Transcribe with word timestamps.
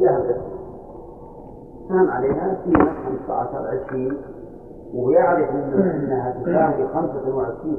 فيها 0.00 0.16
القسم 0.16 0.50
سهم 1.88 2.10
عليها 2.10 2.56
قيمة 2.64 2.92
15 3.26 3.80
20 3.86 4.16
وهو 4.94 5.10
يعرف 5.10 5.50
أنها 5.50 6.30
تساوي 6.30 6.88
25 6.88 7.78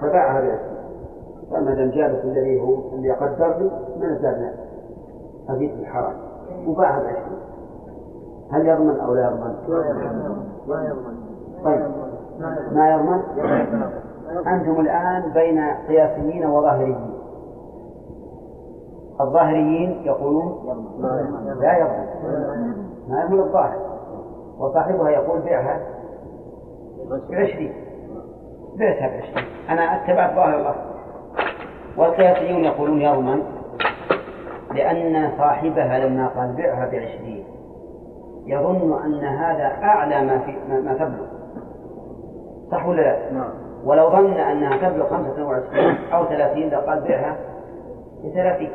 فباعها 0.00 0.40
بعشرين. 0.40 0.80
فما 1.50 1.74
دام 1.74 1.90
جابت 1.90 2.24
الذي 2.24 2.60
هو 2.60 2.94
اللي 2.94 3.08
يقدر 3.08 3.58
لي 3.58 3.70
ما 4.00 4.52
أزيد 5.48 5.70
في 5.70 5.80
الحرام. 5.80 6.14
وباعها 6.66 7.02
بعشرين. 7.02 7.38
هل 8.52 8.66
يضمن 8.66 9.00
أو 9.00 9.14
لا 9.14 9.26
يضمن؟ 9.26 9.54
ما 10.68 10.84
يضمن. 10.84 11.16
طيب. 11.64 11.86
ما 12.72 12.90
يضمن؟ 12.94 13.20
أنتم 14.46 14.80
الآن 14.80 15.32
بين 15.34 15.60
قياسيين 15.88 16.46
وظاهريين. 16.46 17.19
الظاهريين 19.20 20.02
يقولون 20.04 20.76
لا 21.60 21.78
يضمن 21.78 22.06
ما 23.08 23.22
يضمن 23.22 23.40
الظاهر. 23.40 23.76
وصاحبها 24.58 25.10
يقول 25.10 25.40
بيعها 25.40 25.80
بعشرين 27.30 27.72
بعتها 28.78 29.08
بعشرين. 29.08 29.44
أنا 29.70 29.82
اتبعت 29.82 30.34
ظاهر 30.34 30.58
الله. 30.58 30.74
والقياسيون 31.96 32.64
يقولون 32.64 33.00
يضمن 33.00 33.42
لأن 34.74 35.30
صاحبها 35.38 35.98
لما 35.98 36.28
قال 36.28 36.52
بعها 36.56 36.86
بعشرين 36.86 37.44
يظن 38.46 39.02
أن 39.04 39.24
هذا 39.24 39.64
أعلى 39.82 40.24
ما 40.24 40.38
في 40.38 40.54
ما 40.72 40.94
تبلغ. 40.94 41.26
صح 42.70 42.86
ولا 42.86 43.00
لا؟ 43.02 43.32
نعم. 43.32 43.50
ولو 43.84 44.10
ظن 44.10 44.32
أنها 44.32 44.88
تبلغ 44.88 45.08
25 45.08 45.94
أو 46.12 46.24
30 46.24 46.62
لقال 46.68 47.00
بيعها 47.00 47.36
ب 48.24 48.28
30 48.34 48.68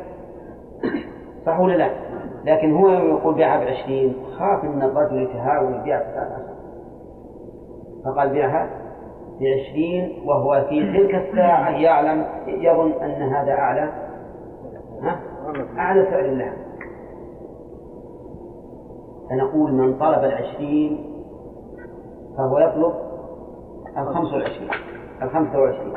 صح 1.46 1.60
ولا 1.60 1.74
لا؟ 1.76 1.90
لكن 2.44 2.74
هو 2.74 2.88
يقول 2.90 3.34
بيعها 3.34 3.64
ب 3.64 3.68
20 3.84 4.14
خاف 4.38 4.64
أن 4.64 4.82
الرجل 4.82 5.22
يتهاون 5.22 5.74
يبيع 5.74 5.98
ب 5.98 6.02
13 6.02 6.56
فقال 8.04 8.30
بيعها 8.30 8.70
ب 9.40 9.42
20 9.70 10.28
وهو 10.28 10.64
في 10.68 10.80
تلك 10.80 11.14
الساعة 11.14 11.70
يعلم 11.70 12.26
يظن 12.46 12.92
أن 12.92 13.22
هذا 13.22 13.52
أعلى. 13.52 13.92
ها؟ 15.02 15.20
أعلى 15.78 16.06
سعر 16.10 16.24
اللحم 16.24 16.56
فنقول 19.30 19.72
من 19.72 19.98
طلب 19.98 20.24
العشرين 20.24 21.12
فهو 22.38 22.58
يطلب 22.58 22.94
الخمس 23.98 24.32
والعشرين 24.32 24.70
الخمسة 25.22 25.60
والعشرين 25.60 25.92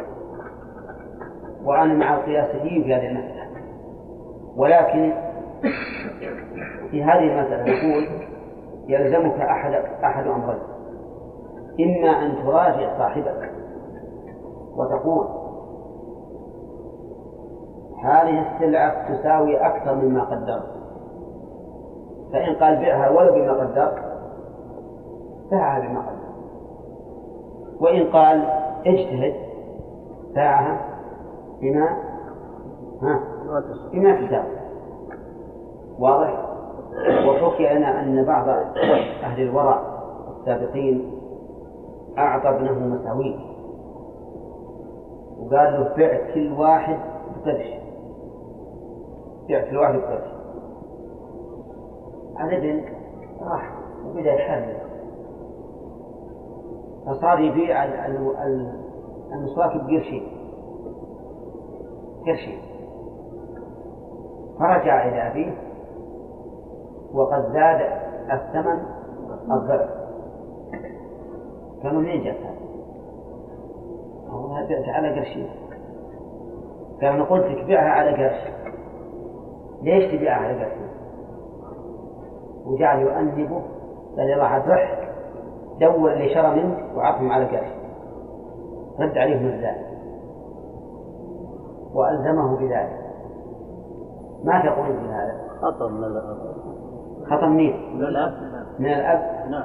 وأنا 1.66 1.94
مع 1.94 2.16
القياسيين 2.16 2.84
في 2.84 2.94
هذه 2.94 3.08
المسألة. 3.08 3.39
ولكن 4.58 5.14
في 6.92 7.04
هذه 7.04 7.40
المسألة 7.40 7.62
نقول 7.62 8.08
يلزمك 8.88 9.42
أحد 9.42 9.74
أحد 10.04 10.28
أمرين. 10.28 10.60
إما 11.80 12.10
أن 12.10 12.44
تراجع 12.44 12.98
صاحبك 12.98 13.52
وتقول 14.76 15.28
هذه 18.04 18.56
السلعة 18.56 19.14
تساوي 19.14 19.58
أكثر 19.58 19.96
مما 19.96 20.24
قدرت. 20.24 20.80
فإن 22.34 22.56
قال 22.56 22.78
بيعها 22.78 23.10
ولو 23.10 23.34
بما 23.34 23.54
قدرت 23.54 23.96
باعها 25.52 25.80
بما 25.80 26.00
قدرت. 26.00 26.20
وإن 27.82 28.12
قال 28.12 28.46
اجتهد 28.86 29.34
باعها 30.36 30.82
بما 31.62 31.98
ها؟ 33.02 33.20
بما 33.92 34.28
تساوي 34.28 34.60
واضح؟ 36.00 36.46
وحكي 37.28 37.64
لنا 37.76 38.02
أن 38.02 38.26
بعض 38.26 38.50
أهل 39.24 39.42
الورع 39.42 39.82
السابقين 40.40 41.12
أعطى 42.18 42.50
ابنه 42.50 42.72
مساويه 42.72 43.36
وقال 45.40 45.74
له 45.74 45.94
بعت 45.98 46.34
كل 46.34 46.52
واحد 46.52 47.00
بقرش. 47.46 47.68
بعت 49.50 49.70
كل 49.70 49.78
واحد 49.78 49.96
بقرش. 50.00 50.30
الابن 52.42 52.84
راح 53.42 53.74
وبدأ 54.06 54.34
يحرر 54.34 54.78
فصار 57.06 57.40
يبيع 57.40 57.84
المسواك 59.34 59.76
بقرشين. 59.76 60.28
قرشين. 62.26 62.69
فرجع 64.60 65.08
إلى 65.08 65.32
أبيه 65.32 65.58
وقد 67.14 67.42
زاد 67.54 67.82
الثمن 68.32 68.80
الضعف. 69.52 69.90
كانوا 71.84 72.02
منين 72.02 72.24
جاء 72.24 72.34
هذا؟ 72.34 72.60
بعت 74.50 74.96
على 74.96 75.20
قرشين 75.20 75.50
قال 77.02 77.12
أنا 77.12 77.24
قلت 77.24 77.46
لك 77.46 77.66
بيعها 77.66 77.90
على 77.90 78.24
قرش. 78.24 78.54
ليش 79.82 80.12
تبيعها 80.12 80.48
على 80.48 80.64
قرشين؟ 80.64 80.90
وجعل 82.66 83.00
يؤنبه 83.00 83.62
بل 84.18 84.38
راح 84.38 84.68
رح 84.68 85.10
دور 85.80 86.14
اللي 86.14 86.34
شرى 86.34 86.64
منه 86.64 86.98
وعطهم 86.98 87.32
على 87.32 87.46
قرش. 87.46 87.70
رد 89.00 89.18
عليهم 89.18 89.46
الزاد 89.46 89.90
وألزمه 91.94 92.58
بذلك. 92.58 93.09
ما 94.44 94.62
تقول 94.66 94.86
في 94.86 95.08
هذا؟ 95.08 95.36
خطأ 95.62 95.88
من 95.88 96.04
الأب 96.04 96.38
خطأ 97.30 97.48
منين؟ 97.48 97.96
من 97.96 98.04
الأب. 98.04 98.34
من 98.80 98.86
الأب؟ 98.86 99.20
نعم. 99.50 99.64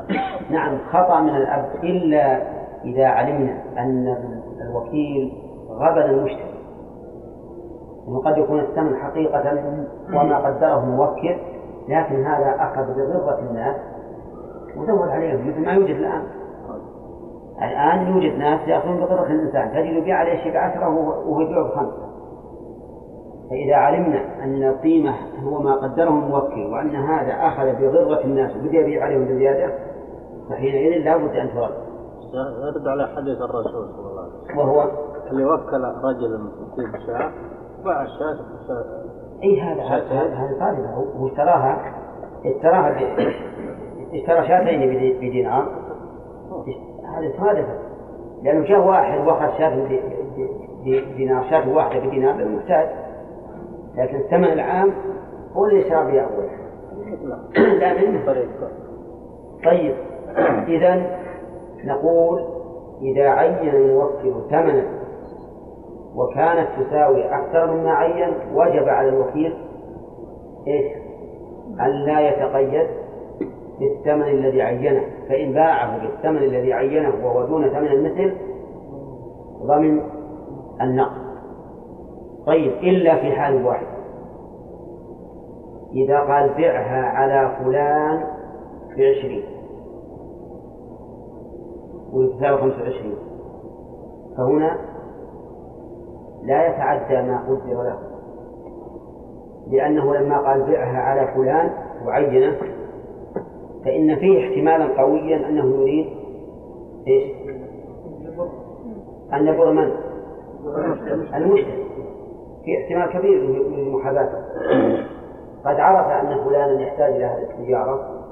نعم 0.51 0.79
خطأ 0.93 1.21
من 1.21 1.37
الأب. 1.37 1.65
إلا 1.83 2.43
إذا 2.85 3.07
علمنا 3.07 3.63
أن 3.79 4.17
الوكيل 4.61 5.33
غبن 5.71 6.03
المشتري 6.03 6.55
وقد 8.09 8.39
يكون 8.39 8.61
الثمن 8.61 8.97
حقيقة 8.97 9.63
وما 10.15 10.39
قدره 10.39 10.85
الموكل 10.85 11.37
لكن 11.89 12.25
هذا 12.25 12.57
أخذ 12.59 12.95
بغرة 12.95 13.39
الناس 13.51 13.77
وزود 14.77 15.09
عليهم. 15.09 15.49
مثل 15.49 15.65
ما 15.65 15.73
يوجد 15.73 15.97
الآن. 15.97 16.23
الآن 17.63 18.07
يوجد 18.07 18.39
ناس 18.39 18.69
يأخذون 18.69 18.97
بغرة 18.97 19.27
الإنسان. 19.27 19.71
تجد 19.71 19.97
يبيع 19.97 20.17
عليه 20.17 20.43
شيء 20.43 20.53
بعشرة 20.53 20.89
وهو 20.89 21.41
يبيع 21.41 21.63
بخمسة. 21.63 22.14
فإذا 23.51 23.75
علمنا 23.75 24.45
أن 24.45 24.63
القيمة 24.63 25.15
هو 25.45 25.63
ما 25.63 25.75
قدره 25.75 26.09
الموكل 26.09 26.67
وأن 26.73 26.97
هذا 26.97 27.33
أخذ 27.33 27.81
بغرة 27.81 28.25
الناس 28.25 28.57
وبدأ 28.57 28.79
يبيع 28.79 29.05
عليهم 29.05 29.25
بزيادة 29.25 29.75
فحينئذ 30.51 31.05
لا 31.05 31.17
بد 31.17 31.37
أن 31.37 31.51
ترد 31.55 31.85
يرد 32.35 32.89
على 32.89 33.09
حديث 33.17 33.43
الرسول 33.43 33.89
صلى 33.97 34.11
الله 34.11 34.23
عليه 34.23 34.33
وسلم. 34.45 34.59
وهو؟ 34.59 34.91
اللي 35.31 35.45
وكل 35.45 35.85
رجل 36.05 36.51
يجيب 36.79 36.97
شاة 37.07 37.31
باع 37.85 38.03
الشاة 38.03 38.39
إي 39.43 39.61
هذا 39.61 39.83
هذا 39.83 40.57
طالبه 40.61 40.89
هو 40.89 41.27
اشتراها 41.27 41.95
اشتراها 42.45 42.97
اشترى 44.13 44.49
شاتين 44.49 44.81
بدينار. 45.21 45.69
هذا 47.17 47.33
صادفة 47.39 47.79
لأنه 48.43 48.65
جاء 48.65 48.87
واحد 48.87 49.27
واخذ 49.27 49.59
شاة 49.59 49.89
بدينار 50.85 51.45
شاة 51.51 51.69
واحدة 51.69 52.07
بدينار 52.07 52.35
للمحتاج 52.35 52.89
لكن 53.97 54.17
الثمن 54.17 54.45
العام 54.45 54.93
هو 55.53 55.65
اللي 55.65 55.83
اشترى 55.83 56.13
به 56.13 56.21
أول 56.21 56.45
لا 57.79 57.95
منه 58.01 58.25
طيب. 59.65 59.95
إذا 60.69 61.03
نقول 61.85 62.45
إذا 63.03 63.29
عين 63.29 63.69
الموكل 63.69 64.35
ثمنا 64.51 64.85
وكانت 66.15 66.69
تساوي 66.81 67.25
أكثر 67.25 67.75
مما 67.75 67.91
عين 67.91 68.35
وجب 68.55 68.89
على 68.89 69.09
الوكيل 69.09 69.55
إيش؟ 70.67 70.93
أن 71.81 71.91
لا 71.91 72.29
يتقيد 72.29 72.87
بالثمن 73.81 74.23
الذي 74.23 74.63
عينه. 74.63 75.03
فإن 75.29 75.53
باعه 75.53 75.99
بالثمن 75.99 76.37
الذي 76.37 76.73
عينه 76.73 77.13
وهو 77.25 77.47
دون 77.47 77.69
ثمن 77.69 77.87
المثل 77.87 78.37
ضمن 79.63 80.01
النقد. 80.81 81.24
طيب 82.47 82.73
إلا 82.73 83.17
في 83.17 83.33
حال 83.33 83.67
واحد. 83.67 83.87
إذا 85.93 86.19
قال 86.21 86.55
بعها 86.59 87.03
على 87.03 87.57
فلان 87.59 88.25
بعشرين. 88.89 89.45
ويتساوي 92.13 92.59
خمسة 92.59 92.83
وعشرين. 92.83 93.17
فهنا 94.37 94.79
لا 96.45 96.67
يتعدى 96.67 97.29
ما 97.29 97.39
قدر 97.49 97.83
له 97.83 97.99
لأنه 99.71 100.15
لما 100.15 100.39
قال 100.39 100.63
بعها 100.63 100.99
على 100.99 101.35
فلان 101.35 101.71
وعينه 102.07 102.57
فإن 103.85 104.17
فيه 104.17 104.49
احتمالا 104.49 105.03
قويا 105.03 105.49
أنه 105.49 105.81
يريد 105.81 106.07
إيش؟ 107.07 107.33
أن 109.33 109.47
يبر 109.47 109.73
من؟ 109.73 109.91
المشتري. 111.35 111.85
في 112.65 112.83
احتمال 112.83 113.19
كبير 113.19 113.41
لمحاباته 113.69 114.39
قد 115.65 115.81
عرف 115.81 116.07
أن 116.07 116.45
فلانا 116.45 116.83
يحتاج 116.83 117.13
إلى 117.13 117.25
هذه 117.25 117.43
التجارة 117.51 118.25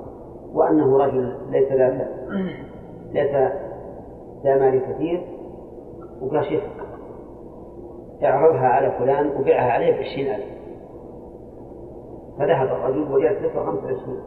وأنه 0.54 0.98
رجل 0.98 1.36
ليس 1.50 1.72
ذا 1.72 2.08
ليس 3.12 3.30
ذا 4.44 4.58
مال 4.58 4.82
كثير 4.88 5.22
وقال 6.22 6.44
شيخ 6.44 6.62
اعرضها 8.24 8.68
على 8.68 8.90
فلان 8.90 9.30
وبيعها 9.36 9.72
عليه 9.72 9.96
بعشرين 9.96 10.34
ألف 10.34 10.44
فذهب 12.38 12.68
الرجل 12.68 13.12
وجاء 13.12 13.34
تسعة 13.34 13.66
خمسة 13.66 13.84
وعشرين 13.84 14.20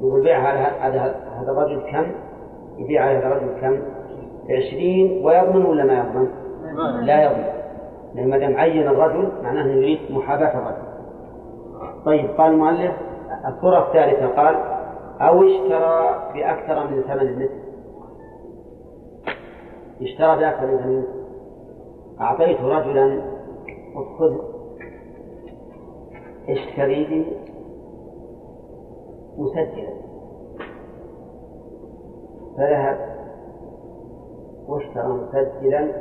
يقول 0.00 0.22
بيعها 0.22 0.82
على 0.82 0.98
هذا 1.40 1.52
الرجل 1.52 1.80
كم؟ 1.90 2.06
يبيع 2.78 3.04
على 3.04 3.18
هذا 3.18 3.26
الرجل 3.26 3.60
كم؟ 3.60 3.82
بعشرين 4.48 5.24
ويضمن 5.26 5.66
ولا 5.66 5.84
ما 5.84 5.98
يضمن؟ 5.98 6.28
لا 7.06 7.22
يضمن 7.24 7.61
لأن 8.14 8.30
ما 8.30 8.38
دام 8.38 8.56
عين 8.56 8.88
الرجل 8.88 9.32
معناه 9.42 9.66
يريد 9.66 9.98
محاباة 10.10 10.58
الرجل. 10.58 10.92
طيب 12.04 12.30
قال 12.30 12.52
المؤلف 12.52 12.92
الصورة 13.48 13.88
الثالثة 13.88 14.26
قال 14.26 14.54
أو 15.20 15.42
اشترى 15.42 16.32
بأكثر 16.34 16.90
من 16.90 17.02
ثمن 17.02 17.28
النصف 17.28 17.62
اشترى 20.02 20.36
بأكثر 20.36 20.66
من 20.66 20.78
ثمن 20.78 20.94
النصف 20.94 21.22
أعطيت 22.20 22.60
رجلا 22.60 23.22
خذ. 24.18 24.36
اشتري 26.48 27.04
لي 27.04 27.26
مسجلا. 29.38 29.92
فذهب 32.56 32.98
واشترى 34.68 35.08
مسجلا. 35.08 35.92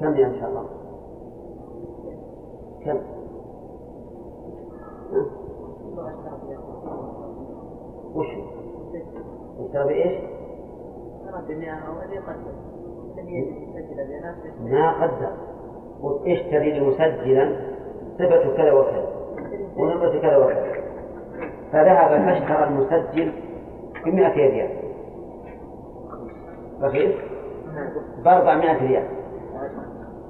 كم 0.00 0.16
يا 0.16 0.26
إن 0.26 0.40
شاء 0.40 0.48
الله؟ 0.48 0.66
كم؟ 2.84 2.98
وش؟ 8.14 8.26
اشترى 9.60 9.84
بإيش؟ 9.84 10.20
ما 14.60 15.02
قدر. 15.02 15.32
اشتري 16.26 16.72
لي 16.72 16.80
مسجلا؟ 16.80 17.56
صفة 18.18 18.56
كذا 18.56 18.72
وكذا. 18.72 19.06
ونمرة 19.76 20.20
كذا 20.20 20.36
وكذا. 20.36 20.76
فذهب 21.72 22.08
فاشترى 22.08 22.64
المسجل 22.64 23.32
بمئة 24.04 24.34
ريال. 24.34 24.70
رخيص 26.82 27.14
بأربعمائة 28.24 28.88
ريال. 28.88 29.06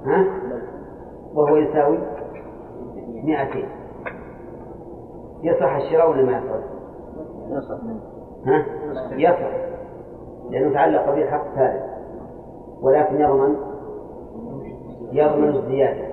ها؟ 0.05 0.25
وهو 1.33 1.55
يساوي 1.55 1.97
مئتين 3.23 3.69
يصح 5.43 5.75
الشراء 5.75 6.09
ولا 6.09 6.23
ما 6.23 6.31
يصح؟ 6.31 6.63
يصح 7.49 7.77
ها؟ 8.45 8.65
يصح 9.11 9.67
لأنه 10.49 10.73
تعلق 10.73 11.15
به 11.15 11.25
حق 11.25 11.55
ثالث 11.55 11.83
ولكن 12.81 13.21
يضمن 13.21 13.55
يضمن 15.11 15.47
الزيادة 15.47 16.07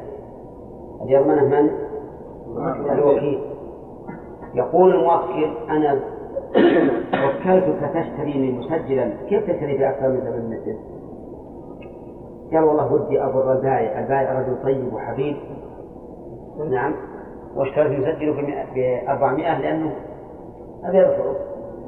يضمنه 1.07 1.45
من؟ 1.45 1.71
الوكيل 2.91 3.41
يقول 4.55 4.95
الموكل 4.95 5.57
أنا 5.71 6.01
وكلتك 7.25 7.91
تشتري 7.95 8.33
لي 8.33 8.53
مسجلا 8.53 9.11
كيف 9.29 9.51
تشتري 9.51 9.79
بأكثر 9.79 10.09
من 10.09 10.21
ثمن 10.21 10.51
مثل؟ 10.51 10.94
قال 12.55 12.65
والله 12.65 12.93
ودي 12.93 13.23
أبر 13.23 13.53
البائع 13.53 13.99
البائع 13.99 14.41
رجل 14.41 14.63
طيب 14.63 14.95
وحبيب. 14.95 15.37
نعم. 16.71 16.95
واشتريت 17.57 18.01
مسجله 18.01 18.33
ب 18.75 19.09
400 19.09 19.59
لأنه 19.59 19.93
هذا 20.85 20.99
يرفض 20.99 21.37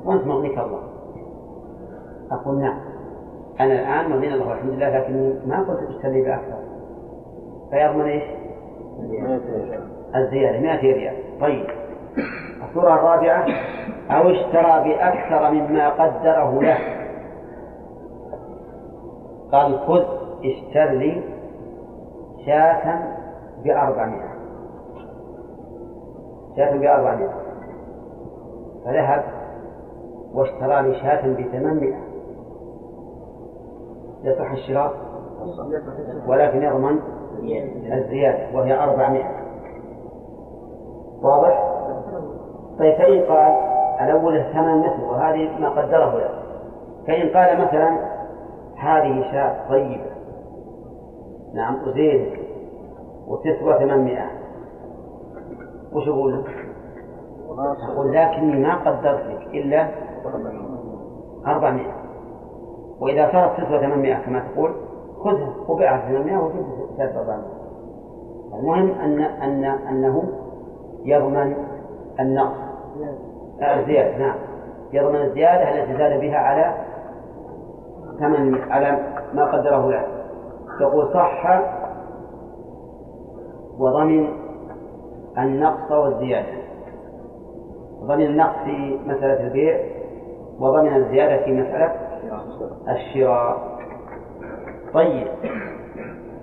وأنت 0.05 0.27
مغنيك 0.27 0.59
الله. 0.59 0.83
أقول 2.33 2.61
نعم. 2.61 2.79
أنا 3.61 3.73
الآن 3.73 4.11
مغني 4.11 4.35
الله 4.35 4.53
الحمد 4.53 4.71
لله 4.71 4.99
لكني 4.99 5.35
ما 5.47 5.59
قلت 5.59 5.89
أشتري 5.89 6.23
بأكثر. 6.23 6.59
فيضمن 7.71 8.05
إيش؟ 8.05 8.23
الزيادة. 10.17 10.61
100 10.61 10.81
ريال. 10.81 11.15
طيب. 11.41 11.67
الصورة 12.69 12.95
الرابعة. 12.95 13.47
أو 14.11 14.31
اشترى 14.31 14.85
بأكثر 14.85 15.51
مما 15.51 15.89
قدره 15.89 16.63
له. 16.63 16.79
قال 19.53 19.79
خذ. 19.79 20.26
اشتر 20.45 20.91
لي 20.91 21.23
شاة 22.47 23.17
بأربعمائة. 23.65 24.29
شاة 26.57 26.77
بأربعمائة. 26.77 27.33
فذهب 28.85 29.25
واشترى 30.35 30.83
لي 30.83 30.95
شاة 30.95 31.33
بثمانمائة. 31.33 32.07
يصح 34.23 34.51
الشراء 34.51 34.93
ولكن 36.27 36.63
يضمن 36.63 36.99
الزيادة 37.93 38.57
وهي 38.57 38.85
أربعمائة. 38.85 39.47
واضح؟ 41.23 41.73
طيب 42.79 42.95
فإن 42.95 43.23
قال 43.23 43.57
الأول 44.01 44.37
الثمن 44.37 44.79
مثل 44.79 45.03
وهذه 45.03 45.61
ما 45.61 45.69
قدره 45.69 46.19
له. 46.19 46.43
فإن 47.07 47.29
قال 47.29 47.61
مثلا 47.67 48.17
هذه 48.77 49.23
شاة 49.33 49.69
طيبة 49.69 50.16
نعم 51.57 51.89
وزين 51.89 52.31
وتسوى 53.27 53.79
ثمانمائة. 53.79 54.31
وش 55.93 56.09
أقول؟ 56.09 56.45
أقول 57.89 58.13
لكني 58.13 58.63
ما 58.63 58.75
قدرت 58.75 59.27
لك 59.27 59.47
إلا 59.55 59.89
أربعمائة. 61.47 61.93
وإذا 63.01 63.33
صارت 63.33 63.61
تسوى 63.61 63.79
ثمانمائة 63.79 64.25
كما 64.25 64.49
تقول 64.49 64.71
خذها. 65.25 65.55
وبيعها 65.69 66.09
ثمانمائة 66.09 66.39
وجد 66.39 66.67
ثلاثة 66.97 67.21
أربعمائة 67.21 67.57
المهم 68.55 68.91
أن 68.91 69.21
أن 69.21 69.65
أنه 69.65 70.23
يضمن 71.05 71.57
النقص. 72.21 72.57
الزيادة 73.63 74.19
نعم. 74.19 74.37
يضمن 74.93 75.21
الزيادة 75.21 75.71
التي 75.71 75.99
زاد 75.99 76.21
بها 76.21 76.39
على 76.39 76.75
ثمن 78.19 78.73
على 78.73 78.99
ما 79.35 79.45
قدره 79.45 79.91
له. 79.91 80.16
يقول 80.81 81.13
صح 81.15 81.61
وضمن 83.79 84.29
النقص 85.39 85.93
والزيادة. 85.93 86.57
ضمن 88.03 88.27
النقص 88.27 88.57
في 88.65 88.99
مسألة 89.07 89.47
البيع 89.47 89.81
وضمن 90.61 90.97
الزيادة 90.97 91.45
في 91.45 91.53
مسألة 91.53 91.95
الشراء. 92.89 93.79
طيب. 94.95 95.27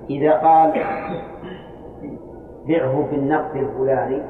إذا 0.10 0.32
قال 0.32 0.74
بعه 2.68 3.08
بالنقد 3.12 3.56
الفلاني 3.56 4.22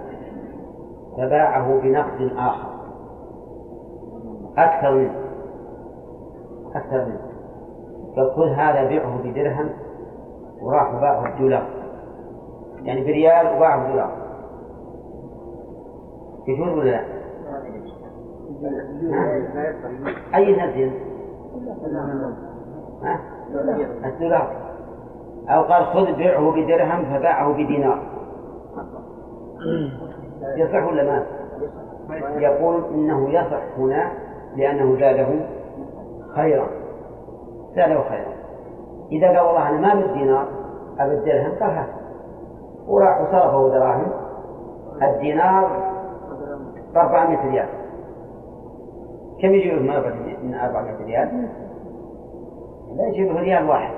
فباعه 1.17 1.79
بنقد 1.81 2.31
آخر. 2.37 2.69
أكثر 4.57 4.91
منه. 4.91 5.15
أكثر 6.75 7.05
منه. 7.05 7.33
خذ 8.15 8.47
هذا 8.47 8.83
بيعه 8.87 9.17
بدرهم 9.23 9.69
وراح 10.63 10.95
وباعه 10.95 11.35
بدولار 11.35 11.67
يعني 12.83 13.03
بريال 13.03 13.55
وباعه 13.55 13.87
بدولار 13.87 14.11
يجوز 16.47 16.67
ولا 16.67 16.89
لا؟ 16.89 17.03
أي 20.35 20.55
نزل؟ 20.55 20.91
الدولار. 24.05 24.51
أو 25.49 25.61
قال 25.61 25.85
خذ 25.85 26.13
بيعه 26.13 26.51
بدرهم 26.51 27.05
فباعه 27.05 27.53
بدينار. 27.53 27.99
يصح 30.55 30.87
ولا 30.87 31.03
ما؟ 31.03 31.25
يقول 32.39 32.83
إنه 32.93 33.29
يصح 33.29 33.77
هنا 33.77 34.11
لأنه 34.55 34.99
زاده 34.99 35.27
خيرا. 36.35 36.67
زاده 37.75 38.01
خيرا. 38.09 38.32
إذا 39.11 39.27
قال 39.27 39.39
والله 39.39 39.69
أنا 39.69 39.79
ما 39.79 39.95
بالدينار 40.01 40.47
أبي 40.99 41.13
الدرهم 41.13 41.51
قال 41.59 41.69
هات 41.69 41.89
وراح 42.87 43.21
وصرفه 43.21 43.69
دراهم. 43.69 44.11
الدينار 45.01 45.67
ب 46.93 46.97
400 46.97 47.51
ريال. 47.51 47.67
كم 49.41 49.53
يجي 49.53 49.71
له 49.71 49.81
من 50.43 50.53
400 50.55 51.05
ريال؟ 51.05 51.47
لا 52.95 53.07
يجي 53.07 53.29
له 53.29 53.39
ريال 53.39 53.69
واحد. 53.69 53.93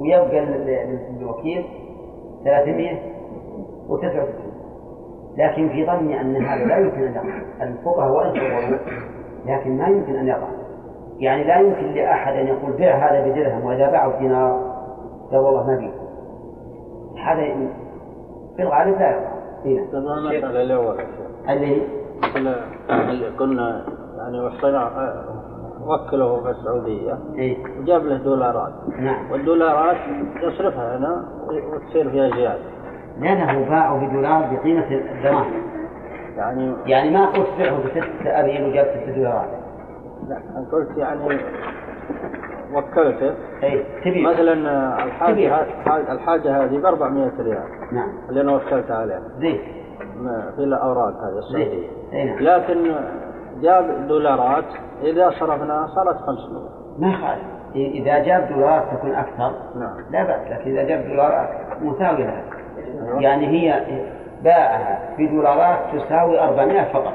ويبقى 0.00 0.40
للوكيل 1.20 1.66
399 2.44 4.24
لكن 5.36 5.68
في 5.68 5.86
ظني 5.86 6.20
أن 6.20 6.36
هذا 6.36 6.64
لا 6.64 6.78
يمكن 6.78 7.02
أن 7.02 7.14
يقع. 7.14 7.22
الفقهاء 7.62 8.12
وإن 8.12 8.32
لكن 9.46 9.78
ما 9.78 9.88
يمكن 9.88 10.16
أن 10.16 10.28
يقع. 10.28 10.48
يعني 11.18 11.44
لا 11.44 11.60
يمكن 11.60 11.94
لأحد 11.94 12.32
أن 12.32 12.46
يقول 12.46 12.72
بيع 12.72 12.96
هذا 12.96 13.26
بدرهم 13.26 13.64
وإذا 13.64 13.90
باعه 13.90 14.16
بدينار 14.16 14.76
قال 15.32 15.40
والله 15.40 15.66
ما 15.66 15.76
بي 15.76 15.90
هذا 17.20 17.70
في 18.56 18.62
الغالب 18.62 18.98
لا. 18.98 19.36
يقع 20.32 20.50
إيه. 20.50 20.60
الأولى 20.62 21.06
اللي 21.48 21.82
اللي 22.90 23.28
قلنا 23.28 23.86
يعني 24.18 24.40
وصلنا 24.40 24.90
وكله 25.86 26.42
في 26.42 26.50
السعودية. 26.50 27.18
إيه؟ 27.34 27.56
وجاب 27.80 28.04
له 28.04 28.16
دولارات. 28.16 28.72
نعم. 28.98 29.30
والدولارات 29.30 29.96
يصرفها 30.42 30.96
هنا 30.96 31.24
وتصير 31.72 32.10
فيها 32.10 32.28
زيادة. 32.36 32.64
لأنه 33.18 33.68
باعوا 33.68 34.00
بدولار 34.00 34.40
بقيمة 34.52 34.86
الدراهم 34.90 35.52
يعني 36.36 36.72
يعني 36.86 37.10
ما 37.10 37.26
قلت 37.26 37.48
بيعه 37.58 37.78
بستة 37.78 38.40
أريل 38.40 38.64
وجاب 38.64 38.86
ستة 38.86 39.12
دولارات. 39.16 39.48
لا 39.50 39.55
أنا 40.30 40.66
قلت 40.72 40.98
يعني 40.98 41.20
وكلته 42.74 43.34
أي 43.62 43.84
تبيع 44.04 44.30
مثلا 44.32 44.52
الحاجة 45.04 45.32
تبيع. 45.32 45.56
ه- 45.56 46.12
الحاجة 46.12 46.64
هذه 46.64 46.76
ب 46.78 46.86
400 46.86 47.32
ريال. 47.40 47.62
نعم. 47.92 48.08
اللي 48.28 48.40
أنا 48.40 48.52
وكلتها 48.52 48.96
عليها. 48.96 49.22
زين. 49.38 49.58
في 50.56 50.62
الأوراق 50.62 51.14
هذه 51.54 51.82
أي 52.12 52.24
نعم. 52.24 52.38
لكن 52.40 52.94
جاب 53.62 54.08
دولارات 54.08 54.64
إذا 55.02 55.30
صرفناها 55.30 55.86
صارت 55.86 56.16
500 56.16 56.68
ما 56.98 57.08
يخالف 57.08 57.42
إ- 57.72 57.76
إذا 57.76 58.18
جاب 58.18 58.48
دولارات 58.48 58.82
تكون 58.96 59.10
أكثر. 59.14 59.52
نعم. 59.78 59.96
لا 60.10 60.24
بأس 60.24 60.50
لكن 60.50 60.70
إذا 60.70 60.82
جاب 60.84 61.08
دولارات 61.08 61.48
مساوية 61.82 62.24
لها. 62.24 62.42
أيوة. 63.06 63.22
يعني 63.22 63.46
هي 63.46 63.82
باعها 64.44 64.98
بدولارات 65.18 65.78
تساوي 66.02 66.40
400 66.40 66.92
فقط. 66.92 67.12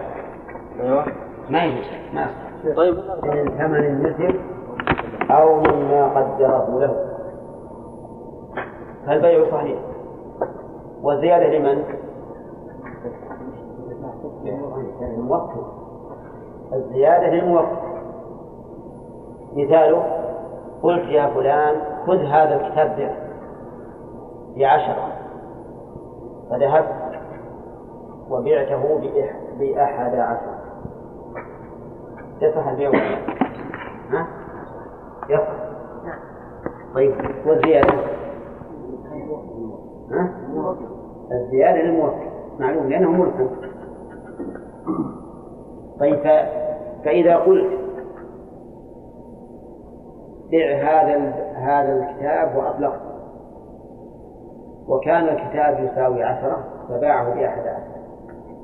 أيوه. 0.84 1.06
ما 1.50 1.63
يجوز. 1.63 1.86
ما 2.13 2.22
يصح 2.22 2.50
طيب. 2.75 2.96
من 3.24 3.50
ثمن 3.58 3.86
المثل 3.86 4.39
أو 5.32 5.56
مما 5.56 6.06
قدره 6.20 6.80
له. 6.80 6.96
فالبيع 9.08 9.51
صحيح. 9.51 9.80
والزيادة 11.03 11.48
لمن؟ 11.58 11.84
للموكل. 15.01 15.62
الزيادة 16.74 17.27
للموكل. 17.27 17.75
مثاله 19.56 20.03
قلت 20.84 21.03
يا 21.10 21.27
فلان 21.34 21.75
خذ 22.08 22.18
هذا 22.18 22.56
الكتاب 22.56 22.96
ب- 23.00 23.32
بعشرة. 24.60 25.08
فذهبت 26.50 27.20
وبعته 28.30 29.00
بأحد 29.60 30.15
عشر. 30.15 30.61
يصح 32.41 32.67
البيع؟ 32.67 32.89
ها؟ 34.10 34.27
يصح. 35.29 35.71
طيب 36.95 37.13
والزيادة 37.45 37.93
ها؟ 40.12 40.33
الزيادة 41.31 41.81
للموكل. 41.81 42.25
معلوم 42.60 42.88
لأنه 42.89 43.12
ملك 43.12 43.50
طيب 46.00 46.15
ف- 46.15 46.62
فإذا 47.05 47.36
قلت 47.38 47.79
بع 50.51 50.65
هذا 50.75 51.15
ال- 51.15 51.55
هذا 51.55 51.93
الكتاب 52.00 52.55
وأطلقت 52.57 53.01
وكان 54.88 55.24
الكتاب 55.24 55.79
يساوي 55.91 56.24
عشرة 56.24 56.63
فباعه 56.89 57.33
بأحد 57.36 57.60
عشر. 57.67 57.91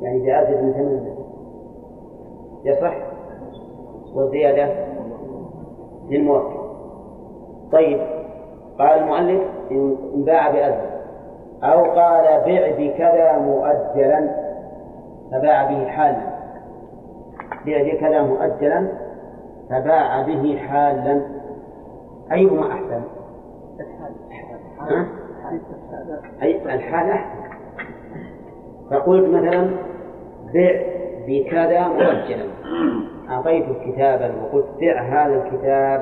يعني 0.01 0.19
بأزيد 0.25 0.63
من 0.63 0.73
ثمن 0.73 1.15
يصح؟ 2.63 3.06
والزيادة 4.15 4.69
للموكل 6.09 6.57
طيب 7.71 7.99
قال 8.79 8.99
المؤلف 8.99 9.43
إن 9.71 9.95
باع 10.25 10.51
بأزيد 10.51 10.97
أو 11.63 11.83
قال 11.83 12.23
بع 12.45 12.71
بكذا 12.77 13.37
مؤجلا 13.37 14.29
فباع 15.31 15.71
به 15.71 15.85
حالا. 15.85 16.37
بع 17.65 17.83
بكذا 17.83 18.21
مؤجلا 18.21 18.87
فباع 19.69 20.21
به 20.21 20.57
حالا. 20.57 21.21
أيهما 22.31 22.71
أحسن؟ 22.71 23.01
أي 26.41 26.75
الحال 26.75 27.09
أحسن. 27.09 27.37
فقلت 28.91 29.29
مثلا 29.29 29.69
بع 30.53 30.71
بكذا 31.27 31.87
مؤجلا. 31.87 32.47
أعطيته 33.29 33.73
كتابا 33.91 34.33
وقلت 34.41 34.65
بع 34.79 35.01
هذا 35.01 35.43
الكتاب 35.43 36.01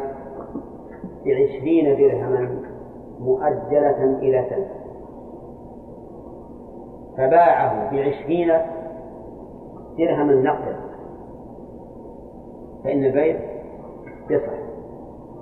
بعشرين 1.25 1.98
درهما 1.98 2.62
مؤجلة 3.20 4.03
إلى 4.20 4.46
سنة. 4.50 4.67
فباعه 7.17 7.91
بعشرين 7.91 8.51
درهما 9.98 10.34
نقدا. 10.34 10.75
فإن 12.84 13.05
البيع 13.05 13.39
يصح 14.29 14.53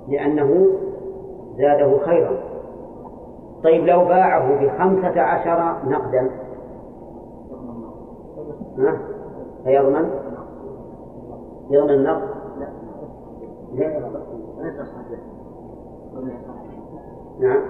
لأنه 0.08 0.66
زاده 1.56 1.98
خيرا. 1.98 2.38
طيب 3.64 3.84
لو 3.84 4.04
باعه 4.04 4.64
بخمسة 4.64 5.20
عشر 5.20 5.88
نقدا؟ 5.88 6.30
فيضمن؟ 9.64 10.23
يضمن 11.70 11.90
النقد؟ 11.90 12.28
لا. 12.58 12.68
نعم. 17.40 17.62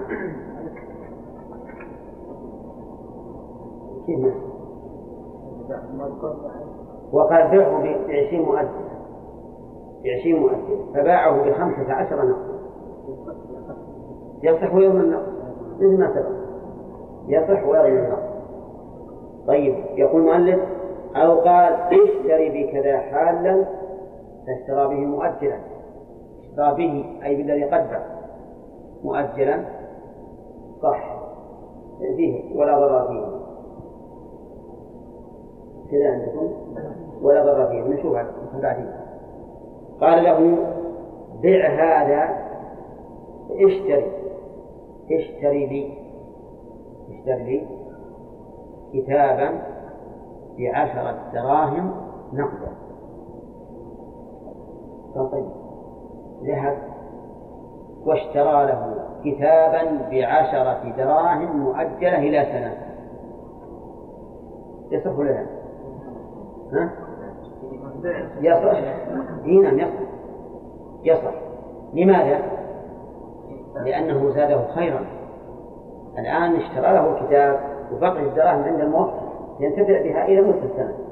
كيف؟ 4.05 4.33
وقال 7.13 7.47
بعشرين 8.07 8.41
مؤجل 8.41 8.67
بعشرين 10.03 10.39
مؤجل 10.39 10.93
فباعه 10.93 11.49
بخمسة 11.49 11.93
عشر 11.93 12.15
نقدا 12.15 12.55
يصح 14.43 14.73
ويضمن 14.75 15.01
النقد. 15.01 15.33
مثل 15.79 15.99
ما 15.99 16.13
سبق. 16.13 16.35
يصح 17.27 17.67
ويضمن 17.67 17.97
النقد. 17.97 18.35
طيب 19.47 19.75
يقول 19.97 20.21
المؤلف 20.21 20.59
أو 21.15 21.39
قال 21.39 21.73
اشتري 21.73 22.49
بكذا 22.49 22.97
حالا؟ 22.97 23.65
فاشترى 24.47 24.87
به 24.87 25.05
مؤجلا. 25.05 25.59
اشترى 26.43 26.75
به 26.75 27.05
أي 27.25 27.35
بالذي 27.35 27.63
قدر 27.63 28.01
مؤجلا 29.03 29.65
صح. 30.81 31.15
فيه 32.15 32.59
ولا 32.59 32.79
ضرر 32.79 33.07
فيه. 33.07 33.25
كذا 35.91 36.11
عندكم؟ 36.11 36.53
ولا 37.21 37.43
ضرر 37.43 37.67
فيه. 37.67 37.81
نشوف 37.81 38.17
بعدين 38.61 38.91
قال 40.01 40.23
له 40.23 40.57
بع 41.43 41.67
هذا 41.67 42.45
اشتري. 43.51 44.11
اشتري 45.11 45.65
لي. 45.65 45.97
اشتري 47.11 47.43
لي 47.43 47.67
كتابا 48.93 49.61
بعشرة 50.57 51.31
دراهم 51.33 51.91
نقدا. 52.33 52.84
طيب 55.23 55.45
ذهب 56.43 56.77
واشترى 58.05 58.65
له 58.65 58.95
كتابا 59.23 60.09
بعشرة 60.11 60.93
دراهم 60.97 61.59
مؤجلة 61.59 62.17
إلى 62.17 62.45
سنة. 62.45 62.77
يصح 64.91 65.19
ولا 65.19 65.29
لا؟ 65.29 65.45
ها؟ 66.73 66.91
يصح. 68.41 68.73
اي 69.45 69.57
نعم 69.57 69.79
يصح. 69.79 69.99
يصح. 71.03 71.33
لماذا؟ 71.93 72.39
لأنه 73.75 74.29
زاده 74.29 74.67
خيرا. 74.75 75.05
الآن 76.19 76.55
اشترى 76.55 76.93
له 76.93 77.17
الكتاب 77.17 77.59
وبقي 77.93 78.23
الدراهم 78.23 78.63
عند 78.63 78.79
الموكل 78.79 79.25
ينتفع 79.59 80.01
بها 80.01 80.25
إلى 80.25 80.41
مدة 80.41 80.63
السنة 80.63 81.04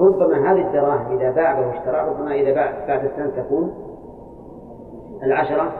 ربما 0.00 0.52
هذه 0.52 0.66
الدراهم 0.66 1.18
إذا 1.18 1.30
باع 1.30 1.58
واشترى 1.58 2.08
ربما 2.08 2.34
إذا 2.34 2.54
باع 2.54 2.86
بعد 2.86 3.04
السنة 3.04 3.42
تكون 3.42 3.74
العشرة 5.22 5.72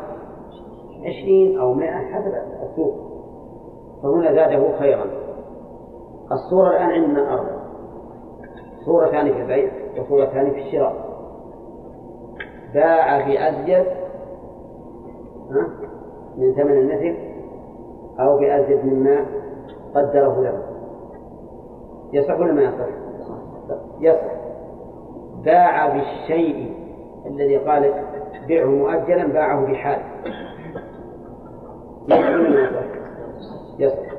عشرين 1.07 1.59
أو 1.59 1.75
مائة 1.75 1.97
حسب 1.97 2.33
السوق 2.71 2.95
فهنا 4.03 4.35
زاده 4.35 4.79
خيرا 4.79 5.05
الصورة 6.33 6.71
الآن 6.71 6.91
عندنا 6.91 7.35
أربع 7.35 7.65
صورتان 8.85 9.33
في 9.33 9.41
البيع 9.41 9.73
وصورتان 10.01 10.51
في 10.51 10.59
الشراء 10.59 11.15
باع 12.75 13.29
بأزيد 13.29 13.87
ها؟ 15.51 15.69
من 16.37 16.55
ثمن 16.55 16.73
المثل 16.73 17.17
أو 18.21 18.39
بأزيد 18.39 18.85
مما 18.85 19.27
قدره 19.95 20.41
له 20.43 20.63
يصح 22.13 22.41
ولا 22.41 22.53
ما 22.53 22.63
يصح؟ 22.63 23.04
يصح. 24.05 24.35
باع 25.45 25.89
بالشيء 25.89 26.75
الذي 27.27 27.57
قال 27.57 27.93
بيعه 28.47 28.67
مؤجلا 28.67 29.27
باعه 29.27 29.67
بحال. 29.67 30.01
يصح. 33.79 34.15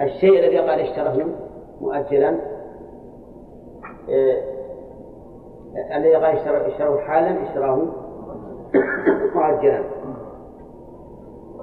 الشيء 0.00 0.38
الذي 0.38 0.58
قال 0.58 0.80
اشتراه 0.80 1.26
مؤجلا 1.80 2.36
آه، 4.10 4.36
الذي 5.96 6.14
قال 6.14 6.36
اشتراه 6.66 6.98
حالا 6.98 7.42
اشتراه 7.48 7.82
مؤجلا. 9.34 9.82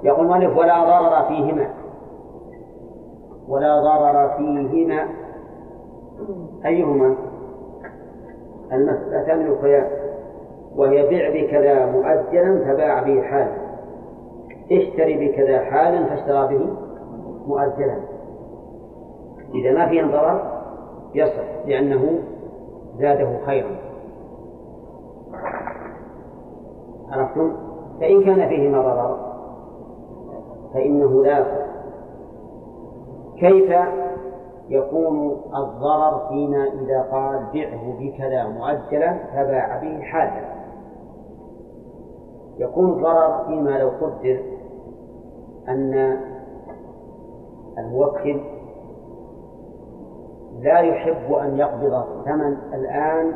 يقول 0.02 0.24
المؤلف 0.24 0.58
ولا 0.58 0.84
ضرر 0.84 1.28
فيهما. 1.28 1.74
ولا 3.48 3.80
ضرر 3.80 4.28
فيهما 4.36 5.23
أيهما؟ 6.66 7.16
المسألتان 8.72 9.40
الأخريان 9.40 9.86
وهي 10.76 11.08
بيع 11.08 11.28
بكذا 11.30 11.86
مؤجلا 11.86 12.64
فباع 12.64 13.02
به 13.02 13.22
حالا. 13.22 13.56
اشتري 14.72 15.28
بكذا 15.28 15.58
حالا 15.58 16.06
فاشترى 16.06 16.48
به 16.48 16.66
مؤجلا. 17.46 17.96
إذا 19.54 19.72
ما 19.72 19.88
فيه 19.88 20.02
ضرر 20.02 20.42
يصح 21.14 21.66
لأنه 21.66 22.18
زاده 22.98 23.38
خيرا. 23.46 23.76
عرفتم؟ 27.10 27.52
فإن 28.00 28.24
كان 28.24 28.48
فيهما 28.48 28.82
ضرر 28.82 29.34
فإنه 30.74 31.24
لا 31.24 31.44
كيف 33.38 33.72
يكون 34.68 35.30
الضرر 35.56 36.28
فيما 36.28 36.64
إذا 36.64 37.02
قال 37.02 37.46
بعه 37.54 37.94
بكذا 38.00 38.44
مؤجلا 38.44 39.18
فباع 39.32 39.80
به 39.82 40.00
حالا 40.02 40.54
يكون 42.58 42.90
الضرر 42.90 43.44
فيما 43.46 43.78
لو 43.78 43.88
قدر 43.88 44.40
أن 45.68 46.18
الموكل 47.78 48.40
لا 50.60 50.78
يحب 50.78 51.32
أن 51.32 51.58
يقبض 51.58 51.94
الثمن 51.94 52.56
الآن 52.74 53.32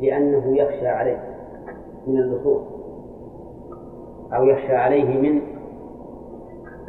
لأنه 0.00 0.56
يخشى 0.56 0.88
عليه 0.88 1.24
من 2.06 2.18
اللصوص 2.18 2.62
أو 4.32 4.44
يخشى 4.44 4.76
عليه 4.76 5.20
من 5.20 5.40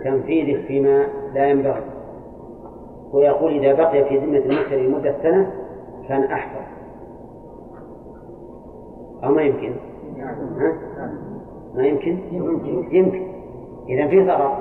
تنفيذه 0.03 0.67
فيما 0.67 1.05
لا 1.33 1.47
ينبغي. 1.47 1.94
ويقول 3.15 3.51
إذا 3.51 3.73
بقي 3.73 4.05
في 4.05 4.17
ذمة 4.17 4.37
المشتري 4.37 4.87
لمدة 4.87 5.15
سنة 5.23 5.51
كان 6.07 6.23
أحسن. 6.23 6.65
أو 9.23 9.29
ما 9.29 9.41
يمكن؟ 9.41 9.75
ها؟ 10.19 10.73
ما 11.75 11.87
يمكن؟ 11.87 12.19
يمكن. 12.91 13.27
إذا 13.89 14.07
في 14.07 14.25
ضرر 14.25 14.57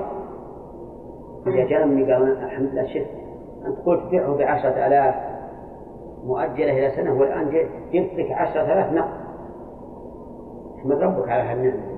إذا 1.47 1.65
جاء 1.65 1.85
مني 1.85 2.13
قال 2.13 2.43
الحمد 2.43 2.69
لله 2.71 2.85
شفت 2.85 3.09
أنت 3.65 3.77
قلت 3.85 4.03
بيعه 4.09 4.37
بعشرة 4.37 4.87
آلاف 4.87 5.15
مؤجلة 6.25 6.71
إلى 6.71 6.91
سنة 6.95 7.19
والآن 7.19 7.49
جبت 7.93 8.13
لك 8.13 8.31
عشرة 8.31 8.61
آلاف 8.61 8.93
نقد. 8.93 9.25
احمد 10.79 11.01
ربك 11.01 11.29
على 11.29 11.43
هالنعمة. 11.43 11.97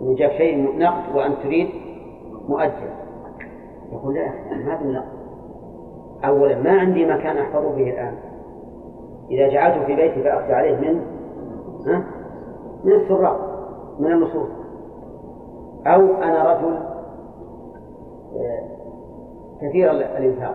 إن 0.00 0.14
جاء 0.14 0.38
شيء 0.38 0.78
نقد 0.78 1.16
وأنت 1.16 1.36
تريد 1.42 1.68
مؤجل. 2.48 2.90
يقول 3.92 4.14
لا 4.14 4.32
ما 4.66 4.76
بالنقد 4.76 5.17
أولا 6.24 6.58
ما 6.58 6.70
عندي 6.70 7.06
مكان 7.06 7.36
أحفظ 7.36 7.62
به 7.62 7.90
الآن. 7.90 8.14
إذا 9.30 9.48
جعلته 9.48 9.86
في 9.86 9.96
بيتي 9.96 10.22
فأخشى 10.22 10.52
عليه 10.52 10.76
من 10.76 11.00
ها؟ 11.86 12.04
من 12.84 12.92
السراق 12.92 13.38
من 13.98 14.12
النصوص. 14.12 14.48
أو 15.86 16.00
أنا 16.22 16.52
رجل 16.52 16.76
آه، 18.36 18.68
كثير 19.62 19.90
الإنفاق. 19.90 20.54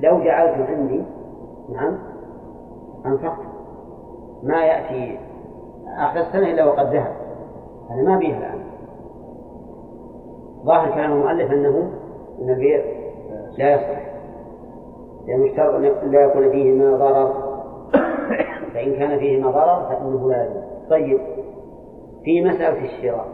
لو 0.00 0.18
جعلته 0.24 0.64
عندي 0.64 1.02
نعم 1.72 1.98
أنفقت 3.06 3.46
ما 4.42 4.64
يأتي 4.64 5.18
آخر 5.98 6.20
السنة 6.20 6.50
إلا 6.50 6.64
وقد 6.64 6.86
ذهب. 6.86 7.12
هذا 7.90 8.02
ما 8.02 8.18
به 8.18 8.38
الآن. 8.38 8.64
ظاهر 10.64 10.94
كلام 10.94 11.12
المؤلف 11.12 11.52
أنه 11.52 11.90
أن 12.42 12.50
البيع 12.50 12.84
لا 13.58 13.74
يصح. 13.74 14.13
لأنه 15.26 15.46
اشترط 15.50 15.74
أن 15.74 16.10
لا 16.10 16.20
يكون 16.20 16.50
فيهما 16.50 16.96
ضرر. 16.96 17.32
فإن 18.74 18.96
كان 18.96 19.18
فيهما 19.18 19.50
ضرر 19.50 19.88
فإنه 19.88 20.30
لا 20.30 20.44
يجوز. 20.44 20.62
طيب. 20.90 21.20
في 22.24 22.44
مسألة 22.44 22.84
الشراء. 22.84 23.26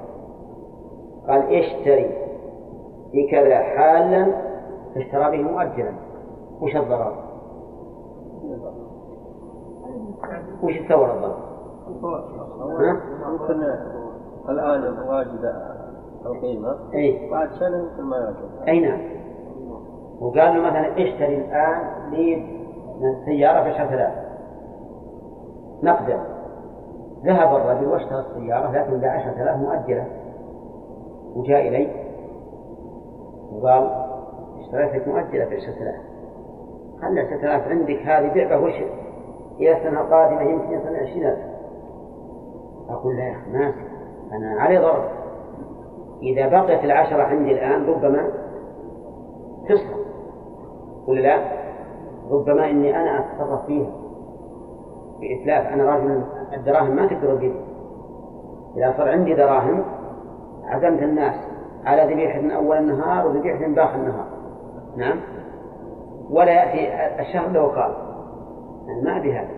قال 1.28 1.42
اشتري. 1.42 2.10
بكذا 3.14 3.58
حالا 3.58 4.26
فاشترى 4.94 5.30
به 5.36 5.50
مؤجلا. 5.50 5.92
وش 6.60 6.76
الضرر؟ 6.76 7.14
وش 10.62 10.78
تصور 10.88 11.10
الضرر؟ 11.10 11.36
ممكن 13.26 13.62
الآن 14.48 15.08
واجد 15.08 15.54
القيمة. 16.26 16.76
أي 16.94 17.30
بعد 17.30 17.48
سنة 17.50 17.84
مثل 17.84 18.02
ما 18.02 18.16
يوجد 18.16 18.68
أي 18.68 18.80
نعم. 18.80 19.19
وقال 20.20 20.54
له 20.54 20.60
مثلا 20.70 20.92
اشتري 20.92 21.36
الآن 21.36 22.10
لي 22.10 22.46
سيارة 23.24 23.62
بعشرة 23.62 23.94
آلاف 23.94 24.12
نقدا. 25.82 26.20
ذهب 27.24 27.56
الرجل 27.56 27.86
واشترى 27.86 28.18
السيارة 28.18 28.72
لكن 28.72 29.00
بعشرة 29.00 29.42
آلاف 29.42 29.56
مؤجلة. 29.56 30.06
وجاء 31.36 31.68
إلي 31.68 31.90
وقال 33.52 33.90
اشتريت 34.60 34.94
لك 34.94 35.08
مؤجلة 35.08 35.44
بعشرة 35.44 35.82
آلاف 35.82 36.00
خلي 37.02 37.20
عشرة 37.20 37.36
آلاف 37.36 37.68
عندك 37.68 38.02
هذه 38.06 38.32
بيعها 38.32 38.56
وش 38.56 38.74
إلى 39.60 39.76
السنة 39.76 40.00
القادمة 40.00 40.42
يمكن 40.42 40.72
يصل 40.72 40.96
عشرين 40.96 41.26
ألف 41.26 41.50
أقول 42.90 43.16
لا 43.16 43.24
يا 43.24 43.32
أخي 43.32 43.50
ما 43.50 43.74
أنا 44.32 44.60
علي 44.60 44.78
ضرر. 44.78 45.08
إذا 46.22 46.48
بقيت 46.48 46.84
العشرة 46.84 47.22
عندي 47.22 47.52
الآن 47.52 47.86
ربما 47.86 48.30
تصرف. 49.68 49.99
ولا 51.08 51.20
لا؟ 51.20 51.38
ربما 52.30 52.70
إني 52.70 52.96
أنا 52.96 53.18
أتصرف 53.18 53.66
فيها. 53.66 53.90
بإتلاف 55.20 55.66
أنا 55.72 55.84
راجل 55.84 56.22
الدراهم 56.56 56.96
ما 56.96 57.06
تقدر 57.06 57.36
تجيب. 57.36 57.54
إذا 58.76 58.94
صار 58.96 59.08
عندي 59.08 59.34
دراهم 59.34 59.84
عزمت 60.64 61.02
الناس 61.02 61.34
على 61.84 62.14
ذبيحة 62.14 62.56
أول 62.56 62.76
النهار 62.76 63.26
وذبيحة 63.26 63.68
باخر 63.68 63.94
النهار. 63.94 64.26
نعم؟ 64.96 65.20
ولا 66.30 66.52
يأتي 66.52 67.22
الشهر 67.22 67.48
له 67.48 67.66
قال. 67.66 67.94
يعني 68.86 69.02
ما 69.02 69.16
أبي 69.16 69.32
هذا. 69.32 69.50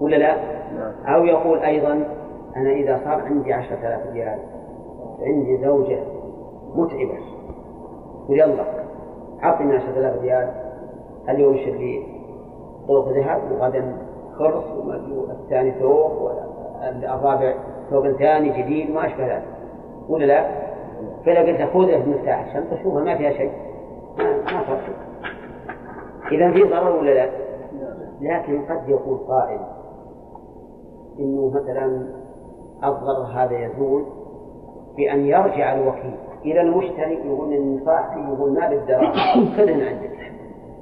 ولا 0.00 0.16
لا؟ 0.16 0.36
أو 1.14 1.24
يقول 1.24 1.58
أيضا 1.58 1.92
أنا 2.56 2.70
إذا 2.70 3.00
صار 3.04 3.20
عندي 3.20 3.52
عشرة 3.52 3.78
آلاف 3.78 4.12
ريال 4.12 4.38
عندي 5.22 5.64
زوجة 5.64 5.98
متعبة 6.74 7.18
ويلا. 8.28 8.81
أعطني 9.44 9.76
آلاف 9.76 10.22
ريال. 10.22 10.50
اليوم 11.28 11.54
اشتري 11.54 11.72
لي 11.78 12.06
طوق 12.88 13.08
ذهب 13.08 13.40
وغدا 13.52 13.96
خرص 14.38 14.64
والثاني 15.28 15.70
ثوب 15.70 16.10
والرابع 16.12 17.54
ثوب 17.90 18.12
ثاني 18.12 18.62
جديد 18.62 18.90
وما 18.90 19.06
أشبه 19.06 19.34
ذلك. 19.34 19.44
ولا 20.08 20.24
لا؟ 20.24 20.50
فإذا 21.26 21.40
قلت 21.40 21.70
خذ 21.72 22.08
مفتاح 22.08 22.46
الشنطة 22.46 22.82
شوفها 22.82 23.04
ما 23.04 23.16
فيها 23.16 23.32
شيء. 23.32 23.52
ما 24.18 24.36
ما 24.36 24.62
فرق 24.64 24.80
إذا 26.32 26.52
في 26.52 26.62
ضرر 26.62 26.96
ولا 26.96 27.10
لا؟ 27.10 27.30
لكن 28.20 28.62
قد 28.62 28.88
يقول 28.88 29.18
قائل 29.18 29.60
إنه 31.18 31.52
مثلا 31.54 32.06
الضرر 32.84 33.26
هذا 33.34 33.58
يزول 33.58 34.04
بأن 34.96 35.20
يرجع 35.20 35.74
الوكيل. 35.74 36.16
إلى 36.44 36.60
المشتري 36.60 37.14
يقول 37.14 37.52
إن 37.52 37.80
صاحبي 37.84 38.20
يقول 38.20 38.52
ما 38.52 38.68
بالدراهم 38.68 39.52
خذهن 39.56 39.80
عندك 39.80 40.10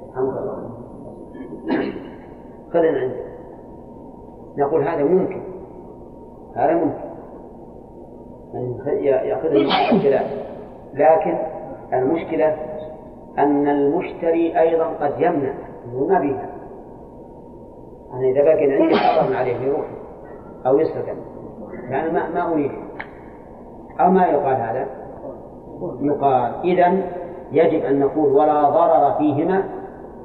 الحمد 0.09 0.33
لله. 0.33 0.69
خذهن 2.73 2.95
عندك 2.95 3.25
نقول 4.57 4.83
هذا 4.87 5.03
ممكن. 5.03 5.41
هذا 6.55 6.73
ممكن. 6.73 7.11
يأخذ 9.03 9.49
المشكلات 9.49 10.25
لكن 10.93 11.37
المشكلة 11.93 12.57
أن 13.37 13.67
المشتري 13.67 14.59
أيضا 14.59 14.85
قد 14.85 15.13
يمنع. 15.17 15.53
أنه 15.85 16.07
ما 16.07 16.19
بيها. 16.19 16.49
أنا 18.13 18.27
إذا 18.27 18.43
بقي 18.43 18.71
عندي 18.71 18.95
حرم 18.95 19.33
عليه 19.33 19.55
يروح 19.55 19.85
أو 20.65 20.79
يسرق. 20.79 21.15
يعني 21.89 22.11
ما 22.11 22.29
ما 22.29 22.53
أريد. 22.53 22.71
أو 23.99 24.09
ما 24.11 24.25
يقال 24.25 24.55
هذا. 24.55 25.00
يقال 25.81 26.51
إذا 26.63 27.01
يجب 27.51 27.85
أن 27.85 27.99
نقول 27.99 28.33
ولا 28.33 28.69
ضرر 28.69 29.13
فيهما. 29.17 29.63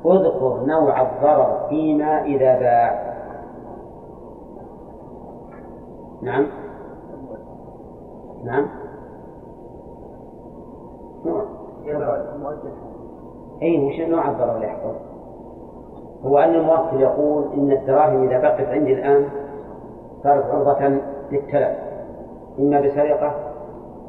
اذكر 0.07 0.61
نوع 0.67 1.03
الضرر 1.03 1.67
فيما 1.69 2.23
إذا 2.25 2.59
باع. 2.59 3.17
نعم. 6.23 6.47
نعم. 8.45 8.67
أي 13.63 13.87
وش 13.87 14.01
نوع 14.01 14.31
الضرر 14.31 14.55
اللي 14.57 14.67
يحصل؟ 14.67 14.95
هو 16.25 16.39
أن 16.39 16.55
الموكل 16.55 17.01
يقول 17.01 17.45
إن 17.55 17.73
الدراهم 17.73 18.23
إذا 18.23 18.39
بقت 18.39 18.69
عندي 18.69 18.93
الآن 18.93 19.29
صارت 20.23 20.45
عرضة 20.45 21.01
للتلف 21.31 21.79
إما 22.59 22.81
بسرقة 22.81 23.56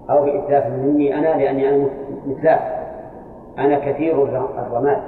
أو 0.10 0.26
بإتلاف 0.26 0.68
مني 0.68 1.16
أنا 1.16 1.44
لأني 1.44 1.70
أنا 1.70 1.90
مثلاث 2.26 2.62
أنا 3.58 3.80
كثير 3.80 4.24
الرماد 4.24 5.02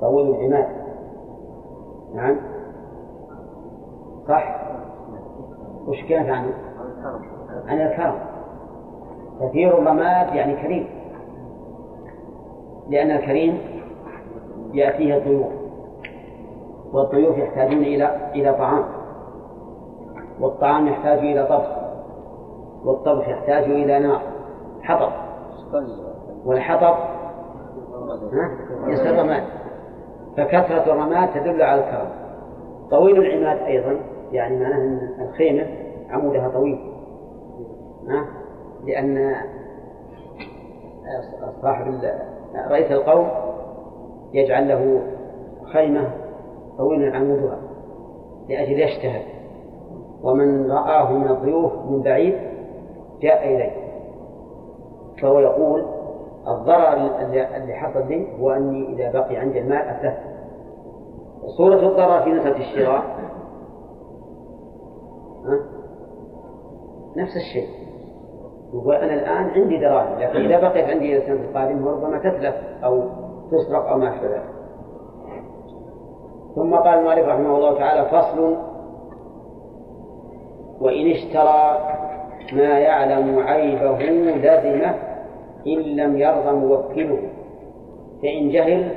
طويل 0.00 0.34
العماد. 0.34 0.66
نعم. 2.14 2.36
صح؟ 4.28 4.64
وش 5.86 6.04
كانت 6.08 6.28
عنه؟ 6.28 6.52
عن 7.66 7.80
الكرم 7.80 8.14
كثير 9.40 9.78
الرماد 9.78 10.34
يعني 10.34 10.56
كريم. 10.62 10.86
لأن 12.88 13.10
الكريم 13.10 13.58
يأتيه 14.74 15.16
الضيوف 15.16 15.52
والضيوف 16.92 17.38
يحتاجون 17.38 17.78
إلى 17.78 18.30
إلى 18.34 18.52
طعام 18.52 18.84
والطعام 20.40 20.86
يحتاج 20.86 21.18
إلى 21.18 21.46
طبخ. 21.46 21.83
والطبخ 22.84 23.28
يحتاج 23.28 23.64
إلى 23.64 23.98
نار 23.98 24.22
حطب. 24.82 25.12
والحطب 26.44 26.94
يصير 28.86 29.18
رماد. 29.18 29.42
فكثرة 30.36 30.92
الرماد 30.92 31.28
تدل 31.34 31.62
على 31.62 31.80
الكرم. 31.80 32.08
طويل 32.90 33.18
العماد 33.18 33.58
أيضا 33.58 34.00
يعني 34.32 34.60
معناه 34.60 34.76
أن 34.76 35.24
الخيمة 35.28 35.66
عمودها 36.10 36.48
طويل. 36.48 36.78
لأن 38.84 39.34
صاحب 41.62 41.94
رئيس 42.70 42.92
القوم 42.92 43.28
يجعل 44.32 44.68
له 44.68 45.02
خيمة 45.72 46.10
طويلة 46.78 47.16
عمودها 47.16 47.58
لأجل 48.48 48.80
يشتهر. 48.80 49.22
ومن 50.22 50.70
رآه 50.70 51.12
من 51.12 51.28
الضيوف 51.28 51.72
من 51.90 52.02
بعيد 52.02 52.53
جاء 53.24 53.54
إليه. 53.54 53.84
فهو 55.22 55.38
يقول 55.38 55.84
الضرر 56.48 56.92
اللي 57.56 57.74
حصل 57.74 58.08
لي 58.08 58.40
هو 58.40 58.50
أني 58.50 58.94
إذا 58.94 59.12
بقي 59.12 59.36
عندي 59.36 59.60
المال 59.60 59.76
أتلفت 59.76 60.34
صورة 61.56 61.88
الضرر 61.88 62.22
في 62.22 62.30
نسبة 62.30 62.56
الشراء. 62.56 63.02
نفس 67.16 67.36
الشيء. 67.36 67.68
وأنا 68.74 69.14
الآن 69.14 69.50
عندي 69.50 69.78
دراهم 69.78 70.18
لكن 70.18 70.44
إذا 70.44 70.60
بقيت 70.60 70.84
عندي 70.88 71.04
إلى 71.04 71.18
السنة 71.18 71.48
القادمة 71.48 71.90
ربما 71.90 72.18
تتلف 72.18 72.54
أو 72.84 73.02
تسرق 73.50 73.88
أو 73.88 73.98
ما 73.98 74.14
أشبه 74.14 74.26
ذلك. 74.26 74.54
ثم 76.54 76.74
قال 76.74 76.98
المؤلف 76.98 77.28
رحمه 77.28 77.56
الله 77.56 77.78
تعالى 77.78 78.08
فصل 78.08 78.56
وإن 80.80 81.10
اشترى 81.10 81.78
ما 82.52 82.78
يعلم 82.78 83.38
عيبه 83.38 83.98
لزمه 83.98 84.94
إن 85.66 85.78
لم 85.78 86.16
يرضى 86.16 86.52
موكله 86.52 87.18
فإن 88.22 88.48
جهل 88.48 88.90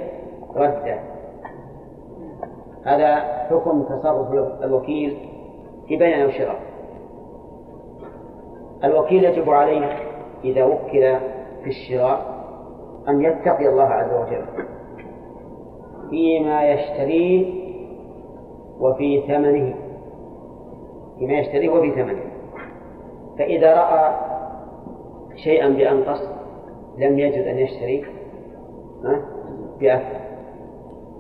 رده. 0.56 1.00
هذا 2.86 3.16
حكم 3.50 3.84
تصرف 3.84 4.32
الوكيل 4.64 5.18
في 5.88 5.98
بيع 5.98 6.24
أو 6.24 6.30
شراء. 6.30 6.60
الوكيل 8.84 9.24
يجب 9.24 9.50
عليه 9.50 9.86
إذا 10.44 10.64
وكل 10.64 11.18
في 11.64 11.68
الشراء 11.68 12.38
أن 13.08 13.22
يتقي 13.22 13.68
الله 13.68 13.84
عز 13.84 14.14
وجل 14.14 14.46
فيما 16.10 16.72
يشتريه 16.72 17.68
وفي 18.80 19.22
ثمنه. 19.28 19.76
فيما 21.20 21.34
يشتريه 21.34 21.70
وفي 21.70 21.92
ثمنه. 21.92 22.27
فإذا 23.38 23.74
رأى 23.74 24.16
شيئا 25.44 25.70
بأنقص 25.70 26.22
لم 26.98 27.20
يجد 27.20 27.48
أن 27.48 27.58
يشتري 27.58 28.06
بأكثر 29.80 30.20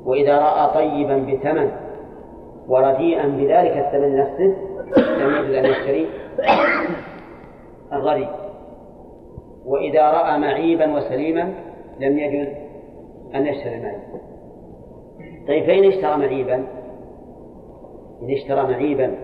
وإذا 0.06 0.40
رأى 0.40 0.74
طيبا 0.74 1.18
بثمن 1.18 1.72
ورديئا 2.68 3.28
بذلك 3.28 3.78
الثمن 3.78 4.18
نفسه 4.18 4.56
لم 4.98 5.36
يجد 5.36 5.56
أن 5.56 5.66
يشتري 5.66 6.10
الغريب 7.94 8.28
وإذا 9.66 10.12
رأى 10.12 10.40
معيبا 10.40 10.96
وسليما 10.98 11.54
لم 12.00 12.18
يجد 12.18 12.54
أن 13.36 13.48
يشتري 13.48 13.76
المعيب 13.76 14.00
طيب 15.48 15.64
فإن 15.64 15.84
اشترى 15.84 16.18
معيبا 16.18 16.56
إن 18.22 18.32
اشترى 18.32 18.64
معيبا 18.64 19.16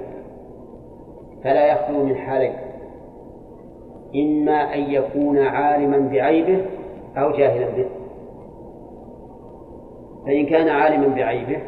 فلا 1.44 1.68
يخلو 1.68 2.04
من 2.04 2.16
حالين. 2.16 2.54
إما 4.15 4.76
أن 4.76 4.80
يكون 4.80 5.39
عالما 5.39 5.97
بعيبه 5.97 6.65
أو 7.17 7.32
جاهلا 7.32 7.69
به. 7.69 7.86
فإن 10.26 10.45
كان 10.45 10.69
عالما 10.69 11.15
بعيبه 11.15 11.62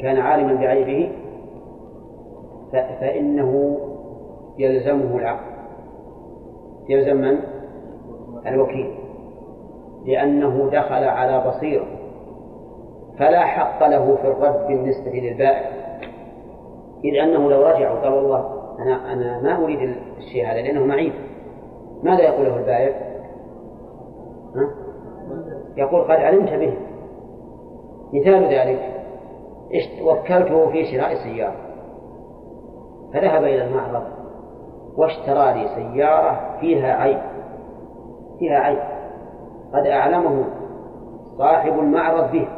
كان 0.00 0.18
عالما 0.18 0.54
بعيبه 0.54 1.12
فإنه 2.72 3.78
يلزمه 4.58 5.18
العقد 5.18 5.54
يلزم 6.88 7.16
من؟ 7.16 7.38
الوكيل. 8.46 8.90
لأنه 10.06 10.70
دخل 10.72 11.04
على 11.04 11.44
بصيرة 11.48 11.86
فلا 13.18 13.40
حق 13.40 13.86
له 13.86 14.16
في 14.16 14.28
الرد 14.28 14.66
بالنسبة 14.66 15.10
للبائع. 15.10 15.84
إذ 17.04 17.14
أنه 17.14 17.50
لو 17.50 17.62
رجع 17.62 17.92
وقال 17.92 18.12
والله 18.12 18.64
أنا 18.78 19.12
أنا 19.12 19.42
ما 19.42 19.64
أريد 19.64 19.96
الشيء 20.18 20.46
هذا 20.46 20.62
لأنه 20.62 20.86
معيب 20.86 21.12
ماذا 22.04 22.22
يقول 22.22 22.46
له 22.46 22.56
البائع؟ 22.56 22.96
ها؟ 24.56 24.70
يقول 25.76 26.02
قد 26.02 26.10
علمت 26.10 26.50
به. 26.50 26.76
مثال 28.12 28.44
ذلك 28.44 28.94
وكلته 30.02 30.70
في 30.70 30.84
شراء 30.84 31.14
سيارة 31.14 31.54
فذهب 33.12 33.44
إلى 33.44 33.64
المعرض 33.64 34.02
واشترى 34.96 35.54
لي 35.54 35.68
سيارة 35.68 36.58
فيها 36.60 36.92
عيب. 36.94 37.18
فيها 38.38 38.58
عيب. 38.58 38.78
قد 39.74 39.86
أعلمه 39.86 40.44
صاحب 41.38 41.78
المعرض 41.78 42.32
به. 42.32 42.48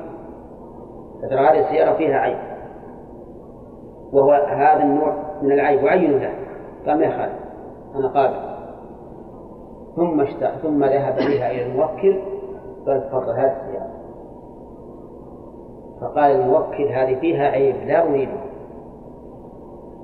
فترى 1.23 1.39
هذه 1.39 1.61
السيارة 1.67 1.97
فيها 1.97 2.17
عيب. 2.17 2.39
وهو 4.13 4.33
هذا 4.33 4.83
النوع 4.83 5.17
من 5.43 5.53
العيب 5.53 5.85
وعين 5.85 6.19
له. 6.19 6.35
قال 6.87 7.01
ما 7.01 7.31
أنا 7.97 8.09
قابل. 8.09 8.46
ثم 9.97 10.21
اشت... 10.21 10.45
ثم 10.63 10.85
ذهب 10.85 11.15
بها 11.15 11.51
إلى 11.51 11.67
الموكل 11.67 12.21
تفضل 12.87 13.33
هذه 13.33 13.57
السيارة 13.57 13.97
فقال 16.01 16.31
الموكل 16.31 16.85
هذه 16.85 17.21
فيها 17.21 17.45
عيب 17.45 17.77
لا 17.87 18.03
أريدها 18.03 18.47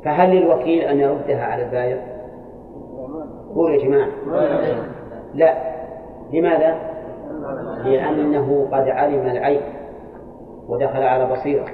فهل 0.04 0.36
للوكيل 0.36 0.82
أن 0.82 1.00
يردها 1.00 1.44
على 1.44 1.64
البايع؟ 1.64 1.98
قول 3.54 3.74
يا 3.74 3.84
جماعة. 3.84 4.08
لا. 5.34 5.54
لماذا؟ 6.32 6.76
لأنه 7.84 8.68
قد 8.72 8.88
علم 8.88 9.26
العيب 9.26 9.62
ودخل 10.68 11.02
على 11.02 11.32
بصيرة. 11.32 11.66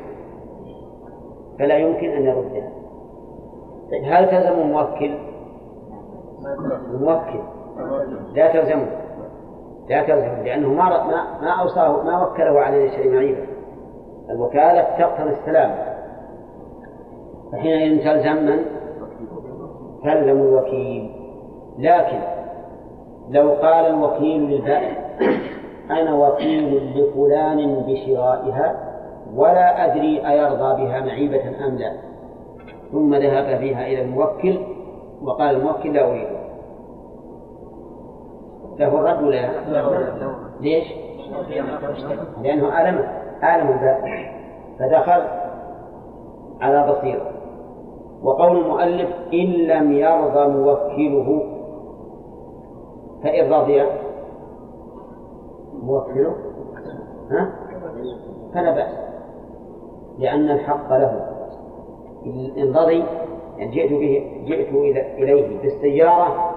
فلا 1.59 1.77
يمكن 1.77 2.11
أن 2.11 2.23
يردها. 2.23 2.71
طيب 3.91 4.03
هل 4.05 4.31
تلزم 4.31 4.61
الموكل؟ 4.61 5.15
الموكل. 6.91 7.41
لا 8.35 8.53
تلزمه. 8.53 8.87
لا 9.89 10.03
تلزمه 10.03 10.43
لأنه 10.43 10.69
ما 10.69 10.85
ما 10.85 11.41
ما 11.41 11.51
أوصاه 11.63 12.03
ما 12.03 12.23
وكله 12.23 12.61
على 12.61 12.85
يشتري 12.85 13.09
معيبا 13.09 13.47
الوكالة 14.31 14.83
تقتضي 14.99 15.31
السلام. 15.31 15.75
فحينئذ 17.53 18.05
تلزم 18.05 18.47
من؟ 18.47 18.65
تلزم 20.05 20.41
الوكيل. 20.43 21.11
لكن 21.79 22.19
لو 23.31 23.51
قال 23.51 23.87
الوكيل 23.87 24.43
للبائع 24.51 24.93
أنا 25.91 26.15
وكيل 26.15 26.93
لفلان 26.97 27.85
بشرائها 27.87 28.77
ولا 29.35 29.85
أدري 29.85 30.29
أيرضى 30.29 30.85
بها 30.85 31.01
معيبة 31.01 31.67
أم 31.67 31.77
لا. 31.77 31.93
ثم 32.93 33.15
ذهب 33.15 33.61
بها 33.61 33.87
إلى 33.87 34.03
الموكل 34.03 34.59
وقال 35.23 35.57
الموكل 35.57 35.93
لا 35.93 36.11
أريدها 36.11 36.38
له 38.79 38.89
الرد 38.89 39.23
ولا 39.23 39.37
لا؟ 39.37 40.35
ليش؟ 40.61 40.85
لأنه 42.43 42.71
أعلم 42.71 43.05
أعلم 43.43 43.69
البائع 43.69 44.33
فدخل 44.79 45.23
على 46.61 46.93
بصيرة. 46.93 47.31
وقول 48.23 48.57
المؤلف 48.57 49.09
إن 49.33 49.47
لم 49.47 49.93
يرضى 49.93 50.49
موكله. 50.49 51.43
فإن 53.23 53.53
رضي. 53.53 53.83
موكله؟ 55.83 56.35
ها؟ 57.31 57.53
فلا 58.55 58.71
بأس. 58.71 58.95
لأن 60.19 60.51
الحق 60.51 60.91
له. 60.91 61.29
إن 62.57 62.77
رضي 62.77 63.05
يعني 63.59 63.71
جئت 63.71 63.91
به 63.93 64.43
جئت 64.47 64.75
إليه 65.19 65.63
بالسيارة 65.63 66.48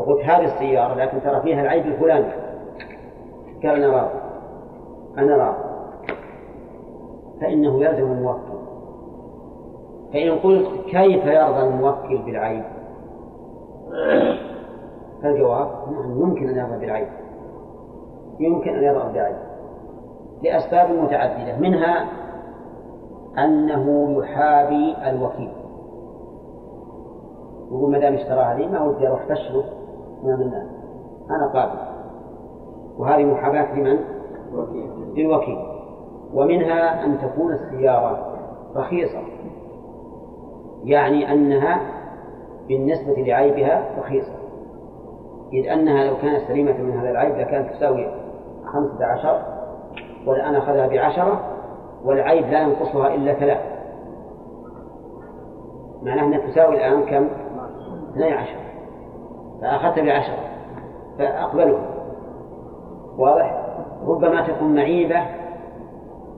وقلت 0.00 0.24
هذه 0.24 0.44
السيارة 0.44 0.94
لكن 0.94 1.20
ترى 1.20 1.40
فيها 1.40 1.62
العيب 1.62 1.86
الفلاني. 1.86 2.32
قال 3.62 3.82
أنا 3.82 3.96
راضي. 3.96 4.20
أنا 5.18 5.36
راضي. 5.36 5.58
فإنه 7.40 7.84
يلزم 7.84 8.12
الموكل. 8.12 8.60
فإن 10.12 10.38
قلت 10.38 10.68
كيف 10.84 11.24
يرضى 11.24 11.60
الموكل 11.60 12.18
بالعيب؟ 12.18 12.64
فالجواب 15.22 15.68
نعم 15.92 16.20
يمكن 16.20 16.48
أن 16.48 16.56
يرضى 16.56 16.78
بالعيب. 16.80 17.08
يمكن 18.40 18.74
أن 18.74 18.82
يرضى 18.82 19.12
بالعيب. 19.12 19.36
لأسباب 20.42 20.90
متعددة. 20.90 21.56
منها 21.58 22.08
أنه 23.38 24.16
يحابي 24.18 24.96
الوكيل. 25.10 25.52
يقول 27.70 27.92
ما 27.92 27.98
دام 27.98 28.14
اشتراها 28.14 28.54
لي 28.54 28.66
ما 28.66 28.82
ودي 28.82 29.08
أروح 29.08 29.26
فشله 29.26 29.64
أمام 30.24 30.40
الناس. 30.40 30.66
أنا 31.30 31.46
قابل 31.46 31.78
وهذه 32.98 33.24
محاباة 33.24 33.74
لمن؟ 33.74 33.98
للوكيل. 35.14 35.58
ومنها 36.34 37.04
أن 37.04 37.18
تكون 37.18 37.52
السيارة 37.52 38.36
رخيصة. 38.76 39.22
يعني 40.84 41.32
أنها 41.32 41.80
بالنسبة 42.68 43.12
لعيبها 43.12 43.98
رخيصة. 43.98 44.32
إذ 45.52 45.68
أنها 45.68 46.04
لو 46.04 46.16
كانت 46.16 46.48
سليمة 46.48 46.78
من 46.78 46.98
هذا 46.98 47.10
العيب 47.10 47.36
لكانت 47.36 47.74
تساوي 47.74 48.06
خمسة 48.64 49.06
عشر 49.06 49.42
والآن 50.26 50.54
أخذها 50.54 50.86
بعشرة 50.86 51.40
والعيب 52.04 52.46
لا 52.46 52.62
ينقصها 52.62 53.14
إلا 53.14 53.34
ثلاث 53.34 53.60
معناه 56.02 56.24
أنها 56.24 56.50
تساوي 56.50 56.76
الآن 56.76 57.02
كم؟ 57.02 57.28
12 58.16 58.69
فأخذت 59.60 59.98
بعشرة 59.98 60.50
فأقبلها 61.18 61.86
واضح؟ 63.18 63.60
ربما 64.06 64.46
تكون 64.48 64.74
معيبة 64.74 65.22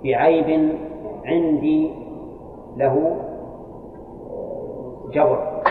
بعيب 0.05 0.79
عندي 1.25 1.95
له 2.77 3.17
جبر. 5.13 5.63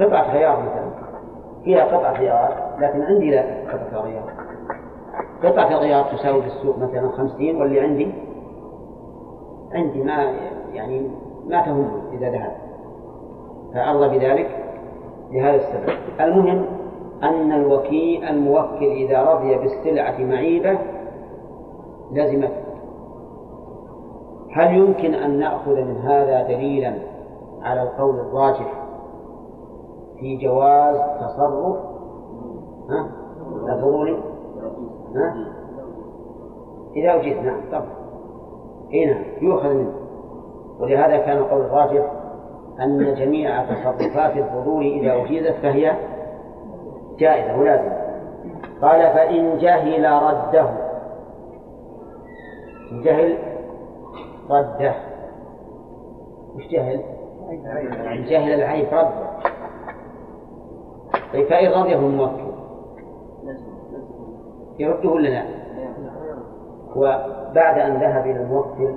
قطعة 0.00 0.32
غيار 0.32 0.62
مثلا. 0.62 0.90
فيها 1.64 1.84
قطعة 1.84 2.12
غيار 2.12 2.76
لكن 2.78 3.02
عندي 3.02 3.30
لا 3.30 3.42
قطعة 3.72 4.00
غيار 4.00 4.32
قطعة 5.42 5.68
الغيار 5.68 6.04
تساوي 6.04 6.42
في 6.42 6.48
السوق 6.48 6.78
مثلا 6.78 7.08
خمسين 7.08 7.60
واللي 7.60 7.80
عندي 7.80 8.12
عندي 9.72 10.02
ما 10.02 10.32
يعني 10.72 11.10
ما 11.46 11.62
تهم 11.62 12.02
إذا 12.12 12.30
ذهب. 12.30 12.52
فأرضى 13.74 14.18
بذلك. 14.18 14.61
لهذا 15.32 15.56
السبب. 15.56 15.98
المهم 16.20 16.64
أن 17.22 17.52
الوكيل 17.52 18.24
الموكل 18.24 18.86
إذا 18.86 19.22
رضي 19.22 19.54
بالسلعة 19.58 20.18
معيبة 20.18 20.78
لزمته. 22.12 22.62
هل 24.52 24.76
يمكن 24.76 25.14
أن 25.14 25.38
نأخذ 25.38 25.74
من 25.74 25.96
هذا 25.96 26.42
دليلا 26.42 26.94
على 27.62 27.82
القول 27.82 28.20
الراجح 28.20 28.82
في 30.20 30.36
جواز 30.36 30.96
تصرف؟ 30.96 31.76
ها؟ 32.90 33.10
ها؟ 35.14 35.34
إذا 36.96 37.14
وجدت 37.14 37.44
نعم 37.44 37.60
طبعا 37.72 37.92
إيه 38.92 39.06
نعم 39.06 39.24
يؤخذ 39.40 39.68
منه. 39.68 39.94
ولهذا 40.80 41.18
كان 41.18 41.38
القول 41.38 41.60
الراجح 41.60 42.21
أن 42.80 43.14
جميع 43.14 43.64
تصرفات 43.64 44.36
الفضول 44.36 44.86
إذا 44.86 45.14
وجدت 45.14 45.56
فهي 45.62 45.96
جائزة 47.18 47.58
ولازمة 47.58 48.02
قال 48.82 49.00
فإن 49.00 49.58
جهل 49.58 50.04
رده. 50.22 50.70
جهل 52.92 53.38
رده. 54.50 54.94
وش 56.56 56.66
جهل؟ 56.70 57.00
جهل 58.28 58.54
العيب 58.54 58.86
رده. 58.92 59.32
طيب 61.32 61.46
فإن 61.48 61.72
رضيه 61.72 61.96
الموكل. 61.96 62.52
يرده 64.78 65.08
ولا 65.08 65.28
لا؟ 65.28 65.44
وبعد 66.96 67.78
أن 67.78 67.96
ذهب 67.96 68.26
إلى 68.26 68.42
الموكل 68.42 68.94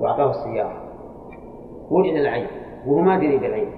وأعطاه 0.00 0.30
السيارة. 0.30 0.82
وجد 1.90 2.14
العيب. 2.14 2.65
وهو 2.86 3.00
ما 3.00 3.16
دري 3.16 3.38
بالعيب 3.38 3.68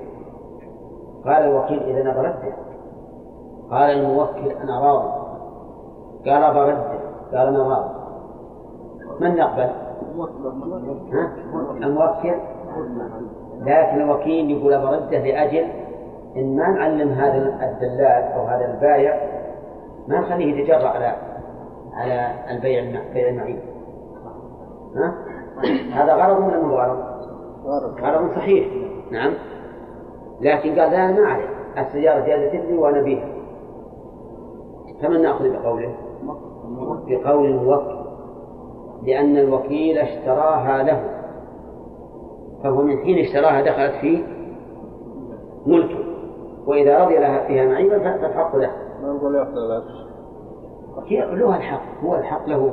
قال 1.24 1.42
الوكيل 1.42 1.82
إذا 1.82 2.02
أنا 2.02 2.14
برده 2.14 2.52
قال 3.70 3.90
الموكل 3.90 4.50
أنا 4.62 4.80
راضي. 4.80 5.08
قال 6.26 6.54
برده 6.54 6.98
قال 7.32 7.48
أنا 7.48 7.62
راضي. 7.62 7.98
من 9.20 9.36
نقبل؟ 9.36 9.70
ها؟ 11.12 11.32
الموكل. 11.76 12.34
لكن 13.60 14.00
الوكيل 14.00 14.50
يقول 14.50 14.78
برده 14.78 15.18
لأجل 15.18 15.66
إن 16.36 16.56
ما 16.56 16.68
نعلم 16.68 17.08
هذا 17.08 17.36
الدلال 17.36 18.32
أو 18.32 18.46
هذا 18.46 18.74
البايع 18.74 19.20
ما 20.08 20.20
نخليه 20.20 20.54
يتجرأ 20.54 20.88
على 20.88 21.14
على 21.94 22.34
البيع 22.50 23.02
بيع 23.14 23.28
المعين. 23.28 23.60
ها؟ 24.96 25.14
هذا 25.92 26.14
غرض 26.14 26.46
ولا 26.46 26.62
مو 26.62 26.74
غرض؟ 26.74 26.98
غرض 28.00 28.30
صحيح. 28.36 28.87
نعم. 29.10 29.34
لكن 30.40 30.80
قال 30.80 30.90
لا 30.90 31.12
ما 31.12 31.26
عليه. 31.26 31.48
السيارة 31.78 32.26
جازت 32.26 32.54
لي 32.54 32.78
وأنا 32.78 33.02
بيها. 33.02 33.28
فمن 35.02 35.22
نأخذ 35.22 35.52
بقوله؟ 35.52 35.94
بقول 37.08 37.46
الموكل 37.46 37.98
لأن 39.02 39.36
الوكيل 39.36 39.98
اشتراها 39.98 40.82
له. 40.82 41.04
فهو 42.62 42.82
من 42.82 42.98
حين 42.98 43.18
اشتراها 43.18 43.60
دخلت 43.62 44.00
في 44.00 44.24
ملكه. 45.66 46.04
وإذا 46.66 47.04
رضي 47.04 47.18
لها 47.18 47.46
فيها 47.46 47.66
معيبا 47.66 47.98
فالحق 47.98 48.56
له. 48.56 48.70
ما 49.02 49.12
نقول. 49.12 49.32
له 51.40 51.56
الحق. 51.56 52.04
هو 52.04 52.14
الحق 52.14 52.48
له. 52.48 52.72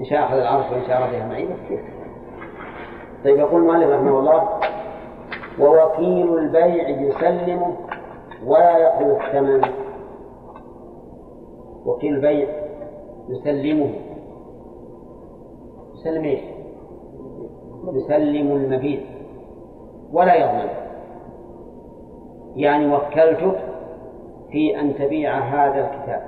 إن 0.00 0.04
شاء 0.04 0.24
أخذ 0.24 0.36
العرش 0.36 0.72
وإن 0.72 0.82
شاء 0.86 1.08
رضيها 1.08 1.28
معيبا. 1.28 1.54
كيف؟ 1.68 1.80
طيب 3.24 3.38
يقول 3.38 3.60
المؤلف 3.62 3.90
رحمه 3.90 4.18
الله 4.18 4.48
ووكيل 5.60 6.38
البيع 6.38 6.88
يسلمه 6.88 7.76
ولا 8.46 8.78
يقبل 8.78 9.10
الثمن. 9.10 9.70
وكيل 11.86 12.14
البيع 12.14 12.48
يسلمه. 13.28 13.90
يسلم 15.94 16.24
إيش؟ 16.24 16.40
يسلم 17.92 18.52
المبيع. 18.52 19.00
ولا 20.12 20.34
يضمن 20.34 20.68
يعني 22.56 22.94
وكلتك 22.94 23.58
في 24.50 24.80
أن 24.80 24.94
تبيع 24.94 25.38
هذا 25.38 25.80
الكتاب. 25.80 26.22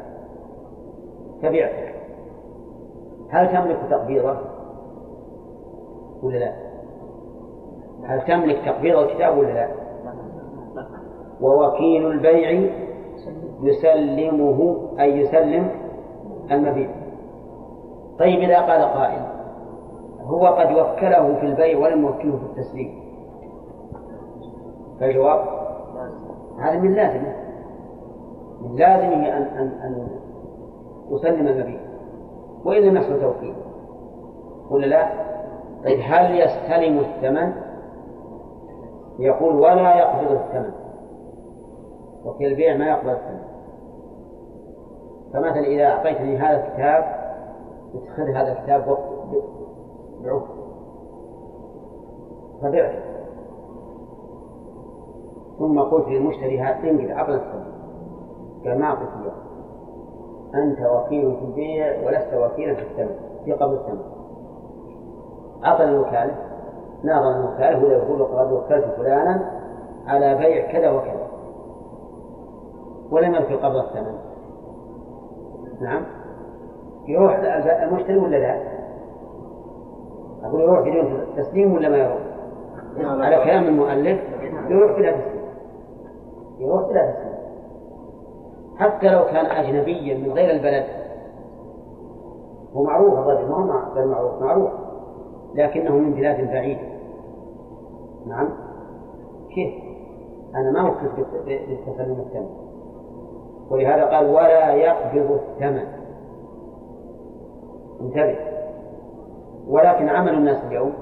فبعته 1.42 1.88
هل 3.30 3.48
تملك 3.48 3.78
تقبيضه؟ 3.90 4.36
ولا 6.22 6.38
لا؟ 6.38 6.67
هل 8.04 8.20
تملك 8.20 8.64
تقبيض 8.64 8.98
الكتاب 8.98 9.38
ولا 9.38 9.52
لا؟ 9.52 9.68
ووكيل 11.40 12.06
البيع 12.06 12.70
يسلمه 13.62 14.88
أي 15.00 15.18
يسلم 15.18 15.70
المبيع 16.50 16.90
طيب 18.18 18.38
إذا 18.38 18.60
قال 18.60 18.82
قائل 18.82 19.22
هو 20.20 20.46
قد 20.46 20.72
وكله 20.72 21.34
في 21.34 21.46
البيع 21.46 21.78
ولم 21.78 22.02
يوكله 22.02 22.36
في 22.36 22.42
التسليم 22.42 23.00
فالجواب 25.00 25.44
هذا 26.60 26.78
من 26.78 26.94
لازمه 26.94 27.34
من 28.62 28.76
لازمه 28.76 29.36
أن 29.36 29.42
أن 29.42 29.66
أن 29.82 30.08
يسلم 31.10 31.46
المبيع 31.46 31.80
وإن 32.64 32.82
لم 32.82 32.96
يحصل 32.96 33.20
توكيل 33.20 33.54
ولا 34.70 34.86
لا؟ 34.86 35.08
طيب 35.84 35.98
هل 36.02 36.40
يستلم 36.40 36.98
الثمن؟ 36.98 37.67
يقول 39.18 39.54
ولا 39.56 39.94
يقبض 39.94 40.32
الثمن 40.32 40.72
وفي 42.24 42.46
البيع 42.46 42.76
ما 42.76 42.88
يقبل 42.88 43.10
الثمن 43.10 43.48
فمثلا 45.32 45.66
إذا 45.66 45.86
أعطيتني 45.86 46.36
هذا 46.36 46.66
الكتاب 46.66 47.04
اتخذ 47.94 48.30
هذا 48.30 48.52
الكتاب 48.52 48.98
بعه. 50.24 50.42
فبعته 52.62 52.98
ثم 55.58 55.80
قلت 55.80 56.08
للمشتري 56.08 56.58
هات 56.58 56.84
انقل 56.84 57.12
عقل 57.12 57.34
الثمن 57.34 57.72
قال 58.64 58.78
ما 58.78 58.86
أعطيك 58.86 59.08
إياه 59.22 59.48
أنت 60.54 60.78
وكيل 60.80 61.36
في 61.36 61.44
البيع 61.44 62.06
ولست 62.06 62.34
وكيلا 62.34 62.74
في 62.74 62.82
الثمن 62.82 63.16
في 63.44 63.52
قبض 63.52 63.72
الثمن 63.72 64.02
أعطى 65.64 65.84
الوكالة 65.84 66.47
ناظر 67.04 67.40
الوكالة 67.40 67.78
هو 67.78 67.90
يقول 67.90 68.24
قد 68.24 68.52
وكلت 68.52 68.94
فلانا 68.96 69.50
على 70.06 70.34
بيع 70.34 70.72
كذا 70.72 70.90
وكذا. 70.90 71.28
ولم 73.10 73.34
يلقي 73.34 73.54
قبض 73.54 73.76
الثمن. 73.76 74.18
نعم. 75.80 76.04
يروح 77.06 77.38
المشتري 77.82 78.18
ولا 78.18 78.36
لا؟ 78.36 78.62
أقول 80.44 80.60
يروح 80.60 80.80
بدون 80.80 81.26
تسليم 81.36 81.74
ولا 81.74 81.88
ما 81.88 81.96
يروح؟ 81.96 82.20
على 83.24 83.44
كلام 83.44 83.64
المؤلف 83.64 84.20
يروح 84.68 84.98
بلا 84.98 85.10
تسليم. 85.10 85.42
يروح 86.58 86.88
بلا 86.88 87.10
تسليم. 87.10 87.38
حتى 88.76 89.10
لو 89.10 89.24
كان 89.24 89.46
أجنبيا 89.46 90.14
من 90.18 90.32
غير 90.32 90.50
البلد. 90.50 90.84
هو 92.74 92.82
معروف 92.82 93.14
الرجل 93.14 93.48
ما 93.48 93.56
هو 93.56 94.06
معروف 94.06 94.42
معروف. 94.42 94.70
لكنه 95.54 95.94
من 95.94 96.12
بلاد 96.12 96.50
بعيدة 96.50 96.98
نعم. 98.26 98.48
كيف؟ 99.54 99.74
أنا 100.54 100.70
ما 100.70 100.90
وكلت 100.90 101.26
بالتسلم 101.46 102.20
الثمن. 102.20 102.50
ولهذا 103.70 104.04
قال 104.04 104.26
ولا 104.26 104.74
يقبض 104.74 105.30
الثمن. 105.30 105.86
انتبه. 108.00 108.38
ولكن 109.68 110.08
عمل 110.08 110.34
الناس 110.34 110.64
اليوم 110.64 110.92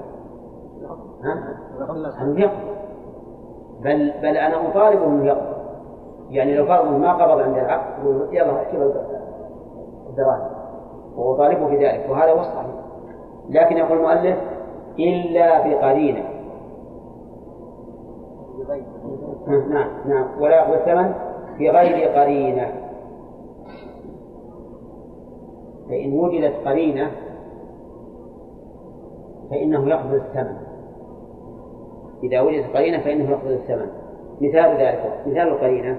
ها؟ 1.23 1.57
أن 2.21 2.37
يقبض. 2.37 2.77
بل 3.81 4.11
بل 4.21 4.37
أنا 4.37 4.69
أطالبه 4.69 5.05
أنه 5.05 5.25
يقبض. 5.25 5.57
يعني 6.29 6.57
لو 6.57 6.65
فرض 6.65 6.91
ما 6.91 7.13
قبض 7.13 7.41
عند 7.41 7.57
العقد 7.57 8.03
يلا 8.31 8.61
اكتب 8.61 8.93
الدراهم؟ 10.09 10.49
وأطالبه 11.17 11.67
بذلك 11.67 12.07
وهذا 12.09 12.31
هو 12.31 12.39
الصحيح. 12.39 12.86
لكن 13.49 13.77
يقول 13.77 13.97
المؤلف 13.97 14.37
إلا 14.99 15.67
بقرينة 15.67 16.37
نعم 19.47 19.89
نعم. 20.07 20.41
ولا 20.41 20.55
يأخذ 20.55 20.73
الثمن 20.73 21.13
بغير 21.59 22.09
قرينة. 22.09 22.71
فإن 25.89 26.13
وجدت 26.13 26.53
قرينة 26.65 27.11
فإنه 29.49 29.89
يقبض 29.89 30.13
الثمن. 30.13 30.57
إذا 32.23 32.41
وجدت 32.41 32.75
قرينة 32.75 32.99
فإنه 33.03 33.29
يقبض 33.29 33.51
الثمن. 33.51 33.89
مثال 34.41 34.77
ذلك 34.77 35.23
مثال 35.25 35.47
القرينة. 35.47 35.97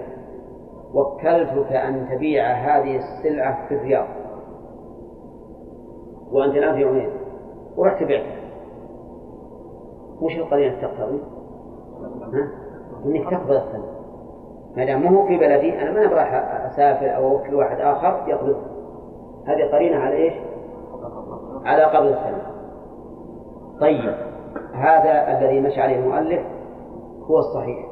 وكلتك 0.94 1.72
أن 1.72 2.08
تبيع 2.10 2.52
هذه 2.52 2.96
السلعة 2.96 3.68
في 3.68 3.74
الرياض. 3.74 4.06
وأنت 6.32 6.54
الآن 6.54 6.76
في 6.76 6.84
عنيزة 6.84 7.17
ورحت 7.76 8.02
بعتها 8.02 8.38
وش 10.22 10.36
القرينة 10.36 10.80
تقتضي؟ 10.82 11.20
إنك 13.04 13.30
تقبض 13.30 13.52
الثمن 13.52 13.98
ما 14.76 14.84
دام 14.84 15.06
هو 15.06 15.26
في 15.26 15.38
بلدي 15.38 15.82
أنا 15.82 15.92
ما 15.92 16.04
أبغى 16.04 16.20
أسافر 16.66 17.16
أو 17.16 17.28
أوكل 17.28 17.54
واحد 17.54 17.80
آخر 17.80 18.28
يقبض 18.28 18.56
هذه 19.46 19.72
قرينة 19.72 19.96
على 19.96 20.16
إيش؟ 20.16 20.34
على 21.64 21.84
قبض 21.84 22.06
الثمن 22.06 22.42
طيب 23.80 24.14
هذا 24.74 25.38
الذي 25.38 25.60
مشى 25.60 25.80
عليه 25.80 25.96
المؤلف 25.96 26.42
هو 27.30 27.38
الصحيح. 27.38 27.86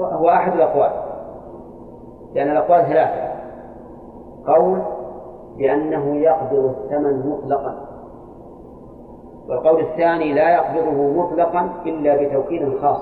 هو 0.00 0.28
أحد 0.28 0.52
الأقوال. 0.52 0.90
لأن 2.34 2.50
الأقوال 2.50 2.86
ثلاثة. 2.86 3.32
قول 4.46 4.82
بأنه 5.56 6.16
يقبض 6.16 6.64
الثمن 6.64 7.28
مطلقا. 7.28 7.91
والقول 9.48 9.80
الثاني 9.80 10.32
لا 10.32 10.54
يقبضه 10.54 11.12
مطلقا 11.12 11.70
إلا 11.86 12.16
بتوكيل 12.16 12.78
خاص. 12.80 13.00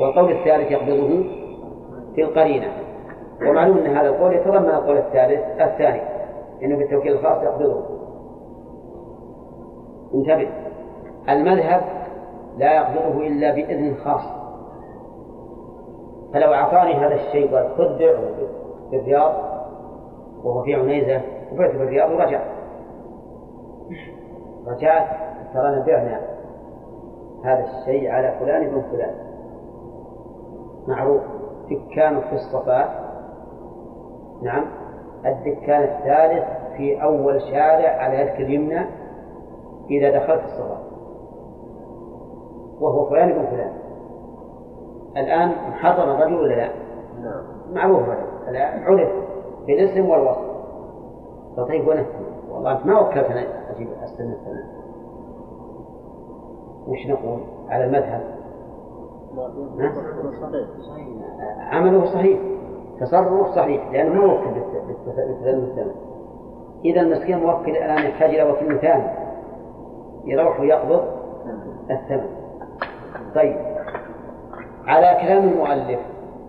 والقول 0.00 0.32
الثالث 0.32 0.70
يقبضه 0.70 1.24
في 2.14 2.22
القرينة. 2.22 2.66
ومعلوم 3.48 3.78
أن 3.78 3.96
هذا 3.96 4.08
القول 4.08 4.34
يتضمن 4.34 4.70
القول 4.70 4.96
الثالث 4.96 5.60
الثاني 5.60 6.00
أنه 6.62 6.76
بالتوكيل 6.76 7.12
الخاص 7.12 7.42
يقبضه. 7.42 7.82
انتبه. 10.14 10.48
المذهب 11.28 11.82
لا 12.58 12.74
يقبضه 12.74 13.26
إلا 13.26 13.54
بإذن 13.54 13.94
خاص. 14.04 14.42
فلو 16.34 16.54
أعطاني 16.54 16.94
هذا 16.94 17.14
الشيء 17.14 17.54
قال 17.54 17.68
خذ 17.76 17.98
في 18.90 18.96
الرياض 18.96 19.32
وهو 20.44 20.62
في 20.62 20.74
عنيزة 20.74 21.20
وبعت 21.52 21.70
في 21.70 21.82
الرياض 21.82 22.10
ورجع. 22.10 22.40
رجعت 24.66 25.06
ترانا 25.54 25.84
بعنا 25.86 26.20
هذا 27.44 27.64
الشيء 27.64 28.10
على 28.10 28.32
فلان 28.40 28.70
بن 28.70 28.82
فلان. 28.82 29.14
معروف 30.88 31.22
دكان 31.70 32.20
في 32.20 32.32
الصفاء 32.32 33.12
نعم 34.42 34.64
الدكان 35.26 35.82
الثالث 35.82 36.44
في 36.76 37.02
أول 37.02 37.42
شارع 37.42 37.88
على 37.88 38.20
يدك 38.20 38.40
اليمنى 38.40 38.86
إذا 39.90 40.10
دخلت 40.18 40.44
الصفاء 40.44 40.82
وهو 42.80 43.06
فلان 43.06 43.32
بن 43.32 43.46
فلان. 43.46 43.72
الآن 45.16 45.50
حضر 45.72 46.14
الرجل 46.14 46.34
ولا 46.34 46.54
لا؟ 46.54 46.68
نعم. 47.22 47.44
معروف 47.74 48.02
الآن 48.48 48.82
عرف 48.82 49.10
بالاسم 49.66 50.10
والوصف. 50.10 50.52
فطيب 51.56 51.88
ونفسه. 51.88 52.52
والله 52.52 52.86
ما 52.86 53.00
وكلتنا 53.00 53.61
أجيب 53.76 53.88
أستنى 54.04 54.32
السنة. 54.32 54.64
وش 56.88 57.06
نقول 57.06 57.40
على 57.68 57.84
المذهب؟ 57.84 58.22
عمله 61.58 62.04
صحيح. 62.04 62.40
تصرف 63.00 63.54
صحيح 63.54 63.92
لأنه 63.92 64.14
ما 64.14 64.32
وكل 64.32 64.48
الثمن 65.38 65.94
إذا 66.84 67.00
المسكين 67.00 67.38
موكل 67.38 67.70
الآن 67.70 67.98
يحتاج 67.98 68.30
إلى 68.30 68.50
وكيل 68.50 68.78
ثاني 68.78 69.04
يروح 70.24 70.60
ويقبض 70.60 71.04
الثمن. 71.90 72.26
طيب. 73.34 73.56
على 74.86 75.18
كلام 75.20 75.48
المؤلف 75.48 76.00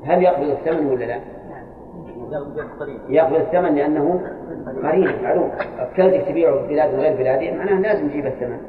هل 0.04 0.24
يقبض 0.24 0.48
الثمن 0.48 0.92
ولا 0.92 1.06
لا؟ 1.06 1.20
يقبض 3.10 3.36
الثمن 3.36 3.76
لأنه 3.76 4.22
قرين 4.84 5.24
معلوم 5.24 5.52
أفكارك 5.80 6.28
تبيعه 6.28 6.62
في 6.62 6.68
بلاد 6.68 6.96
غير 6.96 7.18
بلادي 7.18 7.52
معناه 7.52 7.80
لازم 7.80 8.10
يجيب 8.10 8.26
الثمن. 8.26 8.60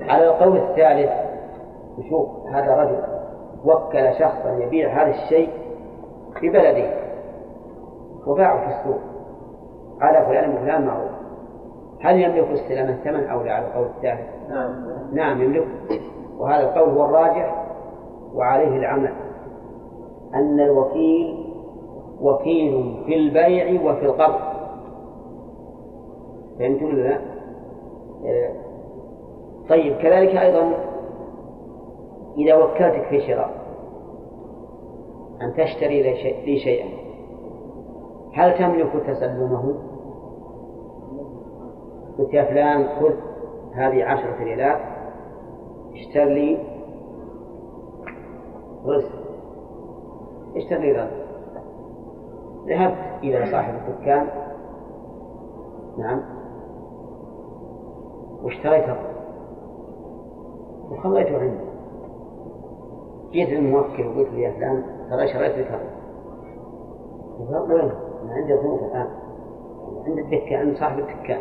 على 0.00 0.26
القول 0.26 0.56
الثالث 0.56 1.10
نشوف 1.98 2.28
هذا 2.52 2.76
رجل 2.76 3.02
وكل 3.64 4.14
شخصا 4.18 4.58
يبيع 4.58 5.02
هذا 5.02 5.10
الشيء 5.10 5.50
في 6.40 6.48
بلده 6.48 6.90
وباعه 8.26 8.66
في 8.66 8.80
السوق. 8.80 9.00
على 10.00 10.26
فلان 10.26 10.56
وفلان 10.56 10.86
معروف. 10.86 11.10
هل 12.00 12.20
يملك 12.20 12.50
استلام 12.50 12.88
الثمن 12.88 13.24
أو 13.24 13.42
لا؟ 13.42 13.52
على 13.52 13.66
القول 13.66 13.86
الثالث؟ 13.86 14.50
نعم. 14.50 14.86
نعم 15.12 15.42
يملك. 15.42 15.66
وهذا 16.38 16.64
القول 16.64 16.88
هو 16.88 17.04
الراجح 17.04 17.66
وعليه 18.34 18.76
العمل. 18.76 19.12
أن 20.34 20.60
الوكيل 20.60 21.45
وكيل 22.20 23.02
في 23.06 23.14
البيع 23.14 23.82
وفي 23.82 24.06
القرض 24.06 24.40
فهمتم 26.58 26.86
لا؟ 26.86 27.20
آه، 28.24 28.52
طيب 29.68 29.96
كذلك 29.96 30.36
أيضا 30.36 30.72
إذا 32.38 32.54
وكلتك 32.54 33.06
في 33.08 33.20
شراء 33.20 33.50
أن 35.42 35.54
تشتري 35.54 36.02
لي 36.46 36.58
شيئا 36.58 36.88
هل 38.34 38.58
تملك 38.58 38.92
تسلمه؟ 39.06 39.74
قلت 42.18 42.34
يا 42.34 42.44
فلان 42.44 42.88
خذ 42.88 43.14
هذه 43.74 44.04
عشرة 44.04 44.44
ريالات 44.44 44.80
اشتر 45.92 46.24
لي 46.24 46.58
غرس 48.84 49.12
اشتر 50.56 50.78
لي 50.78 50.92
غرس 50.92 51.25
ذهبت 52.66 53.22
إلى 53.22 53.50
صاحب 53.50 53.74
الدكان. 53.74 54.26
نعم. 55.98 56.22
واشتريت 58.42 58.84
وخليته 60.90 61.38
عنده. 61.38 61.64
جيت 63.32 63.48
للموكل 63.48 64.06
وقلت 64.06 64.28
له 64.32 64.38
يا 64.38 64.50
فلان 64.50 64.82
ترى 65.10 65.28
شريت 65.32 65.58
لك 65.58 65.80
هذا 67.50 67.60
وين؟ 67.60 67.90
أنا 68.22 68.34
عندي 68.34 68.56
ظروف 68.56 68.82
الآن. 68.82 69.06
عند 70.06 70.18
الدكان 70.18 70.66
عند 70.66 70.76
صاحب 70.76 70.98
الدكان. 70.98 71.40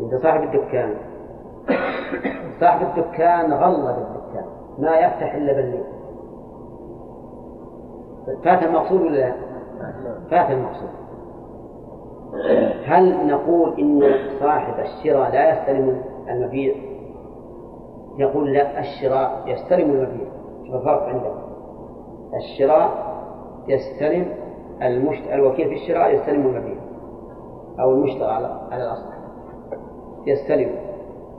عند 0.00 0.22
صاحب 0.22 0.42
الدكان. 0.42 0.94
صاحب 2.60 2.98
الدكان 2.98 3.52
غلظ 3.52 3.86
الدكان. 3.88 4.44
ما 4.78 4.96
يفتح 4.96 5.34
إلا 5.34 5.52
بالليل. 5.52 5.84
فات 8.44 8.62
المقصود 8.62 9.00
ولا 9.00 9.16
لا؟ 9.16 9.49
فات 10.30 10.50
المقصود. 10.50 10.88
هل 12.84 13.26
نقول 13.26 13.80
إن 13.80 14.02
صاحب 14.40 14.74
الشراء 14.80 15.32
لا 15.32 15.50
يستلم 15.50 16.02
المبيع؟ 16.28 16.74
يقول 18.18 18.52
لا 18.52 18.80
الشراء 18.80 19.42
يستلم 19.46 19.90
المبيع. 19.90 20.28
شوف 20.66 20.74
الفرق 20.74 21.02
عندنا 21.02 21.42
الشراء 22.36 22.90
يستلم 23.68 24.26
المشت... 24.82 25.22
الوكيل 25.32 25.68
في 25.68 25.74
الشراء 25.74 26.14
يستلم 26.14 26.46
المبيع. 26.46 26.76
أو 27.80 27.92
المشترى 27.92 28.30
على 28.30 28.60
على 28.70 28.84
الأصل. 28.84 29.10
يستلم. 30.26 30.70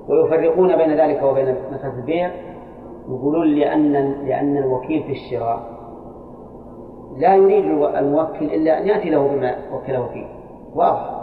ويفرقون 0.09 0.77
بين 0.77 0.97
ذلك 0.97 1.23
وبين 1.23 1.55
مثلا 1.71 1.93
البيع. 1.93 2.31
يقولون 3.09 3.47
لأن 3.47 3.93
لأن 4.25 4.57
الوكيل 4.57 5.03
في 5.03 5.11
الشراء 5.11 5.70
لا 7.17 7.35
يريد 7.35 7.65
الموكل 7.95 8.45
إلا 8.45 8.79
أن 8.79 8.87
يأتي 8.87 9.09
له 9.09 9.27
بما 9.27 9.55
وكله 9.73 10.07
فيه. 10.13 10.25
واضح؟ 10.75 11.21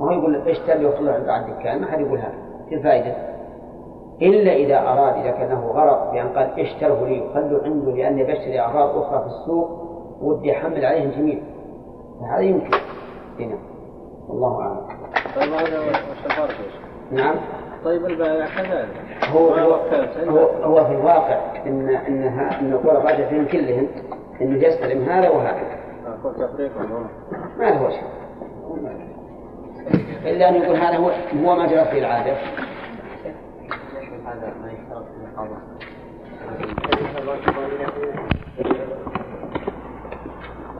ما 0.00 0.06
هو 0.06 0.10
يقول 0.10 0.48
اشتري 0.48 0.86
وخذه 0.86 1.12
عند 1.30 1.50
الدكان 1.50 1.80
ما 1.80 1.86
حد 1.86 2.00
يقول 2.00 2.18
هذا 2.18 2.34
في 2.68 2.74
الفائدة؟ 2.74 3.14
إلا 4.22 4.52
إذا 4.52 4.78
أراد 4.78 5.16
إذا 5.16 5.30
كان 5.30 5.48
له 5.48 5.66
غرض 5.66 6.12
بأن 6.12 6.28
قال 6.28 6.60
اشتره 6.60 7.06
لي؟ 7.06 7.20
وخلوا 7.20 7.64
عنده 7.64 7.92
لأني 7.92 8.24
بشتري 8.24 8.60
أغراض 8.60 8.98
أخرى 8.98 9.20
في 9.20 9.26
السوق 9.26 9.68
ودي 10.22 10.52
أحمل 10.52 10.84
عليهم 10.84 11.10
جميل. 11.10 11.42
فهذا 12.20 12.40
يمكن. 12.40 12.78
هنا. 13.40 13.58
والله 14.28 14.60
أعلم. 14.60 14.80
طيب 15.36 15.52
هذا 15.52 15.78
نعم. 17.12 17.36
طيب 17.84 18.06
البائع 18.06 18.46
كذلك. 18.46 18.88
هو 19.34 19.48
هو, 19.48 19.74
هو, 20.28 20.38
هو 20.62 20.84
في 20.84 20.92
الواقع 20.92 21.38
ان 21.66 21.88
انها 21.88 22.60
إن 22.60 22.74
قول 22.74 22.96
الراجع 22.96 23.28
فيهم 23.28 23.46
كلهم. 23.46 23.86
إنه 24.40 24.66
يستلم 24.66 25.02
هذا 25.02 25.28
وهذا. 25.28 25.78
ما 27.58 27.64
له 27.64 27.90
شيء 27.90 28.08
إلا 30.24 30.48
أن 30.48 30.54
يقول 30.54 30.76
هذا 30.76 30.96
هو 30.96 31.10
هو 31.44 31.56
ما 31.56 31.66
جرت 31.66 31.92
به 31.92 31.98
العادة. 31.98 32.36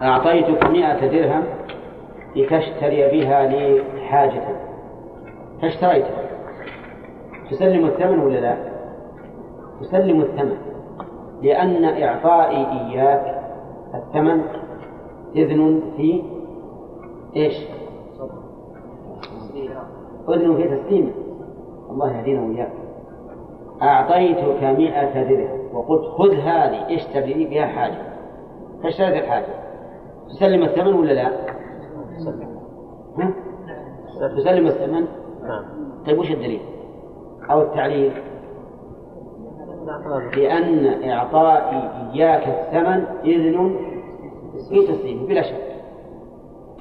أعطيتك 0.03 0.67
مئة 0.67 1.07
درهم 1.07 1.45
لتشتري 2.37 3.09
بها 3.11 3.47
لي 3.47 3.85
حاجة. 4.09 4.43
فاشتريتها 5.63 6.29
تسلم 7.51 7.87
الثمن 7.87 8.19
ولا 8.19 8.39
لا؟ 8.39 8.57
تسلم 9.81 10.21
الثمن. 10.21 10.59
لأن 11.43 11.85
إعطائي 12.03 12.67
إياك 12.67 13.38
الثمن 13.95 14.43
إذن 15.37 15.83
في 15.97 16.23
إيش؟ 17.37 17.55
إذن 20.29 20.57
في 20.57 20.77
تسليمه 20.77 21.13
الله 21.91 22.17
يهدينا 22.17 22.43
وإياك 22.43 22.73
أعطيتك 23.83 24.65
مئة 24.65 25.23
درهم 25.23 25.77
وقلت 25.77 26.03
خذ 26.05 26.35
هذه 26.35 26.95
اشتري 26.95 27.35
لي 27.35 27.45
بها 27.45 27.67
حاجة 27.67 28.03
فاشتريت 28.83 29.25
الحاجة 29.25 29.47
تسلم 30.29 30.63
الثمن 30.63 30.95
ولا 30.95 31.13
لا؟ 31.13 31.29
ها؟ 33.19 33.33
تسلم 34.37 34.67
الثمن؟ 34.67 35.07
نعم 35.43 35.65
طيب 36.07 36.19
وش 36.19 36.31
الدليل؟ 36.31 36.61
أو 37.51 37.63
التعليل؟ 37.63 38.13
لأن 40.37 41.11
إعطائي 41.11 41.91
إياك 42.15 42.49
الثمن 42.49 43.05
إذن 43.25 43.77
في 44.69 44.87
تسليمه 44.87 45.27
بلا 45.27 45.43
شك. 45.43 45.69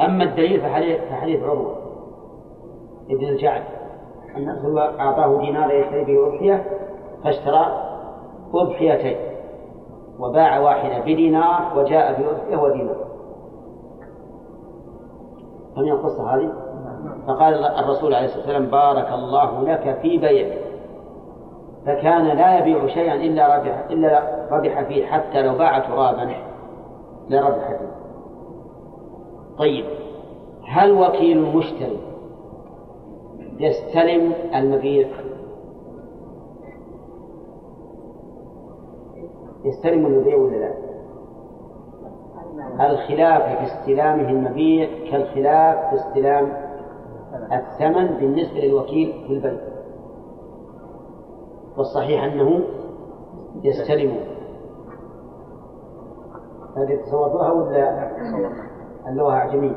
أما 0.01 0.23
الدليل 0.23 0.61
فحديث 0.61 1.01
فحديث 1.01 1.43
عروة 1.43 1.75
ابن 3.09 3.25
الجعد 3.25 3.63
أن 4.37 4.49
رسول 4.49 4.69
الله 4.69 4.99
أعطاه 4.99 5.39
دينار 5.39 5.73
يشتري 5.73 6.03
به 6.05 6.27
أضحية 6.27 6.65
فاشترى 7.23 7.83
أضحيتين 8.53 9.17
وباع 10.19 10.59
واحدة 10.59 10.99
بدينار 10.99 11.73
وجاء 11.77 12.21
بأضحية 12.21 12.57
ودينار. 12.57 13.07
فمن 15.75 15.91
القصة 15.91 16.35
هذه؟ 16.35 16.51
فقال 17.27 17.53
الرسول 17.53 18.13
عليه 18.13 18.25
الصلاة 18.25 18.39
والسلام 18.39 18.65
بارك 18.65 19.13
الله 19.13 19.63
لك 19.63 19.99
في 20.01 20.17
بيعك. 20.17 20.66
فكان 21.87 22.25
لا 22.25 22.59
يبيع 22.59 22.87
شيئا 22.87 23.15
إلا 23.15 23.57
ربح 23.57 23.85
إلا 23.89 24.47
ربح 24.51 24.81
فيه 24.81 25.05
حتى 25.05 25.41
لو 25.41 25.57
باع 25.57 25.79
ترابا. 25.79 26.33
لربح 27.29 27.67
فيه. 27.67 27.91
طيب 29.57 29.85
هل 30.67 30.91
وكيل 30.91 31.37
المشتري 31.37 31.99
يستلم 33.59 34.33
المبيع؟ 34.55 35.07
يستلم 39.65 40.05
المبيع 40.05 40.37
ولا 40.37 40.55
لا؟ 40.55 40.73
الخلاف 42.91 43.43
في 43.43 43.63
استلامه 43.63 44.29
المبيع 44.29 44.89
كالخلاف 45.11 45.89
في 45.89 45.95
استلام 45.95 46.53
الثمن 47.51 48.07
بالنسبة 48.07 48.59
للوكيل 48.59 49.13
في 49.27 49.33
البيع. 49.33 49.76
والصحيح 51.77 52.23
أنه 52.23 52.63
يستلمه 53.63 54.19
هذه 56.77 57.01
تصورتوها 57.05 57.51
ولا 57.51 58.11
اللغة 59.07 59.33
أعجمية؟ 59.33 59.75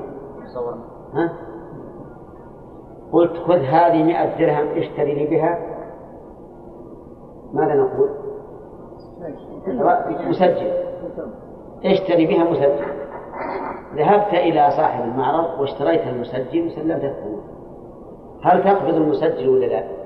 ها؟ 1.15 1.33
قلت 3.13 3.37
خذ 3.37 3.59
هذه 3.59 4.03
مئة 4.03 4.39
درهم 4.39 4.69
اشتري 4.79 5.15
لي 5.15 5.27
بها 5.27 5.59
ماذا 7.53 7.75
نقول؟ 7.75 8.11
مسجل 10.29 10.73
اشتري 11.85 12.27
بها 12.27 12.51
مسجل 12.51 13.01
ذهبت 13.95 14.35
إلى 14.35 14.71
صاحب 14.77 15.05
المعرض 15.05 15.61
واشتريت 15.61 16.01
المسجل 16.07 16.67
وسلمت 16.67 17.05
الثمن 17.05 17.41
هل 18.43 18.65
تقبض 18.65 18.95
المسجل 18.95 19.49
ولا 19.49 19.67
لا؟ 19.67 20.00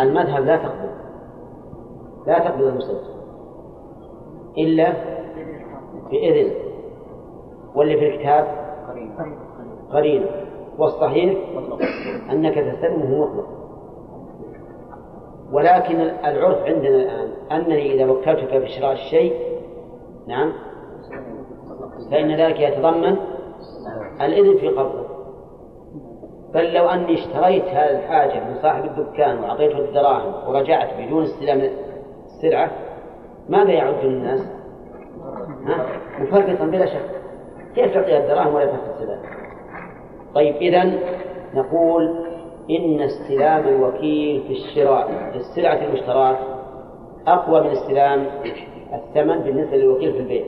المذهب 0.00 0.44
لا 0.44 0.56
تقبض 0.56 0.90
لا 2.26 2.38
تقبض 2.38 2.62
المسجل 2.62 2.98
إلا 4.58 4.92
بإذن 6.10 6.52
واللي 7.74 7.96
في 7.96 8.08
الكتاب 8.08 8.46
قرينة. 9.92 10.26
والصحيح 10.78 11.38
أنك 12.30 12.54
تستلمه 12.54 13.20
مطلق 13.20 13.46
ولكن 15.52 16.00
العرف 16.00 16.58
عندنا 16.58 16.96
الآن 16.96 17.32
أنني 17.52 17.94
إذا 17.94 18.10
وكلتك 18.10 18.54
بشراء 18.54 18.92
الشيء 18.92 19.32
نعم 20.26 20.52
فإن 22.10 22.36
ذلك 22.36 22.60
يتضمن 22.60 23.16
الإذن 24.20 24.56
في 24.58 24.68
قبضه. 24.68 25.11
بل 26.54 26.74
لو 26.74 26.88
أني 26.88 27.14
اشتريت 27.14 27.64
هذه 27.64 27.98
الحاجة 27.98 28.44
من 28.44 28.54
صاحب 28.62 28.84
الدكان 28.84 29.38
وأعطيته 29.38 29.78
الدراهم 29.78 30.48
ورجعت 30.48 30.88
بدون 30.98 31.22
استلام 31.22 31.70
السلعة 32.26 32.70
ماذا 33.48 33.70
يعد 33.70 34.04
الناس؟ 34.04 34.40
ها؟ 35.66 35.86
مفرطا 36.18 36.64
بلا 36.64 36.86
شك 36.86 37.10
كيف 37.74 37.94
تعطيها 37.94 38.18
الدراهم 38.18 38.54
ولا 38.54 38.66
تأخذ 38.66 38.88
السلعة؟ 38.92 39.22
طيب 40.34 40.56
إذا 40.56 40.92
نقول 41.54 42.32
إن 42.70 43.00
استلام 43.00 43.68
الوكيل 43.68 44.42
في 44.42 44.52
الشراء 44.52 45.06
في 45.32 45.36
السلعة 45.36 45.84
المشتراة 45.84 46.36
أقوى 47.26 47.60
من 47.60 47.70
استلام 47.70 48.26
الثمن 48.92 49.38
بالنسبة 49.38 49.76
للوكيل 49.76 50.12
في 50.12 50.18
البيع 50.18 50.44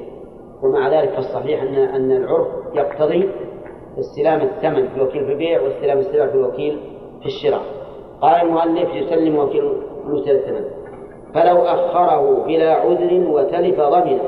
ومع 0.62 0.88
ذلك 0.88 1.10
فالصحيح 1.10 1.62
أن 1.62 1.74
أن 1.74 2.12
العرف 2.12 2.46
يقتضي 2.74 3.30
استلام 3.98 4.40
الثمن 4.40 4.88
في 4.88 4.96
الوكيل 4.96 5.26
في 5.26 5.32
البيع 5.32 5.62
واستلام 5.62 5.98
السلع 5.98 6.26
في 6.26 6.34
الوكيل 6.34 6.80
في 7.20 7.26
الشراء. 7.26 7.62
قال 8.20 8.46
المؤلف 8.46 8.94
يسلم 8.94 9.38
وكيل 9.38 9.72
المشتري 10.06 10.36
الثمن. 10.36 10.64
فلو 11.34 11.62
أخره 11.62 12.44
بلا 12.46 12.72
عذر 12.74 13.28
وتلف 13.28 13.80
ضمنه. 13.80 14.20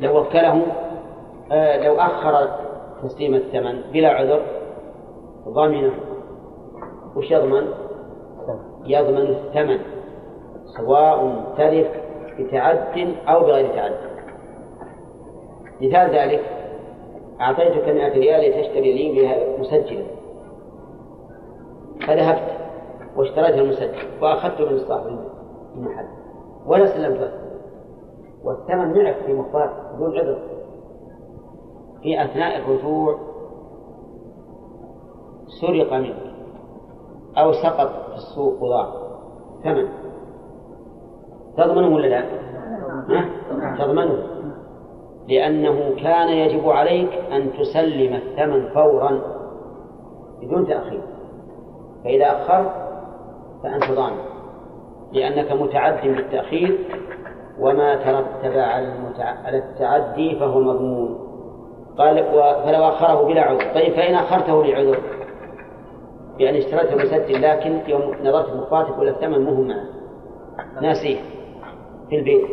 لو 0.00 0.20
وكله 0.20 0.66
آه 1.52 1.86
لو 1.86 1.94
أخر 1.94 2.48
تسليم 3.02 3.34
الثمن 3.34 3.82
بلا 3.92 4.08
عذر 4.08 4.40
ضمنه 5.48 5.92
وش 7.16 7.30
يضمن؟ 7.30 7.66
يضمن 8.84 9.26
الثمن 9.26 9.78
سواء 10.76 11.44
تلف 11.58 11.88
بتعد 12.38 13.14
أو 13.28 13.40
بغير 13.40 13.74
تعد. 13.74 13.92
مثال 15.80 16.10
ذلك 16.10 16.59
أعطيتك 17.40 17.88
مئة 17.88 18.12
ريال 18.12 18.50
لتشتري 18.50 18.92
لي 18.92 19.20
بها 19.20 19.58
مسجلا. 19.58 20.06
فذهبت 22.06 22.60
واشتريت 23.16 23.54
المسجل 23.54 24.22
وأخذته 24.22 24.70
من 24.70 24.78
صاحب 24.78 25.18
المحل 25.76 26.06
ولا 26.66 26.86
سلمت 26.86 27.32
والثمن 28.44 29.04
معك 29.04 29.16
في 29.26 29.32
مخبار 29.32 29.92
بدون 29.94 30.18
عذر 30.18 30.38
في 32.02 32.24
أثناء 32.24 32.58
الرجوع 32.58 33.18
سرق 35.60 35.92
منك 35.92 36.16
أو 37.38 37.52
سقط 37.52 37.88
في 37.88 38.14
السوق 38.14 38.62
وضاع 38.62 38.92
ثمن. 39.64 39.88
تضمنه 41.56 41.94
ولا 41.94 42.06
لا؟ 42.06 42.24
ها؟ 43.08 43.28
تضمنه. 43.78 44.39
لأنه 45.30 45.94
كان 46.02 46.28
يجب 46.28 46.68
عليك 46.68 47.10
أن 47.32 47.52
تسلم 47.52 48.14
الثمن 48.14 48.68
فورا 48.68 49.20
بدون 50.42 50.66
تأخير. 50.66 51.02
فإذا 52.04 52.26
أخرت 52.26 52.72
فأنت 53.62 53.90
ضامن 53.90 54.22
لأنك 55.12 55.52
متعد 55.52 56.08
بالتأخير 56.08 56.78
وما 57.60 57.94
ترتب 57.94 58.58
على 59.44 59.58
التعدي 59.58 60.36
فهو 60.38 60.60
مضمون. 60.60 61.18
قال 61.98 62.24
فلو 62.64 62.84
أخره 62.88 63.26
بلا 63.26 63.42
عذر. 63.42 63.74
طيب 63.74 63.92
فإن 63.92 64.14
أخرته 64.14 64.64
لعذر 64.64 64.98
بأن 66.38 66.54
اشتريته 66.54 66.96
بسد 66.96 67.30
لكن 67.30 67.80
يوم 67.88 68.14
نظرت 68.24 68.54
مخاطب 68.54 68.98
ولا 68.98 69.10
الثمن 69.10 69.44
مهم 69.44 69.74
ناسيه 70.82 71.20
في 72.08 72.16
البيت. 72.16 72.46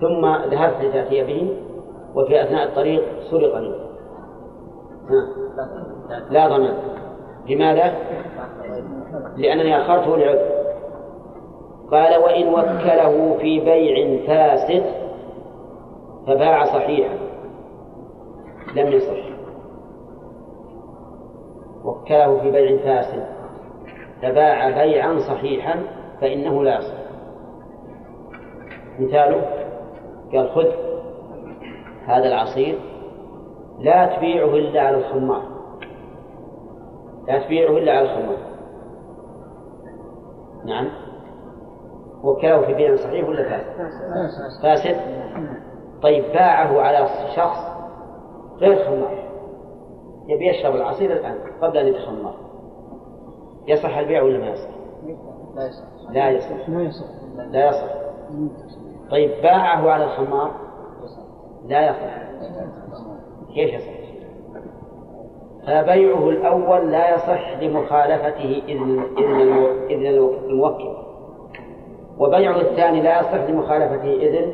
ثم 0.00 0.26
ذهبت 0.50 0.84
لتأتي 0.84 1.24
به 1.24 1.56
وفي 2.14 2.42
أثناء 2.42 2.68
الطريق 2.68 3.02
سرق 3.30 3.56
منه. 3.56 3.76
لا 6.30 6.48
ضمان 6.48 6.74
لماذا؟ 7.48 7.94
لأنني 9.36 9.80
أخرته 9.80 10.16
لعذر. 10.16 10.60
قال 11.90 12.22
وإن 12.22 12.48
وكله 12.48 13.36
في 13.40 13.60
بيع 13.60 14.26
فاسد 14.26 14.84
فباع 16.26 16.64
صحيحا. 16.64 17.14
لم 18.76 18.88
يصح. 18.88 19.30
وكله 21.84 22.38
في 22.38 22.50
بيع 22.50 22.76
فاسد 22.76 23.26
فباع 24.22 24.70
بيعا 24.70 25.18
صحيحا 25.18 25.82
فإنه 26.20 26.62
لا 26.62 26.78
يصح. 26.78 27.00
مثاله؟ 28.98 29.59
قال 30.32 30.50
خذ 30.50 30.66
هذا 32.06 32.28
العصير 32.28 32.78
لا 33.78 34.16
تبيعه 34.16 34.54
إلا 34.54 34.80
على 34.80 34.96
الخمار. 34.96 35.42
لا 37.28 37.44
تبيعه 37.46 37.78
إلا 37.78 37.92
على 37.92 38.12
الخمار. 38.12 38.36
نعم. 40.64 40.88
وكله 42.24 42.66
في 42.66 42.74
بيع 42.74 42.96
صحيح 42.96 43.28
ولا 43.28 43.42
فاسد؟ 43.42 44.62
فاسد. 44.62 44.96
طيب 46.02 46.24
باعه 46.24 46.80
على 46.80 47.08
شخص 47.36 47.58
غير 48.56 48.84
خمار. 48.84 49.30
يبي 50.28 50.48
يشرب 50.48 50.74
العصير 50.74 51.12
الآن 51.12 51.38
قبل 51.62 51.78
أن 51.78 51.86
يتخمر 51.86 52.34
يصح 53.66 53.96
البيع 53.96 54.22
ولا 54.22 54.38
ما 54.38 54.46
يصح؟ 54.46 54.70
لا 56.10 56.30
يصح. 56.30 56.68
لا 56.68 56.82
يصح. 56.82 57.06
لا 57.50 57.68
يصح. 57.68 58.00
طيب 59.10 59.30
باعه 59.42 59.90
على 59.90 60.04
الخمار؟ 60.04 60.50
لا 61.66 61.90
يصح 61.90 62.20
كيف 63.54 63.74
يصح؟ 63.74 64.00
فبيعه 65.66 66.28
الأول 66.28 66.92
لا 66.92 67.14
يصح 67.14 67.58
لمخالفته 67.60 68.62
إذن 68.68 69.04
إذن 69.90 70.06
الموكل. 70.06 70.96
وبيعه 72.18 72.60
الثاني 72.60 73.02
لا 73.02 73.20
يصح 73.20 73.50
لمخالفته 73.50 74.12
إذن 74.12 74.52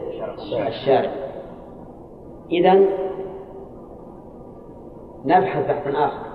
الشارع. 0.67 1.11
إذا 2.51 2.87
نبحث 5.25 5.67
بحثا 5.69 5.91
آخر. 5.91 6.27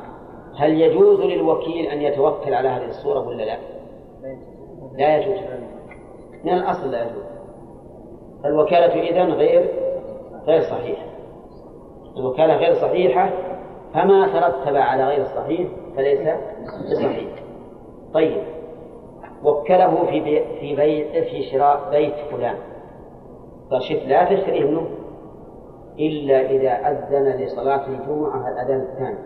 هل 0.57 0.81
يجوز 0.81 1.19
للوكيل 1.19 1.85
أن 1.85 2.01
يتوكل 2.01 2.53
على 2.53 2.69
هذه 2.69 2.85
الصورة 2.85 3.27
ولا 3.27 3.43
لا؟ 3.43 3.57
لا 4.97 5.17
يجوز. 5.17 5.39
من 6.43 6.53
الأصل 6.53 6.91
لا 6.91 7.01
يجوز. 7.01 7.30
الوكالة 8.45 9.09
إذن 9.09 9.31
غير 9.31 9.69
غير 10.47 10.61
صحيحة 10.61 11.05
الوكالة 12.17 12.55
غير 12.55 12.73
صحيحة 12.73 13.29
فما 13.93 14.27
ترتب 14.27 14.75
على 14.75 15.03
غير 15.03 15.21
الصحيح 15.21 15.67
فليس 15.95 16.19
بصحيح. 16.91 17.29
طيب 18.13 18.43
وكله 19.43 20.05
في 20.05 20.19
بي 20.19 20.45
في 20.59 20.75
بيت 20.75 21.23
في 21.23 21.43
شراء 21.43 21.89
بيت 21.91 22.13
فلان. 22.31 22.55
فشف 23.71 24.07
لا 24.07 24.23
تشتريه 24.23 24.65
منه 24.65 24.87
إلا 25.99 26.41
إذا 26.49 26.71
أذن 26.71 27.41
لصلاة 27.43 27.87
الجمعة 27.87 28.47
الأذان 28.47 28.81
الثاني. 28.81 29.17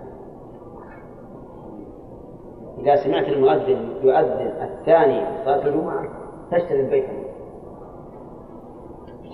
إذا 2.79 2.95
سمعت 2.95 3.27
المؤذن 3.27 3.89
يؤذن 4.03 4.53
الثاني 4.61 5.21
صلاة 5.45 5.67
الجمعة 5.67 6.07
تشتري 6.51 6.79
البيت 6.79 7.05
إيش 7.09 7.24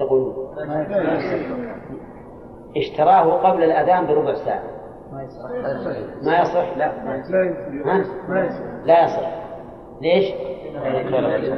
تقولون؟ 0.06 0.48
اشتراه 2.78 3.50
قبل 3.50 3.64
الأذان 3.64 4.08
بربع 4.08 4.34
ساعة. 4.34 4.64
ما 6.24 6.42
يصح؟ 6.42 6.78
لا. 6.78 6.92
ها؟ 7.86 8.04
لا 8.86 9.04
يصح. 9.04 9.32
ليش؟ 10.02 10.34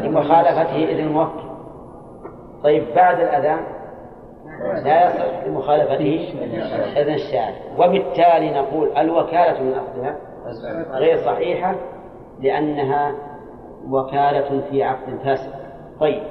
لمخالفته 0.06 0.86
إذن 0.90 1.08
موكل. 1.08 1.44
طيب 2.64 2.84
بعد 2.96 3.20
الأذان؟ 3.20 3.60
لا 4.84 5.08
يصح. 5.08 5.48
لمخالفته 5.48 6.34
إذن 6.98 7.14
الشارع 7.14 7.56
وبالتالي 7.78 8.52
نقول 8.52 8.98
الوكالة 8.98 9.64
من 9.64 9.74
أصلها 9.74 10.16
غير 10.92 11.18
صحيحة 11.26 11.76
لأنها 12.40 13.16
وكالة 13.90 14.62
في 14.70 14.84
عقد 14.84 15.18
فاسد. 15.24 15.54
طيب. 16.00 16.24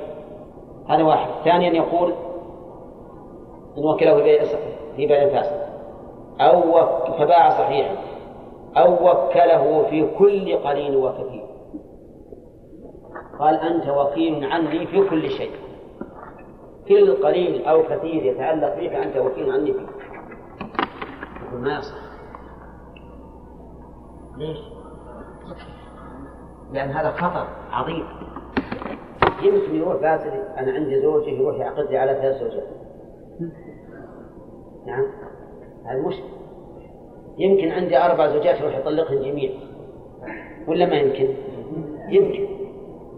هذا 0.89 1.03
واحد. 1.03 1.31
ثانيا 1.45 1.71
يقول 1.71 2.13
إن 3.79 3.85
وكله 3.85 4.23
في 4.97 5.07
بيع 5.07 5.29
فاسد. 5.29 5.63
أو 6.41 6.63
فباع 7.19 7.51
صحيحا. 7.51 7.97
أو 8.77 8.93
وكله 8.93 9.83
في 9.91 10.11
كل 10.19 10.57
قليل 10.57 10.97
وكثير 10.97 11.45
قال 13.39 13.55
أنت 13.55 13.89
وكيل 13.89 14.45
عني 14.45 14.87
في 14.87 15.09
كل 15.09 15.31
شيء. 15.31 15.53
كل 16.89 17.25
قليل 17.25 17.65
أو 17.65 17.83
كثير 17.83 18.25
يتعلق 18.25 18.75
بك 18.77 18.93
أنت 18.93 19.17
وكيل 19.17 19.51
عني 19.51 19.73
فيه. 19.73 19.87
يقول 21.49 21.61
ما 21.61 21.79
يصح. 21.79 21.95
ليش؟ 24.37 24.59
لأن 26.73 26.91
هذا 26.91 27.11
خطر 27.11 27.47
عظيم. 27.71 28.07
يمكن 29.45 29.75
يروح 29.75 29.97
باسل. 29.97 30.31
أنا 30.59 30.73
عندي 30.73 31.01
زوجة 31.01 31.31
يروح 31.31 31.57
يعقد 31.57 31.91
لي 31.91 31.99
على 31.99 32.15
ثلاث 32.15 32.43
زوجات. 32.43 32.67
نعم. 34.87 35.05
هذا 35.85 36.03
مشكلة 36.07 36.27
يمكن 37.39 37.69
عندي 37.69 37.99
أربع 37.99 38.29
زوجات 38.29 38.61
يروح 38.61 38.79
يطلقهن 38.79 39.23
جميع. 39.23 39.51
ولا 40.69 40.87
ما 40.87 40.95
يمكن؟ 40.95 41.35
يمكن. 42.09 42.47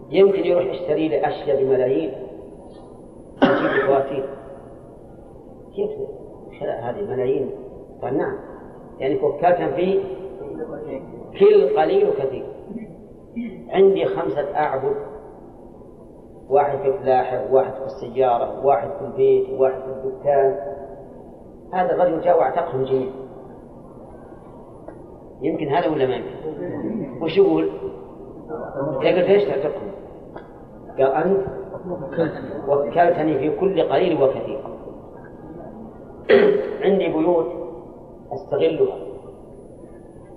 يمكن 0.09 0.45
يروح 0.45 0.65
يشتري 0.65 1.07
لي 1.07 1.27
أشياء 1.27 1.63
بملايين. 1.63 2.13
يجيب 3.43 3.85
فواتير 3.87 4.29
كيف؟ 5.75 5.89
هذه 6.61 7.01
ملايين. 7.01 7.51
قال 8.01 8.17
نعم. 8.17 8.37
يعني 8.99 9.19
فكاكا 9.19 9.75
في 9.75 9.99
كل 11.39 11.77
قليل 11.77 12.09
وكثير. 12.09 12.45
عندي 13.69 14.05
خمسة 14.05 14.55
أعبد. 14.55 14.95
واحد 16.49 16.77
في 16.77 16.93
فلاحة 16.93 17.51
وواحد 17.51 17.73
في 17.73 17.85
السيارة 17.85 18.59
وواحد 18.59 18.89
في 18.89 19.05
البيت 19.05 19.49
وواحد 19.49 19.81
في 19.81 20.07
الدكان. 20.07 20.55
هذا 21.73 21.95
الرجل 21.95 22.21
جاء 22.21 22.39
واعتقهم 22.39 22.83
جميعا. 22.83 23.25
يمكن 25.41 25.67
هذا 25.67 25.87
ولا 25.87 26.05
ما 26.05 26.15
يمكن؟ 26.15 27.23
وش 27.23 27.37
يقول؟ 27.37 27.69
يقول 29.01 29.27
ليش 29.27 29.43
تعتقهم؟ 29.43 29.91
قال 30.97 31.11
أنت 31.11 31.45
وكلتني 32.67 33.39
في 33.39 33.59
كل 33.59 33.81
قليل 33.89 34.23
وكثير. 34.23 34.63
عندي 36.83 37.07
بيوت 37.07 37.45
أستغلها. 38.31 38.97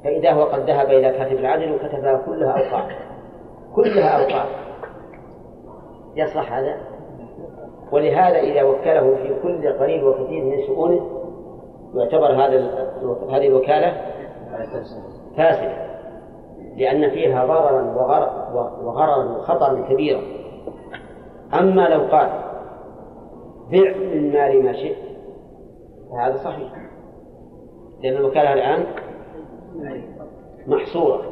فإذا 0.04 0.32
هو 0.32 0.44
قد 0.44 0.60
ذهب 0.60 0.86
إلى 0.86 1.10
كاتب 1.10 1.38
العدل 1.38 1.72
وكتبها 1.72 2.22
كلها 2.26 2.50
أوقات. 2.50 2.92
كلها 3.74 4.08
أوقات. 4.08 4.67
يصلح 6.18 6.52
هذا؟ 6.52 6.76
ولهذا 7.92 8.38
إذا 8.38 8.62
وكله 8.62 9.14
في 9.14 9.34
كل 9.42 9.72
قليل 9.72 10.04
وكثير 10.04 10.44
من 10.44 10.66
شؤونه 10.66 11.00
يعتبر 11.94 12.32
هذا 12.32 12.88
هذه 13.30 13.46
الوكالة 13.46 13.96
فاسدة 15.36 15.88
لأن 16.76 17.10
فيها 17.10 17.46
ضررا 17.46 17.82
وغررا 18.82 19.24
وخطرا 19.24 19.88
كبيرا. 19.88 20.20
أما 21.60 21.88
لو 21.88 22.00
قال 22.00 22.28
بع 23.70 23.96
من 23.96 24.32
مال 24.32 24.64
ما 24.64 24.72
شئت 24.72 24.96
فهذا 26.10 26.36
صحيح 26.36 26.72
لأن 28.02 28.16
الوكالة 28.16 28.52
الآن 28.52 28.86
محصورة. 30.66 31.22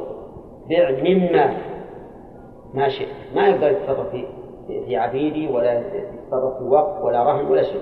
بع 0.69 0.91
مما 0.91 1.57
ما 2.73 2.89
شئت. 2.89 3.35
ما 3.35 3.47
يقدر 3.47 3.71
يتصرف 3.71 4.09
في 4.09 4.25
في 4.67 4.97
عبيدي 4.97 5.47
ولا 5.47 5.79
يتصرف 5.79 6.57
في 6.57 6.63
وقت 6.63 7.01
ولا 7.03 7.23
رهن 7.23 7.45
ولا 7.45 7.63
شيء. 7.63 7.81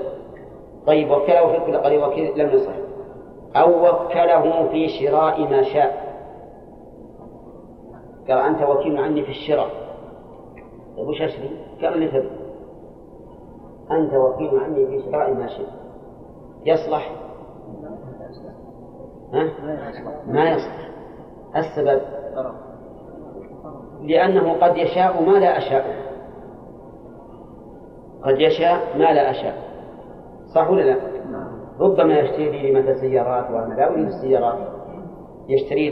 طيب 0.87 1.11
وكله 1.11 1.47
في 1.47 1.65
كل 1.65 1.77
قليل 1.77 2.03
وكيل 2.03 2.39
لم 2.39 2.49
يصح. 2.49 2.73
أو 3.55 3.85
وكله 3.87 4.67
في 4.67 4.87
شراء 4.87 5.41
ما 5.41 5.63
شاء. 5.63 6.05
قال 8.29 8.37
أنت 8.37 8.61
وكيل 8.69 8.97
عني 8.97 9.23
في 9.23 9.29
الشراء. 9.29 9.69
طيب 10.97 11.07
وش 11.07 11.21
أشري؟ 11.21 11.49
قال 11.81 11.93
اللي 11.93 12.07
تبي؟ 12.07 12.29
أنت 13.91 14.13
وكيل 14.13 14.59
عني 14.59 14.87
في 14.87 15.11
شراء 15.11 15.33
ما 15.33 15.47
شئت 15.47 15.67
يصلح؟ 16.65 17.11
ها؟ 19.33 19.49
ما 20.27 20.49
يصلح. 20.49 20.89
السبب؟ 21.55 22.01
لأنه 24.01 24.53
قد 24.53 24.77
يشاء 24.77 25.23
ما 25.23 25.31
لا 25.31 25.57
أشاء. 25.57 26.14
قد 28.25 28.41
يشاء 28.41 28.97
ما 28.97 29.13
لا 29.13 29.31
أشاء. 29.31 29.55
صح 30.55 30.69
ولا 30.69 30.81
لا؟ 30.81 30.95
ربما 31.79 32.19
يشتري 32.19 32.49
لي 32.49 32.79
مثل 32.79 32.99
سيارات 32.99 33.51
وأنا 33.51 33.73
لا 33.73 33.91
أريد 33.91 34.05
السيارات. 34.05 34.57
يشتري 35.49 35.89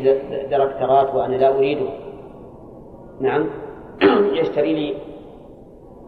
دركترات 0.51 1.15
وأنا 1.15 1.35
لا 1.35 1.57
أريده. 1.57 1.89
نعم. 3.19 3.49
يشتري 4.39 4.73
لي 4.73 4.95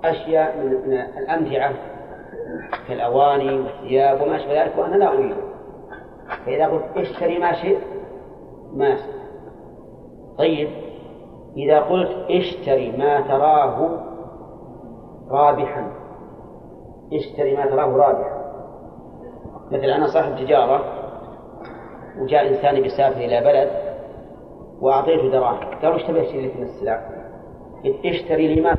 أشياء 0.03 0.57
من 0.57 0.93
الأمتعة 1.17 1.73
كالأواني 2.87 3.59
والثياب 3.59 4.21
وما 4.21 4.35
أشبه 4.35 4.63
ذلك 4.63 4.77
وأنا 4.77 4.95
لا 4.95 5.13
أريده. 5.13 5.35
فإذا 6.45 6.67
قلت 6.67 6.83
اشتري 6.97 7.39
ما 7.39 7.53
شئت 7.53 7.81
ما 8.73 8.97
طيب. 10.37 10.69
إذا 11.57 11.79
قلت 11.79 12.11
اشتري 12.29 12.91
ما 12.91 13.21
تراه 13.21 13.99
رابحا 15.29 16.04
اشتري 17.17 17.55
ما 17.55 17.65
تراه 17.65 17.97
رابحا 17.97 18.45
مثل 19.71 19.85
أنا 19.85 20.07
صاحب 20.07 20.35
تجارة 20.35 20.83
وجاء 22.19 22.47
إنسان 22.47 22.81
بيسافر 22.81 23.17
إلى 23.17 23.41
بلد 23.41 23.69
وأعطيته 24.81 25.31
دراهم. 25.31 25.79
قال 25.81 25.95
وش 25.95 26.03
تبي 26.03 26.21
أشتري 26.21 26.47
لك 26.47 26.55
من 26.55 26.63
السلع؟ 26.63 27.09
اشتري 28.05 28.55
لي؟ 28.55 28.61
ما 28.61 28.77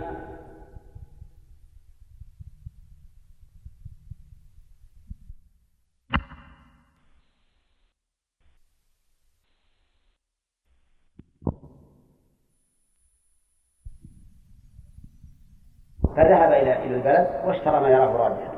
فذهب 16.16 16.52
إلى 16.52 16.84
إلى 16.84 16.94
البلد 16.94 17.26
واشترى 17.46 17.80
ما 17.80 17.88
يراه 17.88 18.16
رابحا. 18.16 18.52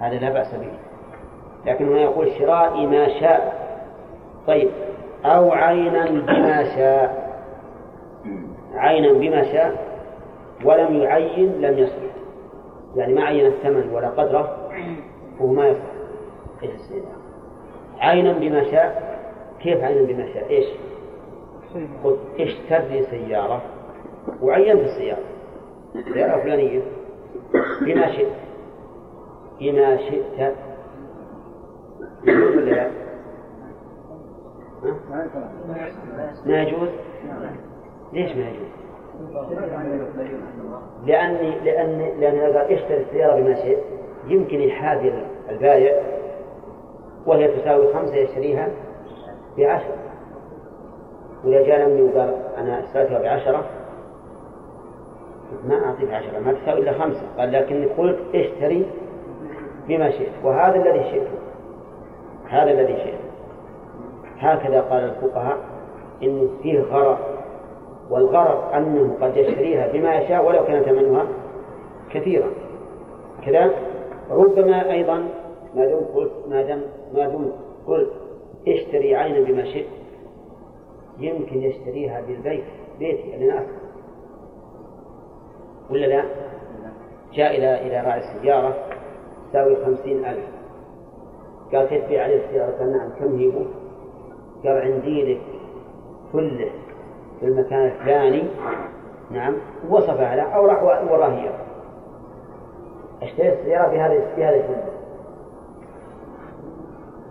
هذا 0.00 0.14
لا 0.14 0.30
بأس 0.30 0.54
به. 0.54 0.72
لكن 1.66 1.88
هنا 1.88 2.00
يقول 2.00 2.32
شراء 2.38 2.86
ما 2.86 3.20
شاء. 3.20 3.70
طيب. 4.46 4.70
أو 5.24 5.52
عينا 5.52 6.10
بما 6.10 6.64
شاء. 6.76 7.30
عينا 8.74 9.12
بما 9.12 9.52
شاء. 9.52 9.90
ولم 10.64 10.94
يعين 10.94 11.60
لم 11.60 11.78
يصلح 11.78 12.10
يعني 12.96 13.14
ما 13.14 13.24
عين 13.24 13.46
الثمن 13.46 13.90
ولا 13.92 14.08
قدره 14.08 14.56
وهو 15.40 15.52
ما 15.52 15.66
يصلح 15.66 15.84
عينا 18.00 18.32
بما 18.32 18.64
شاء. 18.70 19.18
كيف 19.60 19.84
عينا 19.84 20.02
بما 20.02 20.32
شاء؟ 20.34 20.50
إيش؟ 20.50 20.66
قلت 22.04 22.18
اشتر 22.40 22.78
لي 22.78 23.02
سيارة. 23.02 23.60
وعينت 24.42 24.80
السيارة. 24.80 25.22
سيارة 25.92 26.42
فلانية 26.42 26.82
بما 27.80 28.12
شئت 28.12 28.32
بما 29.60 29.96
شئت 29.96 30.54
يجوز 32.24 32.56
ولا 32.56 32.70
لا؟ 32.70 32.90
ما 36.46 36.62
يجوز؟ 36.62 36.88
ليش 38.12 38.36
ما 38.36 38.48
يجوز؟ 38.48 38.70
لأني 41.06 41.60
لأني 41.64 42.14
لأن 42.20 42.38
إذا 42.38 42.64
اشتري 42.64 43.02
السيارة 43.02 43.40
بما 43.40 43.54
شئت 43.54 43.78
يمكن 44.26 44.60
يحاذي 44.60 45.26
البائع 45.50 46.02
وهي 47.26 47.48
تساوي 47.48 47.94
خمسة 47.94 48.14
يشتريها 48.16 48.68
بعشرة 49.58 49.96
وإذا 51.44 51.62
جاء 51.66 51.88
لمني 51.88 52.02
وقال 52.02 52.34
أنا 52.58 52.84
اشتريتها 52.84 53.18
بعشرة 53.18 53.64
ما 55.68 55.84
أعطيك 55.84 56.12
عشرة 56.12 56.38
ما 56.38 56.52
تساوي 56.52 56.80
إلا 56.80 56.92
خمسة. 56.92 57.22
قال 57.38 57.52
لكني 57.52 57.86
قلت 57.86 58.18
اشتري 58.34 58.86
بما 59.88 60.10
شئت 60.10 60.32
وهذا 60.44 60.76
الذي 60.76 61.04
شئته 61.10 61.38
هذا 62.48 62.70
الذي 62.70 62.96
شئته 62.96 63.30
هكذا 64.38 64.80
قال 64.80 65.04
الفقهاء 65.04 65.58
إن 66.22 66.48
فيه 66.62 66.80
غرض 66.80 67.18
والغرض 68.10 68.74
أنه 68.74 69.16
قد 69.20 69.36
يشتريها 69.36 69.92
بما 69.92 70.14
يشاء 70.14 70.46
ولو 70.46 70.64
كان 70.64 70.82
ثمنها 70.82 71.26
كثيرا 72.10 72.50
كذا 73.46 73.70
ربما 74.30 74.92
أيضا 74.92 75.28
ما 75.74 75.84
دمت 75.86 76.08
قلت 76.14 76.32
ما 76.48 76.62
دام 76.62 76.82
ما 77.14 77.28
دمت 77.28 77.52
قلت 77.86 78.10
اشتري 78.68 79.16
عينا 79.16 79.40
بما 79.40 79.64
شئت 79.64 79.86
يمكن 81.18 81.62
يشتريها 81.62 82.20
بالبيت 82.20 82.64
بيتي 82.98 83.36
أنا 83.36 83.60
أسكن. 83.60 83.79
ولا 85.90 86.06
لا؟ 86.06 86.24
جاء 87.32 87.56
إلى 87.56 87.86
إلى 87.86 88.06
راعي 88.06 88.18
السيارة 88.18 88.74
تساوي 89.50 89.76
خمسين 89.84 90.24
ألف. 90.24 90.44
قال 91.72 91.88
كيف 91.88 92.04
تبيع 92.04 92.24
عليه 92.24 92.44
السيارة؟ 92.46 92.70
قال 92.78 92.92
نعم 92.92 93.10
كم 93.18 93.38
هي؟ 93.38 93.52
قال 94.64 94.92
عندي 94.92 95.34
لك 95.34 95.40
كله 96.32 96.70
في 97.40 97.46
المكان 97.46 97.86
الفلاني. 97.86 98.42
نعم 99.30 99.56
وصفها 99.88 100.36
له 100.36 100.42
أو 100.42 100.66
راح 100.66 100.82
وراه 100.82 101.28
هي 101.28 101.50
اشتريت 103.22 103.58
السيارة 103.58 103.88
بهذا 103.88 104.34
بهذا 104.36 104.56
الكله 104.56 104.84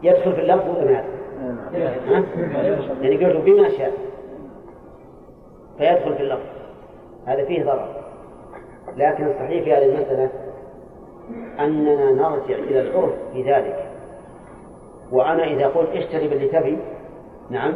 يدخل 0.03 0.33
في 0.33 0.41
اللفظ 0.41 0.69
ولا 0.69 0.85
ما 0.85 0.91
يدخل؟ 0.91 1.05
يعني 3.01 3.25
قلت 3.25 3.45
بما 3.45 3.69
شاء. 3.69 3.93
فيدخل 5.77 6.15
في 6.15 6.23
اللفظ 6.23 6.45
هذا 7.25 7.45
فيه 7.45 7.63
ضرر. 7.63 7.98
لكن 8.97 9.27
الصحيح 9.27 9.63
في 9.63 9.73
هذه 9.73 9.85
المسألة 9.85 10.29
أننا 11.59 12.11
نرجع 12.11 12.55
إلى 12.55 12.81
العرف 12.81 13.13
في 13.33 13.43
ذلك. 13.43 13.89
وأنا 15.11 15.43
إذا 15.43 15.67
قلت 15.67 15.89
اشتري 15.89 16.27
باللي 16.27 16.47
تبي 16.47 16.77
نعم 17.49 17.73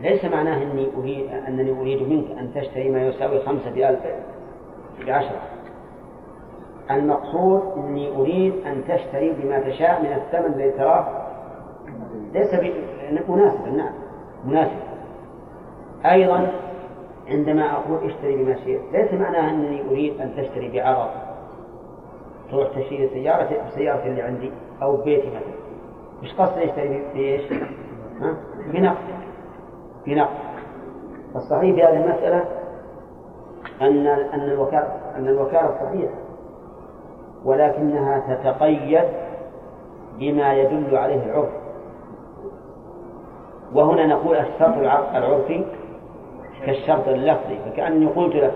ليس 0.00 0.24
معناه 0.24 0.62
أني 0.62 0.88
أريد 0.96 1.30
أنني 1.48 1.80
أريد 1.80 2.08
منك 2.08 2.38
أن 2.38 2.54
تشتري 2.54 2.90
ما 2.90 3.06
يساوي 3.06 3.40
خمسة 3.40 3.70
بألف 3.70 4.00
بعشرة 5.06 5.40
المقصود 6.90 7.62
أني 7.76 8.16
أريد 8.16 8.54
أن 8.66 8.84
تشتري 8.88 9.32
بما 9.32 9.60
تشاء 9.60 10.02
من 10.02 10.12
الثمن 10.12 10.54
الذي 10.54 10.70
تراه. 10.70 11.26
ليس 12.34 12.54
مناسبا 13.28 13.70
نعم 13.70 13.92
مناسب. 14.44 14.86
أيضا 16.06 16.52
عندما 17.28 17.72
أقول 17.72 18.10
اشتري 18.10 18.36
بما 18.36 18.54
شئت 18.54 18.80
ليس 18.92 19.12
معناه 19.12 19.50
أنني 19.50 19.82
أريد 19.90 20.20
أن 20.20 20.34
تشتري 20.36 20.68
بعرض. 20.68 21.10
تروح 22.50 22.68
تشتري 22.68 23.08
سيارة 23.08 23.48
بسيارة 23.66 24.06
اللي 24.06 24.22
عندي 24.22 24.50
أو 24.82 24.96
بيتي 24.96 25.28
مثلا. 25.28 25.56
مش 26.22 26.32
قصدي 26.34 26.64
أشتري 26.64 27.02
بإيش؟ 27.14 27.52
بنقد. 28.66 28.96
بنقد. 30.06 30.36
الصحيح 31.36 31.74
في 31.74 31.82
هذه 31.82 32.04
المسألة 32.04 32.44
أن 33.82 34.06
أن 34.06 34.40
الوكالة 34.40 34.88
أن 35.16 35.28
الوكالة 35.28 35.74
صحيحة. 35.80 36.14
ولكنها 37.44 38.34
تتقيد 38.34 39.04
بما 40.18 40.54
يدل 40.54 40.96
عليه 40.96 41.22
العرف. 41.26 41.48
وهنا 43.74 44.06
نقول 44.06 44.36
الشرط 44.36 44.76
العرفي 44.76 45.64
كالشرط 46.66 47.08
اللفظي 47.08 47.58
فكأني 47.66 48.06
قلت 48.06 48.36
لك 48.36 48.54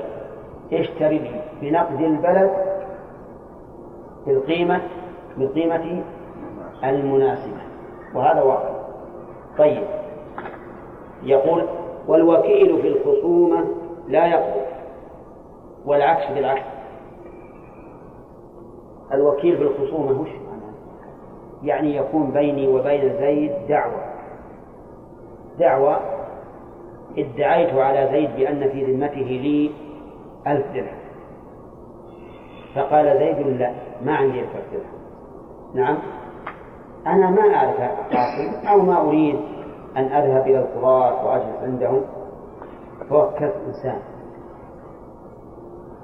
اشتري 0.72 1.30
بنقد 1.62 2.00
البلد 2.00 2.50
بالقيمة 4.26 4.80
بالقيمة 5.36 6.02
المناسبة. 6.84 7.60
وهذا 8.14 8.42
واقع 8.42 8.70
طيب. 9.58 9.82
يقول 11.22 11.66
والوكيل 12.08 12.82
في 12.82 12.88
الخصومة 12.88 13.64
لا 14.08 14.26
يقبل 14.26 14.60
والعكس 15.86 16.32
بالعكس. 16.34 16.66
الوكيل 19.12 19.56
بالخصومة 19.56 20.20
وش 20.20 20.28
معناه؟ 20.28 20.74
يعني 21.62 21.96
يكون 21.96 22.30
بيني 22.30 22.68
وبين 22.68 23.16
زيد 23.20 23.52
دعوة. 23.68 24.02
دعوة 25.58 26.19
ادعيت 27.18 27.74
على 27.74 28.08
زيد 28.12 28.36
بأن 28.36 28.68
في 28.68 28.92
ذمته 28.92 29.20
لي 29.20 29.70
ألف 30.46 30.66
درهم. 30.74 31.00
فقال 32.74 33.18
زيد 33.18 33.46
لا 33.46 33.74
ما 34.04 34.16
عندي 34.16 34.40
ألف 34.40 34.56
درهم. 34.72 35.00
نعم. 35.74 35.98
أنا 37.06 37.30
ما 37.30 37.54
أعرف 37.54 37.80
أو 38.68 38.82
ما 38.82 39.00
أريد 39.00 39.36
أن 39.96 40.04
أذهب 40.04 40.46
إلى 40.46 40.58
القضاة 40.58 41.26
وأجلس 41.26 41.62
عندهم. 41.62 42.00
فوكلت 43.08 43.54
إنسان. 43.66 43.98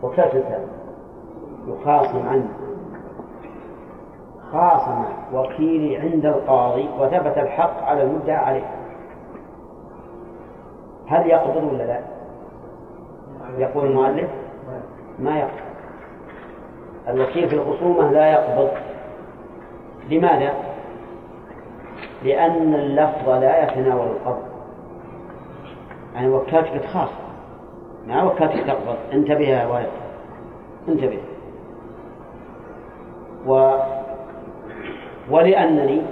وكلت 0.03 0.35
إنسان. 0.35 0.67
يخاصم 1.69 2.29
عني. 2.29 2.49
خاصم 4.53 5.05
وكيلي 5.35 5.97
عند 5.97 6.27
القاضي 6.27 6.89
وثبت 7.01 7.39
الحق 7.39 7.83
على 7.83 8.03
المدعى 8.03 8.37
عليه. 8.37 8.86
هل 11.09 11.27
يقبض 11.27 11.73
ولا 11.73 11.83
لا؟ 11.83 12.01
يقول 13.59 13.87
المؤلف 13.87 14.31
ما 15.19 15.39
يقبض. 15.39 15.67
الوكيل 17.09 17.49
في 17.49 17.55
الخصومة 17.57 18.13
لا 18.13 18.33
يقبض. 18.33 18.69
لماذا؟ 20.11 20.55
لأن 22.23 22.75
اللفظ 22.75 23.29
لا 23.29 23.65
يتناول 23.65 24.07
القبض. 24.07 24.43
يعني 26.15 26.29
وكالتك 26.29 26.85
خاص 26.87 27.11
ما 28.07 28.23
وكالتك 28.23 28.67
تقبض. 28.67 28.97
انتبه 29.13 29.49
يا 29.49 29.67
ولد 29.67 29.91
انتبه. 30.89 31.19
و 33.47 33.73
ولأنني 35.31 36.03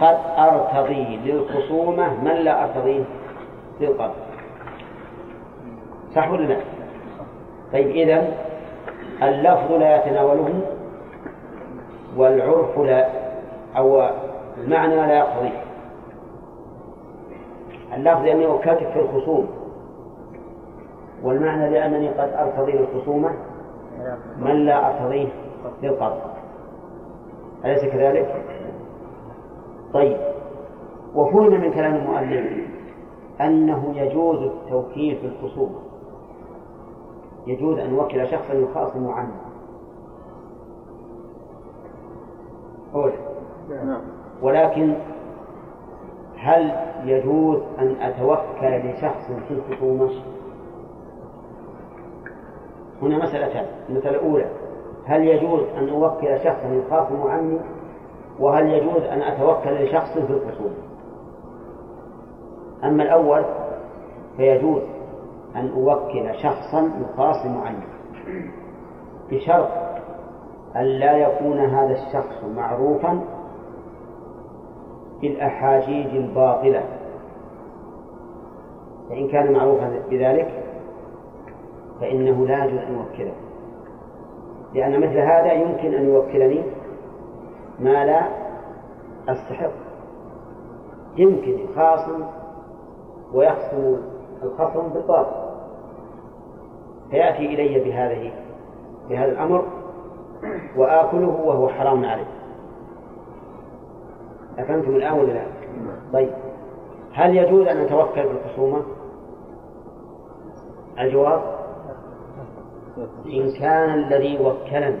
قد 0.00 0.18
أرتضي 0.38 1.16
للخصومة 1.24 2.24
من 2.24 2.32
لا 2.32 2.64
أرتضيه. 2.64 3.04
للقبض 3.80 4.14
صح 6.14 6.30
ولا 6.30 6.42
لا؟ 6.46 6.56
طيب 7.72 7.86
إذا 7.86 8.28
اللفظ 9.22 9.72
لا 9.72 9.96
يتناوله 9.96 10.60
والعرف 12.16 12.78
لا 12.78 13.08
أو 13.76 14.08
المعنى 14.58 14.96
لا 14.96 15.18
يقتضيه 15.18 15.62
اللفظ 17.96 18.22
لأني 18.22 18.46
وكلتك 18.46 18.88
في 18.92 19.00
الخصوم 19.00 19.48
والمعنى 21.22 21.70
لأنني 21.70 22.08
قد 22.08 22.32
أرتضي 22.32 22.72
للخصومة 22.72 23.30
من 24.38 24.66
لا 24.66 24.86
أرتضيه 24.86 25.28
للقبض 25.82 26.20
أليس 27.64 27.84
كذلك؟ 27.84 28.44
طيب 29.94 30.16
وفهم 31.14 31.50
من 31.60 31.72
كلام 31.72 31.94
المؤلف 31.94 32.70
أنه 33.40 33.92
يجوز 33.96 34.42
التوكيل 34.42 35.16
في 35.16 35.26
الخصومة 35.26 35.78
يجوز 37.46 37.78
أن 37.78 37.94
يوكل 37.94 38.28
شخصا 38.28 38.54
يخاصم 38.54 39.08
عنه 39.08 39.34
أول 42.94 43.12
نعم. 43.70 44.00
ولكن 44.42 44.94
هل 46.36 46.72
يجوز 47.04 47.58
أن 47.78 47.96
أتوكل 48.00 48.88
لشخص 48.88 49.32
في 49.48 49.54
الخصومة؟ 49.54 50.10
هنا 53.02 53.18
مسألتان، 53.18 53.66
المسألة 53.88 54.18
الأولى 54.18 54.50
هل 55.04 55.24
يجوز 55.24 55.62
أن 55.62 55.88
أوكل 55.88 56.38
شخصا 56.44 56.68
يخاصم 56.68 57.22
عني؟ 57.22 57.58
وهل 58.38 58.66
يجوز 58.66 59.02
أن 59.02 59.22
أتوكل 59.22 59.84
لشخص 59.84 60.12
في 60.12 60.32
الخصومة؟ 60.32 60.89
أما 62.84 63.02
الأول 63.02 63.44
فيجوز 64.36 64.82
أن 65.56 65.68
أوكل 65.68 66.34
شخصا 66.42 66.90
يخاصم 67.00 67.58
عني 67.58 67.84
بشرط 69.30 69.68
أن 70.76 70.84
لا 70.84 71.16
يكون 71.16 71.58
هذا 71.58 71.92
الشخص 71.92 72.44
معروفا 72.56 73.20
بالأحاجيج 75.20 76.16
الباطلة. 76.16 76.84
فإن 79.08 79.28
كان 79.28 79.52
معروفا 79.52 80.02
بذلك 80.10 80.64
فإنه 82.00 82.46
لا 82.46 82.64
يجوز 82.64 82.78
أن 82.78 82.92
يوكله 82.94 83.32
لأن 84.74 85.00
مثل 85.00 85.18
هذا 85.18 85.52
يمكن 85.52 85.94
أن 85.94 86.08
يوكلني 86.08 86.62
ما 87.78 88.04
لا 88.04 88.28
أستحق. 89.28 89.72
يمكن 91.16 91.58
يخاصم 91.58 92.24
ويخصم 93.34 93.96
الخصم 94.42 94.88
بالباطل 94.88 95.50
فيأتي 97.10 97.46
إلي 97.46 97.84
بهذه 97.84 98.32
بهذا 99.08 99.32
الأمر 99.32 99.64
وآكله 100.76 101.40
وهو 101.44 101.68
حرام 101.68 102.04
عليه. 102.04 102.26
أفهمتم 104.58 104.96
الآن 104.96 105.12
ولا 105.18 105.32
لا؟ 105.32 105.44
طيب. 106.12 106.30
هل 107.12 107.36
يجوز 107.36 107.66
أن 107.66 107.76
أتوكل 107.76 108.22
بالخصومة؟ 108.22 108.82
الجواب؟ 110.98 111.42
إن 113.26 113.52
كان 113.60 113.94
الذي 113.94 114.38
وكلني 114.38 114.98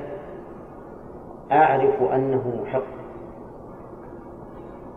أعرف 1.52 2.02
أنه 2.02 2.62
محق 2.62 2.82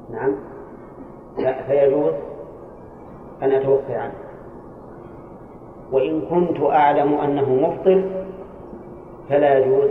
نعم. 0.09 0.35
فيجوز؟ 1.67 2.13
أن 3.43 3.51
أتوكل 3.51 3.93
عنه. 3.93 4.13
وإن 5.91 6.21
كنت 6.21 6.59
أعلم 6.59 7.13
أنه 7.13 7.49
مبطل 7.49 8.25
فلا 9.29 9.57
يجوز 9.57 9.89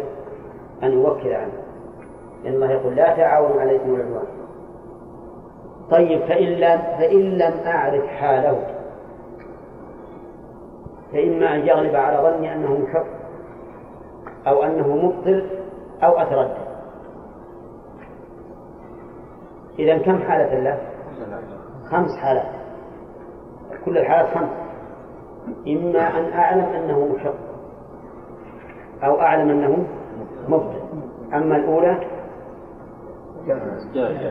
أن 0.82 1.04
أوكل 1.04 1.32
عنه. 1.32 1.52
لأن 2.44 2.54
الله 2.54 2.70
يقول 2.70 2.96
لا 2.96 3.16
تعاونوا 3.16 3.60
على 3.60 3.76
الإثم 3.76 3.90
والعدوان. 3.90 4.26
طيب 5.90 6.20
فإن 6.20 6.48
لم 6.48 6.80
فإن 6.98 7.20
لم 7.20 7.66
أعرف 7.66 8.06
حاله 8.06 8.66
فإما 11.12 11.54
أن 11.54 11.60
يغلب 11.60 11.94
على 11.94 12.28
ظني 12.28 12.54
أنه 12.54 12.78
محق 12.78 13.06
أو 14.46 14.62
أنه 14.62 14.96
مبطل 14.96 15.46
أو 16.02 16.18
أتردد. 16.18 16.72
إذا 19.78 19.98
كم 19.98 20.18
حالة 20.18 20.58
له؟ 20.58 20.78
خمس 21.90 22.18
حالات. 22.20 22.61
كل 23.84 23.98
الحالات 23.98 24.34
خمس. 24.34 24.50
إما 25.68 26.18
أن 26.18 26.32
أعلم 26.32 26.64
أنه 26.64 27.08
محق 27.14 27.34
أو 29.04 29.20
أعلم 29.20 29.50
أنه 29.50 29.86
مبطل. 30.48 30.80
أما 31.34 31.56
الأولى 31.56 31.96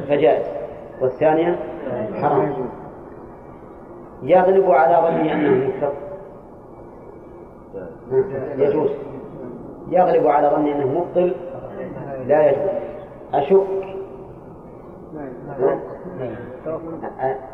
فجائز. 0.07 0.45
والثانية 1.01 1.59
حرام. 2.21 2.53
يغلب 4.23 4.71
على 4.71 5.07
ظني 5.07 5.33
أنه 5.33 5.67
محق 5.67 5.93
يجوز. 8.57 8.91
يغلب 9.89 10.27
على 10.27 10.47
ظني 10.47 10.75
أنه 10.75 10.99
مبطل. 10.99 11.35
لا 12.27 12.49
يجوز. 12.49 12.69
أشك. 13.33 13.67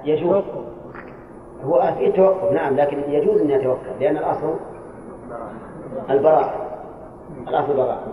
يجوز. 0.05 0.43
هو 1.63 1.93
في 1.97 2.11
توقف. 2.11 2.51
نعم 2.51 2.75
لكن 2.75 2.97
يجوز 3.11 3.41
أن 3.41 3.49
يتوقف 3.49 3.99
لأن 3.99 4.17
الأصل 4.17 4.53
البراءة. 6.09 6.53
الأصل 7.47 7.71
البراءة. 7.71 8.03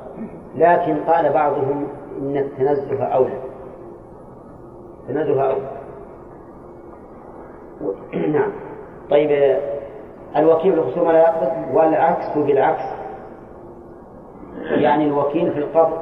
لكن 0.54 0.96
قال 0.96 1.32
بعضهم 1.32 1.86
إن 2.18 2.36
التنزه 2.36 3.04
أولى. 3.04 3.38
التنزه 5.08 5.42
أولى. 5.42 5.70
نعم. 8.32 8.52
طيب 9.10 9.58
الوكيل 10.36 10.72
بالخصومة 10.72 11.12
لا 11.12 11.18
يقبض 11.18 11.76
والعكس 11.76 12.38
بالعكس. 12.38 12.84
يعني 14.62 15.04
الوكيل 15.06 15.52
في 15.52 15.58
القبض 15.58 15.98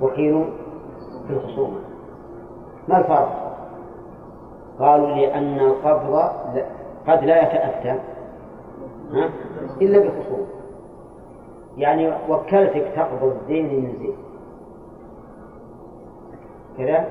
وكيل 0.00 0.44
في 1.28 1.32
الخصومة. 1.32 1.78
ما 2.88 2.98
الفرق؟ 2.98 3.43
قالوا 4.78 5.08
لأن 5.08 5.58
القبض 5.60 6.30
قد 7.08 7.24
لا 7.24 7.42
يتأتى 7.42 8.00
إلا 9.82 9.98
بخصوم. 9.98 10.46
يعني 11.76 12.12
وكلتك 12.28 12.92
تقبض 12.96 13.36
دين 13.46 13.64
من 13.64 13.92
زيد 13.98 14.14
كذا؟ 16.78 17.06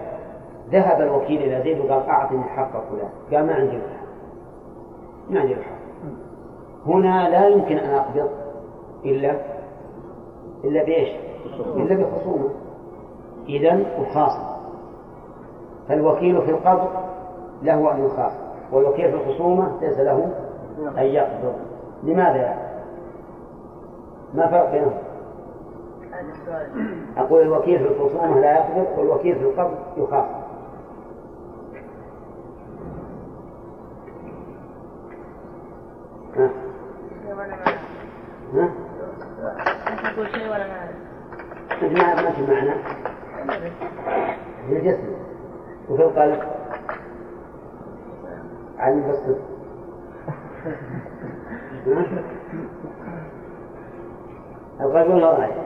ذهب 0.70 1.02
الوكيل 1.02 1.42
إلى 1.42 1.62
زيد 1.64 1.80
وقال 1.80 2.10
أعطني 2.10 2.44
حق 2.44 2.72
فلان. 2.72 3.10
قال 3.32 3.46
ما 3.46 3.54
عندي 3.54 3.76
الحق. 3.76 4.04
ما 5.30 5.40
عندي 5.40 5.54
الحق. 5.54 5.84
هنا 6.86 7.30
لا 7.30 7.48
يمكن 7.48 7.78
أن 7.78 7.96
أقبض 7.96 8.30
إلا 9.06 9.36
إلا 10.64 10.84
بإيش؟ 10.84 11.10
إلا 11.76 11.96
بخصومة. 11.96 12.50
إذا 13.50 13.86
أخاصم 13.98 14.54
فالوكيل 15.88 16.42
في 16.42 16.52
القبض 16.52 16.90
له 17.64 17.92
أن 17.96 18.06
يخاصم 18.06 18.36
والوكيل 18.72 19.12
في 19.12 19.16
الخصومة 19.16 19.82
ليس 19.82 20.00
له 20.00 20.30
أن 20.98 21.04
يقبض 21.04 21.54
لماذا؟ 22.04 22.58
ما 24.34 24.48
فرق 24.48 24.72
بينهم؟ 24.72 24.94
أقول 27.18 27.42
الوكيل 27.42 27.80
في 27.80 27.86
الخصومة 27.88 28.40
لا 28.40 28.54
يقبض 28.54 29.00
والوكيل 29.00 29.36
في 29.36 29.42
القبض 29.42 29.78
يخاصم 29.98 30.44
ها؟ 36.38 36.50
ها؟ 38.54 38.70
تقول 40.14 40.28
شيء 40.32 40.48
ولا 40.52 40.68
ما 40.68 40.84
ما 41.82 42.32
في 42.32 42.42
معنى 42.52 42.74
في 44.68 44.78
الجسم 44.78 45.14
وفي 45.90 46.04
القلب 46.04 46.40
عن 48.84 49.12
بس 49.12 49.20
القلب 54.82 55.10
ولا 55.14 55.32
رايح 55.32 55.58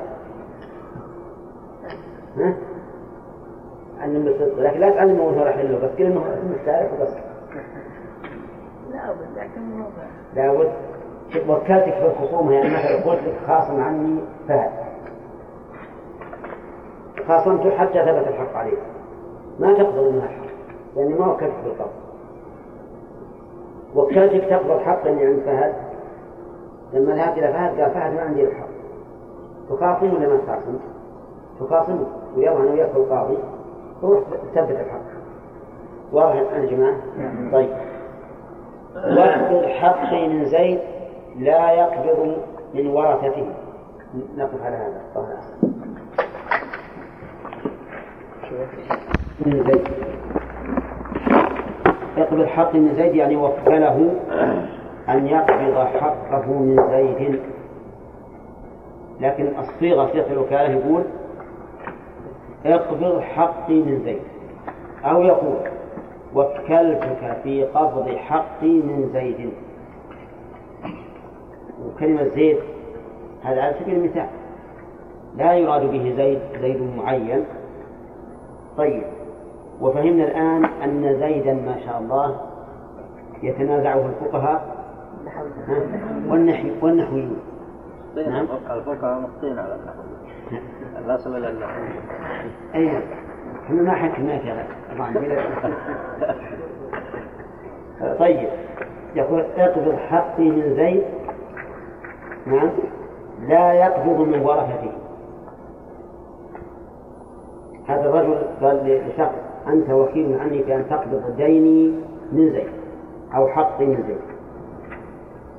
ها؟ 2.37 2.53
علم 3.99 4.23
بالصدق 4.23 4.59
لكن 4.59 4.79
لا 4.79 4.89
تعلمه 4.89 5.23
وهو 5.23 5.43
راح 5.43 5.57
له 5.57 5.79
بس 5.83 5.95
كلمة 5.97 6.21
مستعرف 6.59 6.93
وبس 6.93 7.13
لا 8.91 9.11
بد 9.11 9.37
لكن 9.37 9.83
لابد. 10.35 10.71
وكلتك 11.49 11.93
في 11.93 12.05
الخصومة 12.05 12.53
يعني 12.53 12.69
مثلا 12.69 13.11
قلت 13.11 13.19
لك 13.23 13.37
خاصم 13.47 13.81
عني 13.81 14.19
فهد. 14.47 14.71
خاصمت 17.27 17.67
حتى 17.73 18.05
ثبت 18.05 18.27
الحق 18.27 18.55
عليه 18.55 18.77
ما 19.59 19.73
تقبل 19.73 20.11
منها 20.13 20.25
الحق 20.25 20.45
لأني 20.95 21.13
ما 21.13 21.27
وكلتك 21.27 21.53
بالقبض 21.63 22.06
وكلتك 23.97 24.49
تقبض 24.49 24.79
حقا 24.79 25.09
عند 25.09 25.41
فهد. 25.45 25.73
لما 26.93 27.15
ذهبت 27.15 27.37
إلى 27.37 27.47
فهد 27.47 27.81
قال 27.81 27.91
فهد 27.91 28.13
ما 28.13 28.21
عندي 28.21 28.43
الحق. 28.43 28.67
تخاصم 29.69 30.13
ولا 30.15 30.27
ما 30.27 30.37
تخاصم؟ 30.37 30.79
تخاصم 31.59 32.03
ويلا 32.35 32.57
أنا 32.57 32.71
وياك 32.71 32.95
القاضي. 32.95 33.37
تروح 34.01 34.19
تثبت 34.53 34.71
الحق. 34.71 35.01
واضح 36.11 36.35
يا 36.35 36.65
جماعة؟ 36.65 36.97
طيب. 37.51 37.69
واقبض 38.95 39.65
حقي 39.65 40.27
من 40.27 40.45
زيد 40.45 40.79
لا 41.37 41.71
يقبض 41.71 42.37
من 42.73 42.87
ورثته. 42.87 43.47
نقف 44.37 44.63
على 44.65 44.75
هذا. 44.75 45.01
طبعا 45.15 45.37
من 49.45 49.63
زيد. 49.63 50.16
يقبض 52.17 52.45
حق 52.45 52.75
من 52.75 52.95
زيد 52.95 53.15
يعني 53.15 53.35
وكله 53.35 54.11
أن 55.09 55.27
يقبض 55.27 55.77
حقه 55.77 56.51
من 56.51 56.87
زيد. 56.89 57.39
لكن 59.21 59.47
الصيغة 59.59 60.09
صيغة 60.11 60.31
الوكالة 60.31 60.71
يقول 60.71 61.03
اقبض 62.65 63.19
حقي 63.19 63.73
من 63.73 64.01
زيد 64.05 64.21
أو 65.05 65.21
يقول 65.21 65.57
وكلتك 66.35 67.37
في 67.43 67.63
قبض 67.63 68.15
حقي 68.15 68.67
من 68.67 69.09
زيد. 69.13 69.49
وكلمة 71.85 72.23
زيد 72.35 72.57
هذا 73.43 73.61
على 73.61 73.75
سبيل 73.81 73.95
المثال 73.95 74.27
لا 75.37 75.53
يراد 75.53 75.91
به 75.91 76.13
زيد 76.17 76.39
زيد 76.61 76.81
معين. 76.97 77.43
طيب. 78.77 79.03
وفهمنا 79.81 80.23
الآن 80.23 80.65
أن 80.65 81.19
زيدا 81.19 81.53
ما 81.53 81.75
شاء 81.85 81.99
الله 81.99 82.39
يتنازعه 83.43 84.05
الفقهاء. 84.05 84.77
والنحو 86.29 86.67
والنحويون. 86.81 87.39
نعم. 88.15 88.47
الفقهاء 88.71 89.21
مخطين 89.21 89.59
على 89.59 89.75
النحو. 89.75 91.07
لا 91.07 91.17
سبيل 91.17 91.45
النحو. 91.45 91.81
أي 92.75 93.01
إحنا 93.65 93.81
ما 93.81 93.91
حكمناك 93.91 94.45
يا 94.45 94.67
طيب. 98.19 98.49
يقول 99.15 99.45
اقبض 99.57 99.95
حقي 99.95 100.49
من 100.49 100.75
زيد. 100.75 101.03
نعم. 102.45 102.69
لا 103.41 103.73
يقبض 103.73 104.19
من 104.19 104.41
ورثته 104.41 104.91
هذا 107.87 108.09
الرجل 108.09 108.37
قال 108.61 109.01
لشخص 109.07 109.46
أنت 109.69 109.89
وكيل 109.89 110.39
عني 110.39 110.63
في 110.63 110.75
أن 110.75 110.89
تقبض 110.89 111.35
ديني 111.37 111.93
من 112.31 112.51
زيد 112.51 112.69
أو 113.35 113.47
حقي 113.47 113.85
من 113.85 114.03
زيد 114.07 114.37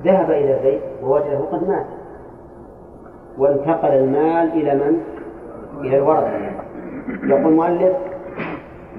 ذهب 0.03 0.31
إلى 0.31 0.59
زيد 0.63 0.81
ووجده 1.03 1.39
قد 1.51 1.67
مات. 1.67 1.85
وانتقل 3.37 3.89
المال 3.89 4.51
إلى 4.53 4.75
من؟ 4.75 5.01
إلى 5.81 5.97
الورثة. 5.97 6.31
يقول 7.23 7.45
المؤلف 7.45 7.97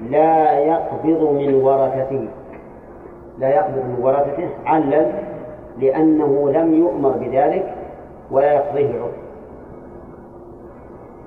لا 0.09 0.59
يقبض 0.59 1.31
من 1.31 1.53
ورثته. 1.53 2.27
لا 3.39 3.49
يقبض 3.49 3.77
من 3.77 3.97
ورثته 4.01 4.49
علل 4.65 5.11
لأنه 5.77 6.51
لم 6.51 6.73
يؤمر 6.73 7.09
بذلك 7.09 7.75
ولا 8.31 8.53
يقضيه 8.53 8.89
العرف 8.89 9.15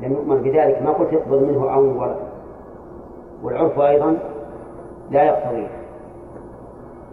لم 0.02 0.12
يؤمر 0.12 0.36
بذلك. 0.36 0.82
ما 0.82 0.90
قلت 0.90 1.14
اقبض 1.14 1.42
منه 1.42 1.74
أو 1.74 1.80
من 1.82 1.96
ورثته 1.96 2.33
والعرف 3.44 3.78
أيضا 3.78 4.16
لا 5.10 5.22
يقتضيه. 5.22 5.68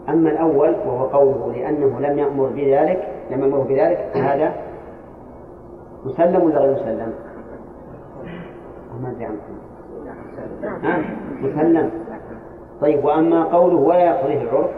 أما 0.09 0.29
الأول 0.29 0.75
وهو 0.85 1.05
قوله 1.05 1.53
لأنه 1.55 1.99
لم 1.99 2.19
يأمر 2.19 2.45
بذلك 2.45 3.07
لم 3.31 3.41
يأمر 3.41 3.59
بذلك 3.59 4.11
فهذا 4.13 4.53
مسلم 6.05 6.43
ولا 6.43 6.59
غير 6.59 6.73
مسلم؟ 6.73 7.13
ما 9.01 9.11
أدري 9.11 9.25
عنكم 9.25 9.55
مسلم. 11.41 11.91
طيب 12.81 13.05
وأما 13.05 13.43
قوله 13.43 13.75
ولا 13.75 14.03
يقضيه 14.05 14.41
العرف 14.41 14.71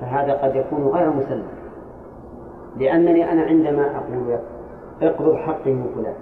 فهذا 0.00 0.32
قد 0.32 0.56
يكون 0.56 0.86
غير 0.86 1.10
مسلم. 1.10 1.46
لأنني 2.76 3.32
أنا 3.32 3.42
عندما 3.42 3.96
أقول 3.96 4.38
اقبض 5.02 5.34
حقي 5.34 5.72
من 5.72 5.86
فلان 5.94 6.14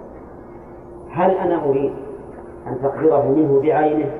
هل 1.11 1.31
أنا 1.31 1.65
أريد 1.65 1.93
أن 2.69 2.81
تقبضه 2.81 3.23
منه 3.23 3.61
بعينه 3.61 4.11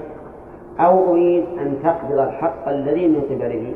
أو 0.80 1.12
أريد 1.12 1.46
أن 1.60 1.80
تقبض 1.84 2.20
الحق 2.20 2.70
الذي 2.70 3.08
من 3.08 3.22
قبله. 3.22 3.74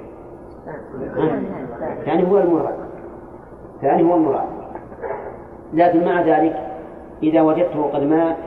يعني 2.05 2.31
هو 2.31 2.37
المراد. 2.37 2.75
يعني 3.83 4.03
هو 4.03 4.15
المراد. 4.15 4.47
لكن 5.73 6.05
مع 6.05 6.21
ذلك 6.21 6.71
إذا 7.23 7.41
وجدته 7.41 7.91
قد 7.93 8.01
مات 8.01 8.37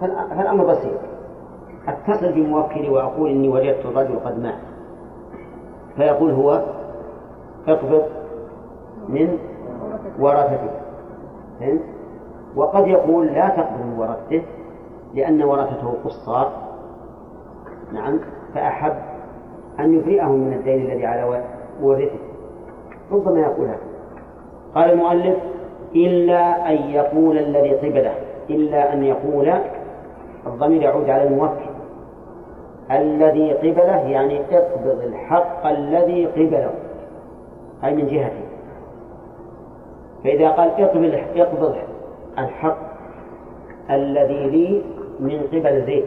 فالأمر 0.00 0.64
بسيط. 0.64 0.98
أتصل 1.88 2.32
بموكلي 2.32 2.88
وأقول 2.88 3.30
إني 3.30 3.48
وجدت 3.48 3.86
الرجل 3.86 4.18
قد 4.18 4.38
مات. 4.38 4.58
فيقول 5.96 6.30
هو 6.30 6.62
اقبض 7.68 8.02
من 9.08 9.38
ورثته؟ 10.18 10.70
وقد 12.56 12.86
يقول 12.86 13.26
لا 13.26 13.48
تقبض 13.48 13.86
من 13.86 13.98
ورثته. 13.98 14.42
لأن 15.14 15.42
ورثته 15.42 15.94
قصار. 16.04 16.52
نعم. 17.92 18.20
فأحب 18.54 18.94
أن 19.80 19.94
يبرئه 19.94 20.28
من 20.28 20.52
الدين 20.52 20.86
الذي 20.86 21.06
على 21.06 21.42
ورثه 21.82 22.18
ربما 23.12 23.40
يقول 23.40 23.66
هذا. 23.66 23.78
قال 24.74 24.90
المؤلف 24.90 25.36
إلا 25.94 26.70
أن 26.70 26.76
يقول 26.76 27.38
الذي 27.38 27.74
قبله. 27.74 28.14
إلا 28.50 28.92
أن 28.92 29.04
يقول 29.04 29.52
الضمير 30.46 30.82
يعود 30.82 31.10
على 31.10 31.28
الموكل. 31.28 31.72
الذي 32.90 33.52
قبله 33.52 33.96
يعني 33.96 34.40
اقبض 34.40 35.02
الحق 35.02 35.66
الذي 35.66 36.26
قبله. 36.26 36.70
أي 37.84 37.94
من 37.94 38.06
جهته. 38.06 38.44
فإذا 40.24 40.50
قال 40.50 40.70
اقبض 40.70 41.20
اقبض 41.36 41.76
الحق 42.38 42.78
الذي 43.90 44.50
لي 44.50 44.82
من 45.20 45.40
قبل 45.52 45.84
زيد 45.86 46.04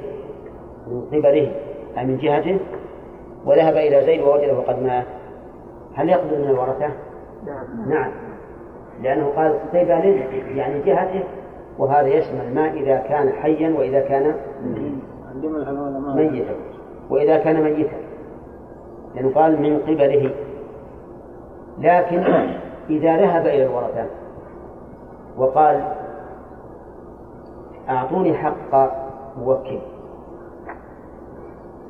من 0.88 1.20
قبله 1.20 1.52
أي 1.98 2.06
من 2.06 2.18
جهته 2.18 2.60
وذهب 3.46 3.78
إلى 3.78 4.06
زيد 4.06 4.22
ووجده 4.22 4.60
قد 4.68 4.84
مات. 4.84 5.06
هل 5.96 6.10
يقبض 6.10 6.34
من 6.34 6.50
الورثة؟ 6.50 6.90
نعم. 7.46 7.90
نعم. 7.90 8.12
لأنه 9.04 9.28
قال 9.36 9.60
قبله 9.70 10.26
يعني 10.56 10.82
جهته 10.82 11.24
وهذا 11.78 12.08
يشمل 12.08 12.54
ما 12.56 12.74
إذا 12.74 12.98
كان 12.98 13.30
حيا 13.30 13.76
وإذا 13.78 14.00
كان 14.00 14.34
ميتا. 16.16 16.56
وإذا 17.10 17.38
كان 17.38 17.64
ميتا. 17.64 17.98
لأنه 19.16 19.32
قال 19.36 19.62
من 19.62 19.80
قبله. 19.80 20.32
لكن 21.80 22.24
إذا 22.90 23.18
ذهب 23.18 23.46
إلى 23.46 23.66
الورثة 23.66 24.06
وقال 25.38 25.84
أعطوني 27.90 28.34
حق 28.34 28.92
موكل. 29.38 29.80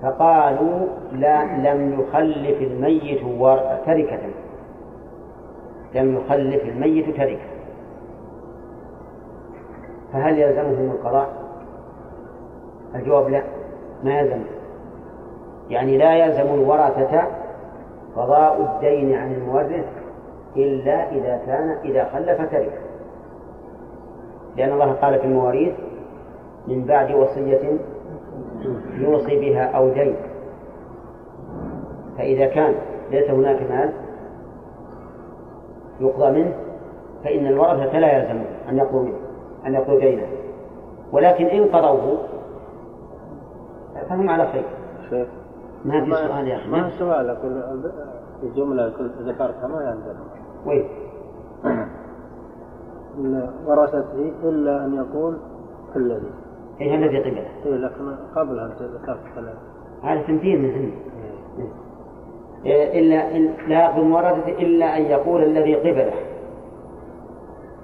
فقالوا 0.02 0.88
لا 1.12 1.44
لم 1.44 2.00
يخلف 2.00 2.62
الميت 2.62 3.22
تركة. 3.86 4.20
لم 5.96 6.16
يخلف 6.16 6.64
الميت 6.64 7.18
تركة. 7.18 7.48
فهل 10.14 10.40
يلزمهم 10.40 10.92
القضاء؟ 10.92 11.30
الجواب 12.96 13.30
لا 13.30 13.42
ما 14.04 14.20
يلزم. 14.20 14.42
يعني 15.70 15.98
لا 15.98 16.16
يلزم 16.16 16.54
الورثة 16.54 17.24
قضاء 18.16 18.62
الدين 18.62 19.16
عن 19.16 19.34
المورث 19.34 19.86
إلا 20.56 21.12
إذا 21.12 21.42
كان 21.46 21.78
إذا 21.86 22.10
خلف 22.14 22.52
تركة. 22.52 22.85
لأن 24.58 24.72
الله 24.74 24.94
قال 24.94 25.20
في 25.20 25.26
المواريث 25.26 25.74
من 26.68 26.86
بعد 26.86 27.12
وصية 27.12 27.78
يوصي 28.98 29.40
بها 29.40 29.64
أو 29.64 29.90
دين 29.90 30.16
فإذا 32.18 32.46
كان 32.46 32.76
ليس 33.12 33.30
هناك 33.30 33.72
مال 33.72 33.94
يقضى 36.00 36.32
منه 36.32 36.54
فإن 37.24 37.48
الورثة 37.48 38.00
لا 38.00 38.18
يلزم 38.18 38.44
أن 38.70 38.78
يقضوا 38.78 39.02
منه 39.02 39.18
أن 39.66 39.74
يقضوا 39.74 40.00
دينه 40.00 40.28
ولكن 41.12 41.46
إن 41.46 41.66
قضوه 41.66 42.18
فهم 44.10 44.30
على 44.30 44.48
خير. 44.48 44.64
شيخ 45.10 45.28
ما 45.86 46.06
في 46.06 46.12
سؤال 46.12 46.48
يا 46.48 46.56
أخي؟ 46.56 46.70
ما 46.70 46.90
سؤال 47.00 47.30
أقول 47.30 47.84
الجملة 48.44 48.94
ذكرتها 49.20 49.68
ما 49.68 49.82
يلزم. 49.84 50.20
وين؟ 50.66 50.86
ورثته 53.68 54.32
إلا 54.44 54.86
أن 54.86 54.96
يقول 54.96 55.38
الذي. 55.96 56.32
إيه 56.82 56.96
الذي 56.96 57.20
قبله. 57.20 57.48
إيه 57.66 57.76
لكن 57.76 58.16
قبل 58.36 58.60
أن 58.60 58.70
ذكرت 58.70 59.20
ثلاثة 59.36 59.60
هذا 60.04 60.22
تمثيل 60.22 60.62
من 60.62 60.72
عندي 60.72 60.94
إيه، 62.66 63.00
إلا 63.00 63.38
إن 63.38 63.54
لا 63.68 63.86
يقبل 63.86 64.12
ورثته 64.12 64.50
إلا 64.50 64.98
أن 64.98 65.02
يقول 65.02 65.44
الذي 65.44 65.76
قبله. 65.76 66.14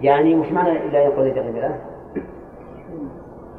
يعني 0.01 0.35
وش 0.35 0.51
معنى 0.51 0.87
لا 0.89 0.99
يقول 0.99 1.27
الذي 1.27 1.39
قبله؟ 1.39 1.81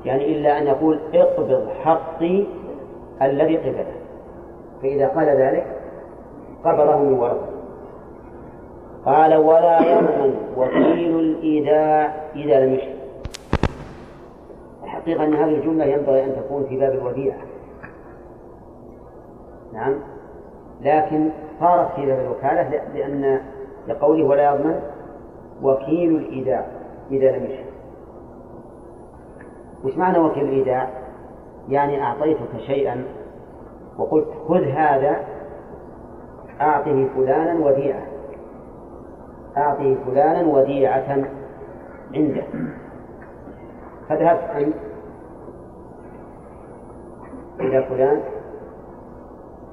يعني 0.05 0.33
إلا 0.33 0.59
أن 0.59 0.67
يقول 0.67 1.01
اقبض 1.15 1.69
حقي 1.69 2.45
الذي 3.23 3.57
قبله. 3.57 3.95
فإذا 4.83 5.09
قال 5.09 5.27
ذلك 5.27 5.67
قبضه 6.65 6.97
من 6.97 7.13
ورثته 7.13 7.52
قال 9.07 9.37
ولا 9.37 9.81
يضمن 9.81 10.35
وكيل 10.57 11.19
الإيذاء 11.21 12.31
إذا 12.35 12.67
لم 12.67 12.75
يشرك 12.75 12.97
الحقيقة 14.85 15.25
أن 15.25 15.35
هذه 15.35 15.55
الجملة 15.55 15.85
ينبغي 15.85 16.25
أن 16.25 16.37
تكون 16.37 16.65
في 16.65 16.77
باب 16.79 16.93
الوديعة. 16.93 17.39
نعم. 19.73 19.95
لكن 20.81 21.31
صارت 21.61 21.95
في 21.95 22.07
باب 22.07 22.19
الوكالة 22.19 22.83
لأن 22.95 23.41
لقوله 23.89 24.25
ولا 24.25 24.55
يضمن 24.55 24.81
وكيل 25.63 26.17
الإيداع 26.17 26.67
إذا 27.11 27.37
لم 27.37 27.45
يشرك 27.45 27.73
وش 29.85 29.97
معنى 29.97 30.19
وكيل 30.19 30.45
الإيداع؟ 30.45 30.89
يعني 31.69 32.03
أعطيتك 32.03 32.59
شيئا 32.67 33.05
وقلت 33.99 34.29
خذ 34.49 34.65
هذا 34.65 35.17
أعطه 36.61 37.09
فلانا 37.17 37.67
وديعة. 37.67 38.12
أعطه 39.57 39.97
فلانا 40.07 40.47
وديعة 40.47 41.25
عنده. 42.15 42.43
فذهبت 44.09 44.43
أنت 44.43 44.75
إلى 47.61 47.83
فلان 47.83 48.21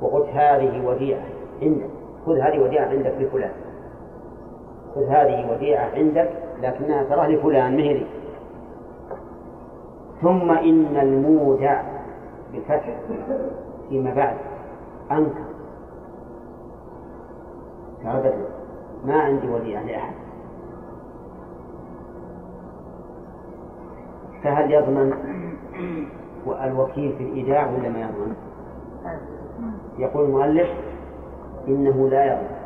وقلت 0.01 0.29
هذه 0.29 0.87
وديعة 0.87 1.23
عندك 1.61 1.89
خذ 2.25 2.37
هذه 2.37 2.59
وديعة 2.59 2.85
عندك 2.85 3.13
لفلان. 3.19 3.51
خذ 4.95 5.05
هذه 5.05 5.51
وديعة 5.51 5.89
عندك 5.95 6.29
لكنها 6.61 7.03
تراه 7.03 7.27
لفلان 7.27 7.77
مهري 7.77 8.07
ثم 10.21 10.51
إن 10.51 10.97
المودع 11.01 11.81
بفتح 12.53 12.99
فيما 13.89 14.13
بعد 14.13 14.37
أنكر. 15.11 15.49
قال 18.05 18.33
ما 19.05 19.19
عندي 19.21 19.49
وديعة 19.49 19.83
لأحد 19.83 20.13
فهل 24.43 24.71
يضمن 24.71 25.13
الوكيل 26.63 27.13
في 27.17 27.23
الإيداع 27.23 27.71
ولا 27.71 27.89
ما 27.89 27.99
يضمن؟ 27.99 28.35
يقول 29.97 30.25
المؤلف 30.25 30.69
إنه 31.67 32.09
لا 32.09 32.25
يضمن. 32.25 32.59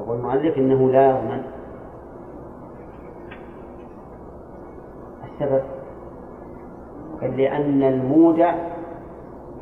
يقول 0.00 0.16
المؤلف 0.16 0.58
إنه 0.58 0.90
لا 0.90 1.10
يضمن. 1.10 1.42
السبب 5.24 5.62
لأن 7.22 7.82
المودع 7.82 8.54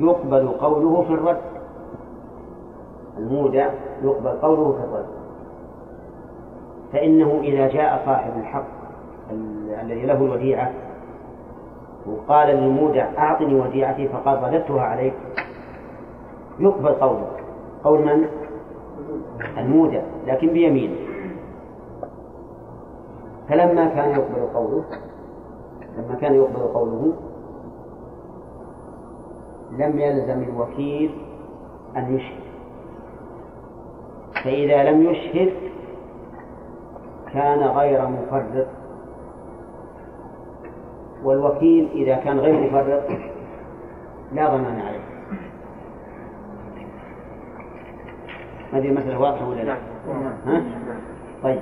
يقبل 0.01 0.49
قوله 0.49 1.03
في 1.03 1.15
الرد. 1.15 1.52
المودع 3.19 3.71
يقبل 4.03 4.31
قوله 4.31 4.73
في 4.73 4.85
الرد. 4.85 5.07
فإنه 6.93 7.41
إذا 7.43 7.69
جاء 7.69 8.03
صاحب 8.07 8.33
الحق 8.41 8.67
الذي 9.83 10.07
له 10.07 10.25
الوديعة 10.25 10.71
وقال 12.07 12.49
للمودع 12.49 13.07
أعطني 13.19 13.55
وديعتي 13.55 14.09
فقال 14.09 14.43
رددتها 14.43 14.83
عليك 14.83 15.15
يقبل 16.59 16.89
قوله. 16.89 17.27
قول 17.85 18.01
من؟ 18.01 18.27
المودع 19.59 20.03
لكن 20.27 20.49
بيمينه. 20.49 20.97
فلما 23.49 23.89
كان 23.89 24.11
يقبل 24.11 24.47
قوله 24.55 24.85
لما 25.99 26.15
كان 26.21 26.35
يقبل 26.35 26.61
قوله 26.75 27.13
لم 29.79 29.99
يلزم 29.99 30.43
الوكيل 30.43 31.15
أن 31.97 32.15
يشهد 32.15 32.42
فإذا 34.45 34.91
لم 34.91 35.11
يشهد 35.11 35.53
كان 37.33 37.59
غير 37.59 38.07
مفرط 38.07 38.67
والوكيل 41.25 41.89
إذا 41.95 42.17
كان 42.17 42.39
غير 42.39 42.61
مفرط 42.61 43.03
لا 44.33 44.49
ضمان 44.49 44.81
عليه 44.81 45.03
هذه 48.73 48.89
المسألة 48.89 49.21
واضحة 49.21 49.49
ولا 49.49 49.63
لا؟ 49.63 49.77
ها؟ 50.47 50.63
طيب 51.43 51.61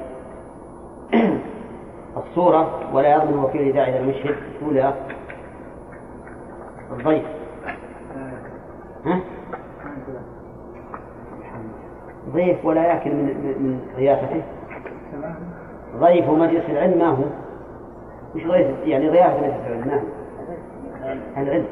الصورة 2.17 2.95
ولا 2.95 3.15
يضمن 3.15 3.35
الوكيل 3.35 3.61
إذا 3.61 3.85
إذا 3.85 3.99
لم 3.99 4.11
يشهد 4.11 4.37
أولى 4.63 4.95
الضيف 6.91 7.25
ها؟ 9.07 9.21
ضيف 12.33 12.65
ولا 12.65 12.85
يأكل 12.87 13.11
من 13.11 13.25
من 13.61 13.81
ضيافته 13.97 14.43
ضيف 15.97 16.29
مجلس 16.31 16.65
العلم 16.71 16.99
ما 16.99 17.07
هو؟ 17.09 17.25
مش 18.35 18.47
ضيف 18.47 18.67
يعني 18.85 19.09
ضيافة 19.11 19.41
مجلس 19.41 19.67
العلم 19.67 19.87
ما 19.89 19.95
هو؟ 19.95 21.43
العلم. 21.43 21.67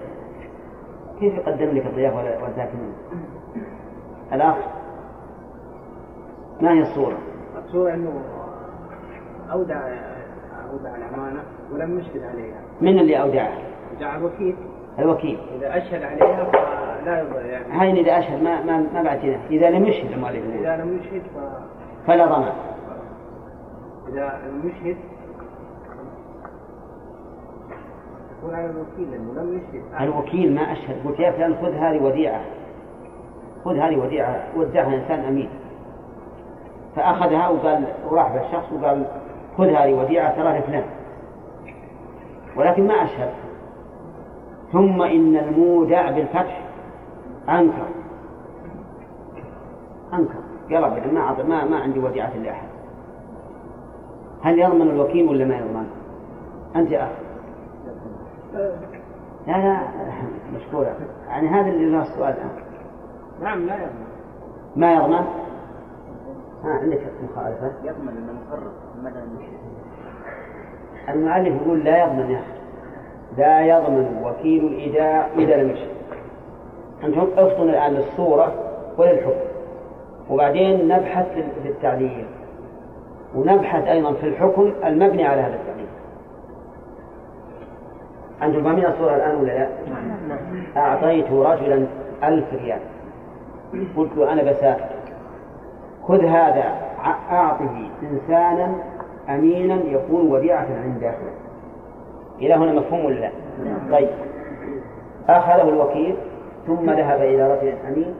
كيف 1.20 1.34
يقدم 1.34 1.66
لك 1.76 1.86
الضيافة 1.86 2.16
ولا 2.16 2.50
تأكل 2.56 2.76
منه؟ 2.78 3.22
الأخ 4.32 4.56
ما 6.60 6.72
هي 6.72 6.82
الصورة؟ 6.82 7.18
الصورة 7.64 7.94
أنه 7.94 8.12
أودع 9.52 9.80
أودع 10.72 10.96
الأمانة 10.96 11.42
ولم 11.72 11.98
يشهد 11.98 12.22
عليها. 12.22 12.56
من 12.80 12.98
اللي 12.98 13.20
أودعها؟ 13.22 13.58
أودع 13.94 14.16
الوكيل. 14.16 14.56
الوكيل. 14.98 15.38
إذا 15.56 15.76
أشهد 15.76 16.02
عليها 16.02 16.44
فلا 16.44 16.87
يضر 17.06 17.46
يعني 17.46 17.72
هاي 17.72 18.00
إذا 18.00 18.18
أشهد 18.18 18.42
ما 18.42 18.64
ما 18.64 18.86
ما 18.94 19.02
بعتنا 19.02 19.36
إذا 19.50 19.70
لم 19.70 19.84
يشهد 19.84 20.12
المؤلف 20.12 20.42
إذا 20.60 20.76
لم 20.76 20.98
يشهد 20.98 21.22
ف... 21.22 21.38
فلا 22.06 22.26
ضمان 22.26 22.52
إذا 24.08 24.40
لم 24.46 24.68
يشهد 24.68 24.96
يكون 28.38 28.54
على 28.54 28.70
الوكيل 28.70 29.10
لأنه 29.10 29.32
لم 29.32 29.56
يشهد. 29.58 30.02
الوكيل 30.02 30.54
ما 30.54 30.72
أشهد. 30.72 31.06
قلت 31.06 31.20
يا 31.20 31.30
فلان 31.30 31.54
خذ 31.54 31.72
هذه 31.72 32.02
وديعة. 32.02 32.40
خذ 33.64 33.76
هذه 33.76 33.96
وديعة. 33.96 34.42
ودعها 34.56 34.94
إنسان 34.94 35.20
أمين. 35.20 35.48
فأخذها 36.96 37.48
وقال 37.48 37.84
وراح 38.10 38.32
بالشخص 38.32 38.72
وقال 38.72 39.06
خذ 39.58 39.68
هذه 39.68 39.94
وديعة 39.94 40.36
ترى 40.36 40.58
لفلان 40.58 40.84
ولكن 42.56 42.86
ما 42.86 42.94
أشهد. 42.94 43.30
ثم 44.72 45.02
إن 45.02 45.36
المودع 45.36 46.10
بالفتح 46.10 46.67
أنكر. 47.48 47.88
أنكر. 50.12 50.38
قال 50.70 50.84
أبدا 50.84 51.12
ما 51.12 51.42
ما 51.42 51.64
ما 51.64 51.76
عندي 51.76 51.98
وديعة 51.98 52.36
لأحد. 52.36 52.68
هل 54.42 54.58
يضمن 54.58 54.90
الوكيل 54.90 55.28
ولا 55.28 55.44
ما 55.44 55.56
يضمن؟ 55.56 55.86
أنت 56.76 56.90
يا 56.90 57.02
أخي. 57.02 57.12
لا 59.46 59.52
لا 59.52 59.80
مشكورة. 60.54 60.96
يعني 61.28 61.48
هذا 61.48 61.68
اللي 61.68 61.90
له 61.90 62.02
السؤال 62.02 62.34
الآن. 62.34 62.50
نعم 63.42 63.66
لا 63.66 63.74
يضمن. 63.74 64.06
ما 64.76 64.94
يضمن؟ 64.94 65.26
ها 66.64 66.70
عندك 66.82 67.00
مخالفة؟ 67.24 67.72
يضمن 67.84 68.40
مفرط 68.46 68.72
مدى 69.02 69.18
المؤلف 71.08 71.62
يقول 71.62 71.84
لا 71.84 72.04
يضمن 72.04 72.30
يا 72.30 72.38
أخي. 72.38 72.58
لا 73.38 73.60
يضمن 73.60 74.22
وكيل 74.24 74.64
الإيداع 74.64 75.26
إذا 75.36 75.56
لم 75.62 75.70
يشرك 75.70 75.97
أنتم 77.04 77.26
افطن 77.36 77.68
الآن 77.68 77.92
للصورة 77.92 78.52
وللحكم. 78.98 79.48
وبعدين 80.30 80.88
نبحث 80.88 81.26
في 81.62 81.68
التعليل 81.68 82.26
ونبحث 83.34 83.88
أيضا 83.88 84.12
في 84.12 84.28
الحكم 84.28 84.72
المبني 84.84 85.24
على 85.26 85.40
هذا 85.40 85.54
التعليل 85.54 85.86
أنتم 88.42 88.64
فاهمين 88.64 88.86
الصورة 88.86 89.16
الآن 89.16 89.36
ولا 89.36 89.52
لا؟ 89.52 89.68
أعطيت 90.76 91.32
رجلا 91.32 91.86
ألف 92.24 92.44
ريال. 92.54 92.80
قلت 93.96 94.16
له 94.16 94.32
أنا 94.32 94.42
بسافر. 94.42 94.88
خذ 96.08 96.24
هذا 96.24 96.74
أعطه 97.30 97.90
إنسانا 98.02 98.74
أمينا 99.28 99.74
يكون 99.74 100.32
وديعة 100.32 100.66
عنده 100.84 101.14
إلى 102.40 102.54
هنا 102.54 102.72
مفهوم 102.72 103.04
ولا 103.04 103.14
لا؟ 103.14 103.30
طيب. 103.92 104.08
أخذه 105.28 105.68
الوكيل. 105.68 106.16
ثم 106.68 106.90
ذهب 106.90 107.20
إلى 107.20 107.54
رجل 107.54 107.74
أمين 107.86 108.14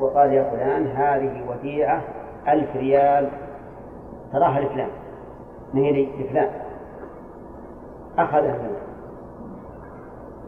وقال 0.00 0.32
يا 0.32 0.50
فلان 0.50 0.86
هذه 0.86 1.50
وديعة 1.50 2.02
ألف 2.48 2.76
ريال. 2.76 3.28
تراها 4.32 4.60
لفلان. 4.60 4.88
ما 5.74 5.80
هي 5.80 6.06
لفلان. 6.06 6.50
أخذها 8.18 8.58
منه. 8.58 8.78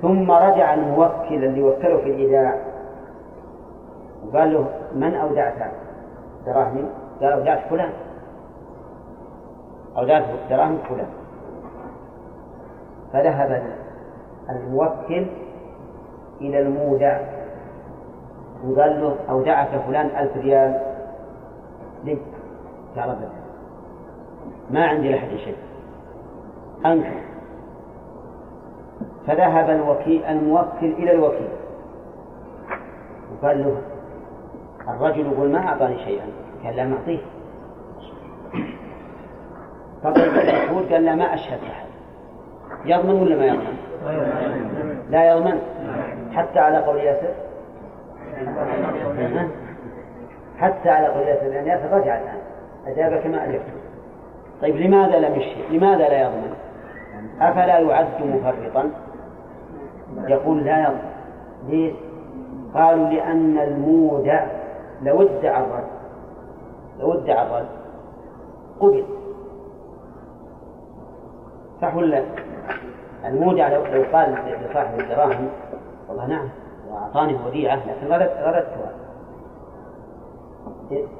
ثم 0.02 0.30
رجع 0.30 0.74
الموكل 0.74 1.44
اللي 1.44 1.62
وكله 1.62 1.96
في 1.96 2.10
الإيداع. 2.10 2.54
وقال 4.26 4.52
له 4.52 4.68
من 4.94 5.14
أودعت 5.14 5.54
دراهمي؟ 6.46 6.84
قال 7.20 7.32
أودعت 7.32 7.60
فلان. 7.70 7.90
أودعت 9.96 10.24
دراهم 10.50 10.78
فلان. 10.88 11.08
فذهب 13.12 13.62
الموكل 14.50 15.26
إلى 16.40 16.60
المودع. 16.60 17.39
وقال 18.64 19.00
له 19.00 19.16
أودعك 19.30 19.68
فلان 19.86 20.06
ألف 20.06 20.36
ريال. 20.36 20.80
لي 22.04 22.18
قال 22.96 23.16
ما 24.70 24.86
عندي 24.86 25.14
لحد 25.14 25.36
شيء. 25.36 25.56
أنكر 26.86 27.20
فذهب 29.26 29.70
الوكيل 29.70 30.24
الموكل 30.24 30.92
إلى 30.92 31.12
الوكيل. 31.12 31.48
وقال 33.32 33.64
له 33.64 33.76
الرجل 34.88 35.26
يقول 35.32 35.52
ما 35.52 35.68
أعطاني 35.68 35.98
شيئا. 35.98 36.26
قال 36.64 36.76
لا 36.76 36.86
معطيه 36.86 37.18
فقال 40.02 40.38
المشهود 40.38 40.92
قال 40.92 41.04
لا 41.04 41.14
ما 41.14 41.34
أشهد 41.34 41.60
أحد 41.70 41.86
يضمن 42.84 43.22
ولا 43.22 43.36
ما 43.36 43.46
يضمن؟ 43.46 43.76
لا 45.10 45.30
يضمن. 45.30 45.60
حتى 46.32 46.58
على 46.58 46.78
قول 46.78 46.96
ياسر 46.96 47.34
حتى 50.58 50.88
على 50.88 51.06
لأن 51.48 51.66
ياسر 51.66 51.96
رجع 51.96 52.18
الآن 52.18 52.38
أجاب 52.86 53.20
كما 53.20 53.44
أجبت 53.44 53.62
طيب 54.62 54.76
لماذا 54.76 55.18
لم 55.18 55.34
يشهد؟ 55.40 55.64
لماذا 55.70 56.08
لا 56.08 56.22
يضمن؟ 56.22 56.54
أفلا 57.40 57.78
يعد 57.78 58.06
مفرطا؟ 58.20 58.90
يقول 60.28 60.64
لا 60.64 60.82
يضمن 60.82 61.10
ليش؟ 61.68 61.94
قالوا 62.74 63.08
لأن 63.08 63.58
المودع 63.58 64.46
لو 65.02 65.22
ادعى 65.22 65.64
الرد 65.64 65.86
لو 67.00 67.12
ادعى 67.14 67.46
الرد 67.46 67.68
قبل 68.80 69.04
صح 71.82 71.94
ولا 71.96 72.22
المودع 73.24 73.68
لو 73.68 74.04
قال 74.12 74.34
لصاحب 74.70 75.00
الدراهم 75.00 75.48
والله 76.08 76.26
نعم 76.26 76.48
وأعطاني 76.90 77.36
وديعة 77.46 77.76
لكن 77.76 78.12
رددت 78.12 78.36
رددتها 78.42 78.92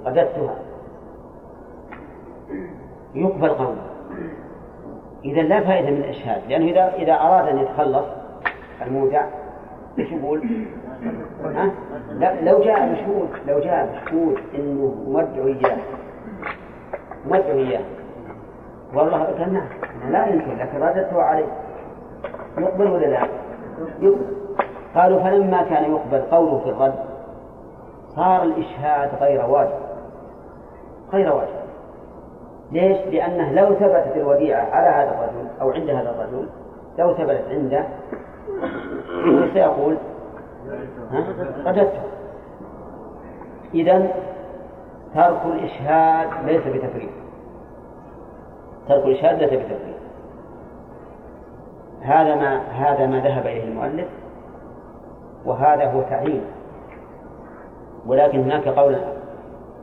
رددتها 0.06 0.54
يقبل 3.14 3.48
قوله. 3.48 3.82
إذا 5.24 5.42
لا 5.42 5.60
فائدة 5.60 5.90
من 5.90 5.96
الإشهاد 5.96 6.42
لأنه 6.48 6.64
إذا 6.64 6.94
إذا 6.94 7.12
أراد 7.12 7.48
أن 7.48 7.58
يتخلص 7.58 8.04
المودع 8.82 9.24
إيش 9.98 10.12
يقول؟ 10.12 10.42
ها؟ 11.44 11.70
لا 12.12 12.40
لو 12.40 12.60
جاء 12.64 12.92
مشهود 12.92 13.28
لو 13.46 13.58
جاء 13.58 14.02
مشهود 14.02 14.38
إنه 14.54 14.94
مودع 15.08 15.44
إياه. 15.44 15.78
مودع 17.26 17.52
إياه. 17.52 17.84
والله 18.94 19.46
نعم 19.46 19.68
لا 20.10 20.26
يمكن 20.26 20.58
لكن 20.58 20.78
رددته 20.78 21.22
عليه. 21.22 21.46
يقبل 22.58 22.90
ولا 22.90 23.06
لا؟ 23.06 23.26
يقبل. 24.00 24.39
قالوا 24.94 25.20
فلما 25.22 25.62
كان 25.62 25.90
يقبل 25.90 26.20
قوله 26.30 26.58
في 26.58 26.70
الرد 26.70 26.94
صار 28.16 28.42
الإشهاد 28.42 29.10
غير 29.20 29.44
واجب. 29.50 29.78
غير 31.12 31.32
واجب. 31.34 31.60
ليش؟ 32.72 32.98
لأنه 32.98 33.52
لو 33.52 33.74
ثبتت 33.74 34.16
الوديعة 34.16 34.70
على 34.70 34.88
هذا 34.88 35.14
الرجل 35.14 35.48
أو 35.60 35.70
عند 35.70 35.90
هذا 35.90 36.10
الرجل 36.10 36.48
لو 36.98 37.14
ثبتت 37.14 37.44
عنده 37.50 37.84
سيقول 39.54 39.96
رددته. 41.66 42.02
إذا 43.74 44.08
ترك 45.14 45.40
الإشهاد 45.46 46.28
ليس 46.44 46.60
بتفريط. 46.60 47.10
ترك 48.88 49.04
الإشهاد 49.04 49.38
ليس 49.38 49.50
بتفريط. 49.50 50.00
هذا 52.02 52.34
ما 52.34 52.58
هذا 52.58 53.06
ما 53.06 53.20
ذهب 53.20 53.46
إليه 53.46 53.64
المؤلف. 53.64 54.08
وهذا 55.44 55.84
هو 55.92 56.02
تعيين 56.02 56.44
ولكن 58.06 58.40
هناك 58.40 58.68
قول 58.68 58.96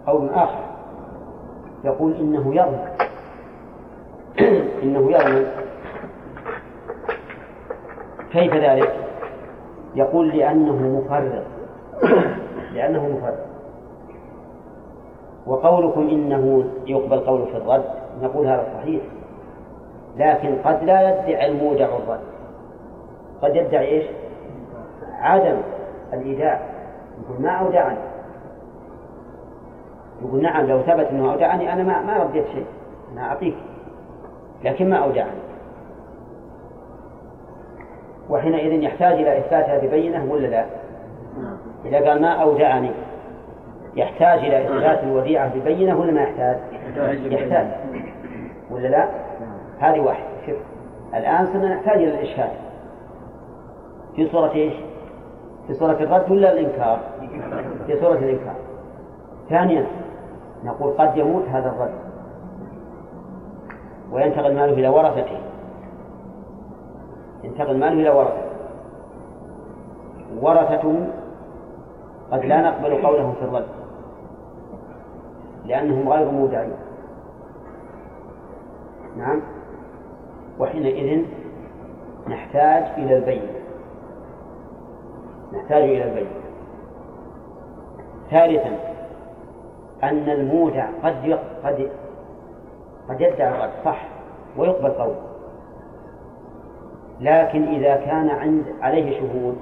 قول 0.07 0.29
آخر. 0.29 0.59
يقول 1.83 2.13
إنه 2.13 2.55
يضمن 2.55 2.87
إنه 4.83 5.11
يضمن 5.11 5.45
كيف 8.31 8.53
ذلك؟ 8.53 8.93
يقول 9.95 10.37
لأنه 10.37 10.75
مفرط. 10.75 11.43
لأنه 12.73 13.07
مفرط. 13.07 13.47
وقولكم 15.47 16.01
إنه 16.09 16.63
يقبل 16.87 17.19
قوله 17.19 17.45
في 17.45 17.57
الرد 17.57 17.83
نقول 18.21 18.47
هذا 18.47 18.67
صحيح. 18.77 19.01
لكن 20.17 20.55
قد 20.65 20.83
لا 20.83 21.01
يدعي 21.01 21.47
المودع 21.47 21.85
الرد. 21.85 22.19
قد 23.41 23.55
يدعي 23.55 23.87
إيش؟ 23.87 24.05
عدم 25.17 25.57
الإيداع 26.13 26.59
يقول 27.23 27.41
ما 27.41 27.49
أودعني 27.49 27.97
يقول 30.21 30.41
نعم 30.41 30.65
لو 30.65 30.81
ثبت 30.81 31.07
أنه 31.11 31.31
أودعني 31.31 31.73
أنا 31.73 31.83
ما 31.83 32.01
ما 32.01 32.23
رديت 32.23 32.45
شيء 32.47 32.65
أنا 33.13 33.29
أعطيك 33.29 33.55
لكن 34.63 34.89
ما 34.89 34.97
أودعني 34.97 35.47
وحينئذ 38.29 38.83
يحتاج 38.83 39.13
إلى 39.13 39.37
إثباتها 39.37 39.77
ببينة 39.77 40.31
ولا 40.31 40.47
لا؟ 40.47 40.65
إذا 41.85 42.09
قال 42.09 42.21
ما 42.21 42.41
أودعني 42.41 42.91
يحتاج 43.95 44.39
إلى 44.39 44.65
إثبات 44.65 45.03
الوديعة 45.03 45.55
ببينة 45.55 45.99
ولا 45.99 46.11
ما 46.11 46.21
يحتاج؟ 46.21 46.57
يحتاج 47.25 47.67
ولا 48.71 48.87
لا؟ 48.87 49.07
هذه 49.79 49.99
واحدة 49.99 50.25
شوف 50.45 50.55
الآن 51.15 51.47
صرنا 51.47 51.75
نحتاج 51.75 51.97
إلى 51.97 52.09
الإشهاد 52.09 52.49
في 54.15 54.29
صورة 54.29 54.51
إيش؟ 54.51 54.73
في 55.67 55.73
صورة 55.73 55.91
الرد 55.91 56.31
ولا 56.31 56.51
الإنكار؟ 56.51 56.99
في 57.87 57.99
صورة 58.01 58.17
الإنكار. 58.17 58.55
ثانيا 59.49 59.85
نقول 60.63 60.93
قد 60.97 61.17
يموت 61.17 61.43
هذا 61.49 61.69
الرجل. 61.69 61.99
وينتقل 64.11 64.55
ماله 64.55 64.73
إلى 64.73 64.87
ورثته. 64.87 65.39
ينتقل 67.43 67.77
ماله 67.79 67.93
إلى 67.93 68.09
ورثته. 68.09 68.47
ورثته 70.41 71.07
قد 72.31 72.45
لا 72.45 72.61
نقبل 72.61 73.07
قولهم 73.07 73.33
في 73.33 73.41
الرد 73.41 73.67
لأنهم 75.65 76.09
غير 76.09 76.31
مودعين. 76.31 76.73
نعم. 79.17 79.41
وحينئذ 80.59 81.25
نحتاج 82.27 82.83
إلى 82.97 83.17
البين 83.17 83.41
نحتاج 85.53 85.83
إلى 85.83 86.03
البين 86.03 86.27
ثالثا 88.31 88.77
أن 90.03 90.29
المودع 90.29 90.85
قد 91.03 91.39
قد 91.63 91.89
قد 93.09 93.21
يدعي 93.21 93.49
الرد 93.49 93.71
صح 93.85 94.07
ويقبل 94.57 94.89
قوله 94.89 95.21
لكن 97.21 97.63
إذا 97.63 97.95
كان 97.95 98.29
عند 98.29 98.65
عليه 98.81 99.19
شهود 99.19 99.57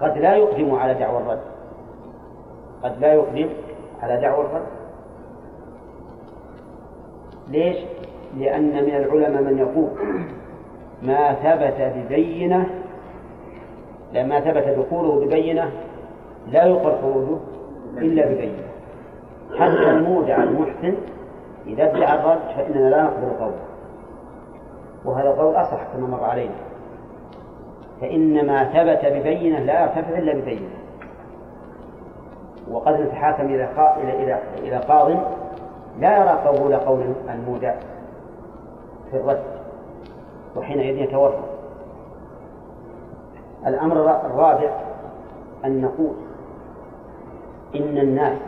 قد 0.00 0.18
لا 0.18 0.34
يقدم 0.34 0.74
على 0.74 0.94
دعوى 0.94 1.18
الرد 1.22 1.40
قد 2.82 3.00
لا 3.00 3.12
يقدم 3.12 3.48
على 4.02 4.20
دعوى 4.20 4.44
الرد 4.44 4.66
ليش؟ 7.48 7.76
لأن 8.36 8.84
من 8.84 8.94
العلماء 8.96 9.42
من 9.42 9.58
يقول 9.58 9.90
ما 11.02 11.34
ثبت 11.34 11.92
ببينة 11.96 12.79
لما 14.12 14.40
ثبت 14.40 14.78
دخوله 14.78 15.26
ببينة 15.26 15.70
لا 16.48 16.64
يقر 16.64 16.98
خروجه 17.02 17.38
إلا 17.96 18.26
ببينة. 18.26 18.62
حتى 19.58 19.90
المودع 19.90 20.42
المحسن 20.42 20.94
إذا 21.66 21.84
ادعى 21.90 22.18
الرد 22.18 22.40
فإننا 22.56 22.90
لا 22.90 23.02
نقبل 23.02 23.40
قوله. 23.40 23.60
وهذا 25.04 25.28
القول 25.28 25.54
أصح 25.54 25.80
كما 25.92 26.06
مر 26.06 26.24
علينا. 26.24 26.54
فإن 28.00 28.46
ما 28.46 28.64
ثبت 28.64 29.12
ببينة 29.12 29.58
لا 29.58 29.82
يرتفع 29.82 30.18
إلا 30.18 30.34
ببينة. 30.34 30.70
وقد 32.70 33.00
نتحاكم 33.00 33.46
إلى 33.46 33.68
إلى 34.02 34.38
إلى 34.58 34.76
قاض 34.76 35.10
لا 35.98 36.18
يرى 36.18 36.30
قبول 36.46 36.76
قول 36.76 37.14
المودع 37.28 37.74
في 39.10 39.16
الرد 39.16 39.42
وحينئذ 40.56 40.96
يتورط 40.96 41.49
الأمر 43.66 44.26
الرابع 44.26 44.70
أن 45.64 45.80
نقول 45.80 46.14
إن 47.74 47.98
الناس 47.98 48.38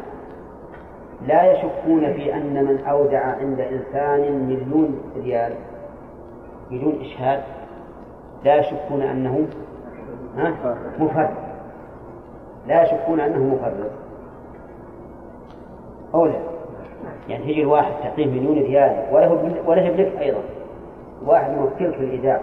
لا 1.26 1.52
يشكون 1.52 2.12
في 2.12 2.34
أن 2.34 2.64
من 2.64 2.84
أودع 2.84 3.20
عند 3.20 3.60
إنسان 3.60 4.46
مليون 4.46 5.00
ريال 5.16 5.52
بدون 6.70 7.00
إشهاد 7.00 7.42
لا 8.44 8.56
يشكون 8.56 9.02
أنه 9.02 9.46
مفرد. 10.98 11.30
لا 12.66 12.82
يشكون 12.82 13.20
أنه 13.20 13.54
مفرد. 13.54 13.90
أو 16.14 16.26
لا 16.26 16.38
يعني 17.28 17.44
تجي 17.44 17.62
الواحد 17.62 17.92
تعطيه 18.02 18.26
مليون 18.26 18.58
ريال 18.58 19.06
وله 19.66 19.88
ابنك 19.88 20.20
أيضا. 20.20 20.40
واحد 21.26 21.50
موكل 21.50 21.92
في 21.92 22.00
الإيداع 22.00 22.40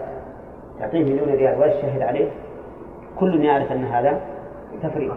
تعطيه 0.80 1.04
مليون 1.04 1.30
ريال 1.30 1.60
ولا 1.60 1.82
تشهد 1.82 2.02
عليه. 2.02 2.30
كل 3.20 3.46
يعرف 3.46 3.72
أن 3.72 3.84
هذا 3.84 4.22
تفريط 4.84 5.14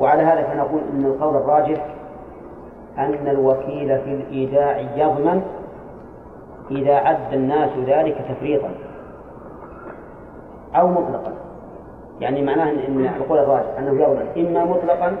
وعلى 0.00 0.22
هذا 0.22 0.42
فنقول 0.42 0.80
أن 0.92 1.04
القول 1.04 1.36
الراجح 1.36 1.86
أن 2.98 3.28
الوكيل 3.28 3.98
في 3.98 4.14
الإيداع 4.14 4.78
يضمن 4.78 5.42
إذا 6.70 6.94
عد 6.94 7.32
الناس 7.32 7.70
ذلك 7.86 8.24
تفريطا 8.28 8.70
أو 10.74 10.88
مطلقا. 10.88 11.32
يعني 12.20 12.42
معناه 12.42 12.70
أن 12.70 13.06
القول 13.16 13.38
الراجح 13.38 13.78
أنه 13.78 14.02
يضمن 14.02 14.46
إما 14.46 14.64
مطلقا 14.64 15.16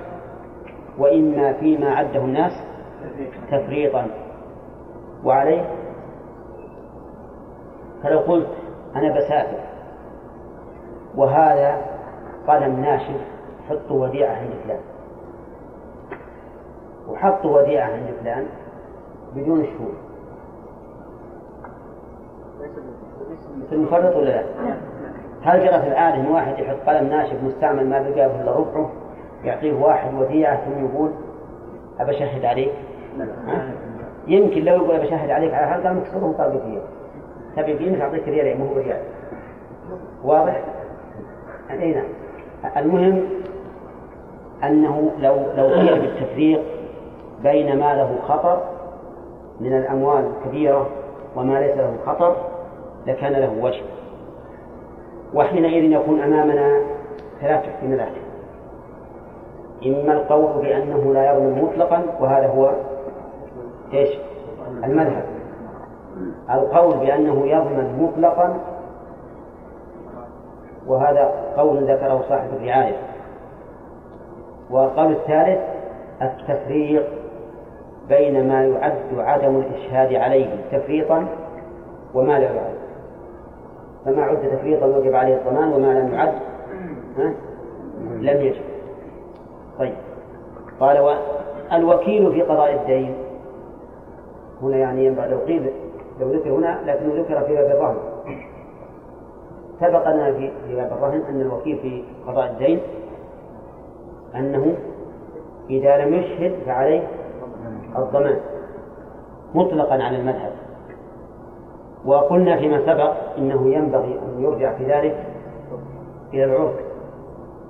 وإما 0.98 1.52
فيما 1.52 1.90
عده 1.90 2.20
الناس 2.20 2.52
تفريطا. 3.50 4.06
وعليه؟ 5.24 5.64
فلو 8.02 8.18
قلت 8.18 8.48
أنا 8.96 9.16
بسافر 9.16 9.58
وهذا 11.16 11.76
قلم 12.48 12.80
ناشف 12.80 13.20
حطوا 13.68 14.06
وديعة 14.06 14.32
عند 14.34 14.50
فلان 14.64 14.80
وحطوا 17.08 17.60
وديعة 17.60 17.86
عند 17.90 18.06
فلان 18.20 18.46
بدون 19.36 19.64
شهود 19.64 19.94
المفرط 23.72 24.16
ولا 24.16 24.24
لا؟ 24.30 24.42
هل 25.42 25.60
جرت 25.60 25.84
العادة 25.86 26.20
أن 26.20 26.26
واحد 26.26 26.58
يحط 26.58 26.76
قلم 26.86 27.08
ناشف 27.08 27.42
مستعمل 27.42 27.90
ما 27.90 27.98
بقى 28.10 28.26
إلا 28.26 28.52
ربعه 28.52 28.90
يعطيه 29.44 29.72
واحد 29.72 30.14
وديعة 30.14 30.64
ثم 30.64 30.84
يقول 30.84 31.10
أبى 32.00 32.10
أشهد 32.10 32.44
عليك؟ 32.44 32.72
يمكن 34.26 34.64
لو 34.64 34.74
يقول 34.74 34.94
أبى 34.96 35.08
أشهد 35.08 35.30
عليك 35.30 35.54
على 35.54 35.66
هذا 35.66 35.92
مكسوره 35.92 36.34
طالب 36.38 36.60
فيه 36.60 36.80
تبي 37.62 37.78
فيه 37.78 37.98
تعطيك 37.98 38.28
ريال 38.28 38.58
مو 38.58 38.74
بريال 38.74 39.00
واضح؟ 40.24 40.62
أي 41.70 41.94
نعم 41.94 42.08
المهم 42.76 43.22
أنه 44.64 45.10
لو 45.18 45.36
لو 45.56 45.66
قيل 45.66 46.00
بالتفريق 46.00 46.62
بين 47.42 47.78
ما 47.78 47.94
له 47.94 48.18
خطر 48.28 48.60
من 49.60 49.76
الأموال 49.76 50.24
الكبيرة 50.24 50.86
وما 51.36 51.60
ليس 51.60 51.76
له 51.76 51.94
خطر 52.06 52.36
لكان 53.06 53.32
له 53.32 53.52
وجه. 53.60 53.82
وحينئذ 55.34 55.92
يكون 55.92 56.20
أمامنا 56.20 56.80
ثلاث 57.40 57.64
احتمالات. 57.64 58.12
إما 59.86 60.12
القول 60.12 60.62
بأنه 60.62 61.14
لا 61.14 61.32
يضمن 61.32 61.62
مطلقا 61.62 62.02
وهذا 62.20 62.46
هو 62.46 62.72
إيش؟ 63.92 64.08
المذهب. 64.84 65.24
القول 66.50 66.96
بأنه 66.96 67.46
يضمن 67.46 67.98
مطلقا 68.02 68.60
وهذا 70.88 71.32
قول 71.56 71.84
ذكره 71.84 72.24
صاحب 72.28 72.48
الرعاية. 72.60 72.96
والقول 74.70 75.12
الثالث 75.12 75.60
التفريق 76.22 77.06
بين 78.08 78.48
ما 78.48 78.64
يعد 78.64 79.18
عدم 79.18 79.56
الإشهاد 79.56 80.14
عليه 80.14 80.46
تفريطا 80.72 81.26
وما 82.14 82.32
لا 82.38 82.44
يعد. 82.44 82.78
فما 84.04 84.22
عد 84.22 84.36
تفريطا 84.36 84.86
وجب 84.86 85.14
عليه 85.14 85.34
الضمان 85.34 85.72
وما 85.72 86.00
لم 86.00 86.14
يعد 86.14 86.34
لم 88.20 88.40
يجب. 88.40 88.62
طيب. 89.78 89.94
قال 90.80 91.18
الوكيل 91.72 92.32
في 92.32 92.42
قضاء 92.42 92.74
الدين. 92.74 93.14
هنا 94.62 94.76
يعني 94.76 95.06
ينبغي 95.06 95.28
لو 95.28 95.38
قيل 95.38 95.70
لو 96.20 96.28
ذكر 96.28 96.50
هنا 96.50 96.78
لكنه 96.86 97.22
ذكر 97.22 97.40
في 97.40 97.54
باب 97.54 97.70
الرهن 97.70 97.96
سبق 99.80 100.08
لنا 100.08 100.32
في 100.32 100.50
باب 100.76 100.92
الرهن 100.92 101.22
أن 101.28 101.40
الوكيل 101.40 101.78
في 101.78 102.04
قضاء 102.26 102.50
الدين 102.50 102.80
أنه 104.34 104.74
إذا 105.70 106.04
لم 106.04 106.14
يشهد 106.14 106.52
فعليه 106.66 107.08
الضمان 107.98 108.40
مطلقا 109.54 109.94
على 109.94 110.20
المذهب. 110.20 110.52
وقلنا 112.04 112.56
فيما 112.56 112.80
سبق 112.86 113.12
إنه 113.38 113.74
ينبغي 113.74 114.18
أن 114.18 114.42
يرجع 114.42 114.72
في 114.72 114.84
ذلك 114.84 115.26
إلى 116.34 116.44
العرف. 116.44 116.74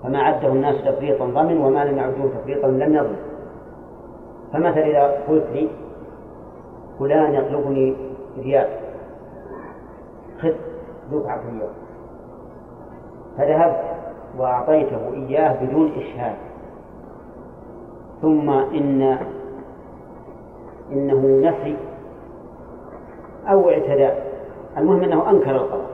فما 0.02 0.18
عده 0.18 0.48
الناس 0.48 0.84
تفريطا 0.84 1.24
ضمن 1.24 1.60
وما 1.60 1.84
لم 1.84 1.98
يعدوه 1.98 2.30
تفريطا 2.40 2.68
لم 2.68 2.94
يضمن. 2.94 3.16
فمثلا 4.52 4.86
إذا 4.86 5.20
قلت 5.28 5.46
لي 5.52 5.68
فلان 6.98 7.34
يطلبني 7.34 7.96
ريال 8.38 8.68
خذ 10.42 10.52
دفعة 11.12 11.40
ريال 11.52 11.87
فذهبت 13.38 13.80
وأعطيته 14.38 15.12
إياه 15.14 15.64
بدون 15.64 15.92
إشهاد. 15.96 16.34
ثم 18.22 18.50
إن 18.50 19.18
إنه 20.92 21.48
نفي 21.48 21.76
أو 23.48 23.70
اعتداء 23.70 24.26
المهم 24.78 25.02
أنه 25.02 25.30
أنكر 25.30 25.56
القضاء 25.56 25.90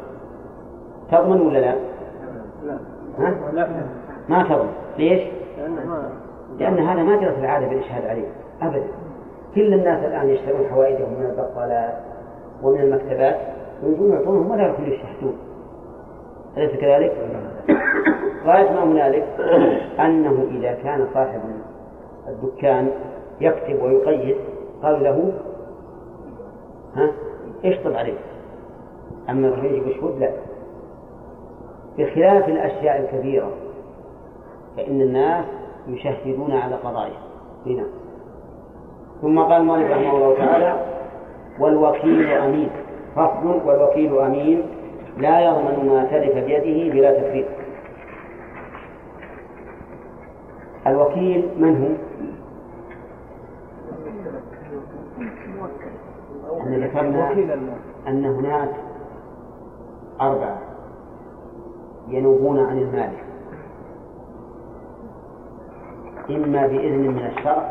تضمن 1.12 1.40
ولا 1.40 1.58
لا؟ 1.58 1.74
ها؟ 3.18 3.34
ما 4.28 4.42
تضمن. 4.42 4.72
ليش؟ 4.98 5.22
لأن 6.58 6.78
هذا 6.78 7.02
ما 7.02 7.16
جرت 7.16 7.38
العادة 7.38 7.66
بالإشهاد 7.66 8.06
عليه. 8.06 8.28
أبدا. 8.62 8.86
كل 9.54 9.74
الناس 9.74 10.04
الآن 10.04 10.28
يشترون 10.28 10.66
حوائجهم 10.70 11.08
من 11.18 11.26
البقالات 11.26 11.94
ومن 12.62 12.80
المكتبات 12.80 13.36
ويجون 13.82 14.10
يعطونهم 14.10 14.50
ولا 14.50 14.68
يكون 14.68 14.84
يشهدون 14.84 15.38
أليس 16.56 16.70
كذلك؟ 16.70 17.12
غاية 18.46 18.70
ما 18.70 18.84
هنالك 18.84 19.24
أنه 20.00 20.46
إذا 20.50 20.72
كان 20.72 21.08
صاحب 21.14 21.40
الدكان 22.28 22.90
يكتب 23.40 23.82
ويقيد 23.82 24.36
قالوا 24.82 24.98
له 24.98 25.32
ها 26.96 27.10
اشطب 27.64 27.92
عليه 27.92 28.18
أما 29.30 29.48
يجب 29.48 29.86
الشهود 29.88 30.18
لا. 30.18 30.30
بخلاف 31.98 32.48
الأشياء 32.48 33.00
الكبيرة 33.00 33.50
فإن 34.76 35.00
الناس 35.00 35.44
يشهدون 35.88 36.52
على 36.52 36.74
قضايا 36.74 37.18
هنا. 37.66 37.84
ثم 39.22 39.38
قال 39.38 39.52
المؤلف 39.52 39.90
رحمه 39.90 40.16
الله 40.16 40.34
تعالى 40.34 40.74
والوكيل 41.60 42.32
أمين. 42.32 42.70
فصل 43.16 43.60
والوكيل 43.66 44.18
أمين. 44.18 44.62
لا 45.16 45.40
يضمن 45.40 45.88
ما 45.88 46.04
تلف 46.04 46.34
بيده 46.44 46.92
بلا 46.92 47.20
تفريط 47.20 47.46
الوكيل 50.86 51.48
من 51.58 51.82
هو؟ 51.82 52.04
أن 56.66 56.84
ذكرنا 56.84 57.32
أن 58.08 58.24
هناك 58.24 58.70
أربعة 60.20 60.58
ينوبون 62.08 62.58
عن 62.66 62.78
المالك 62.78 63.24
إما 66.30 66.66
بإذن 66.66 66.98
من 67.00 67.26
الشرع 67.26 67.70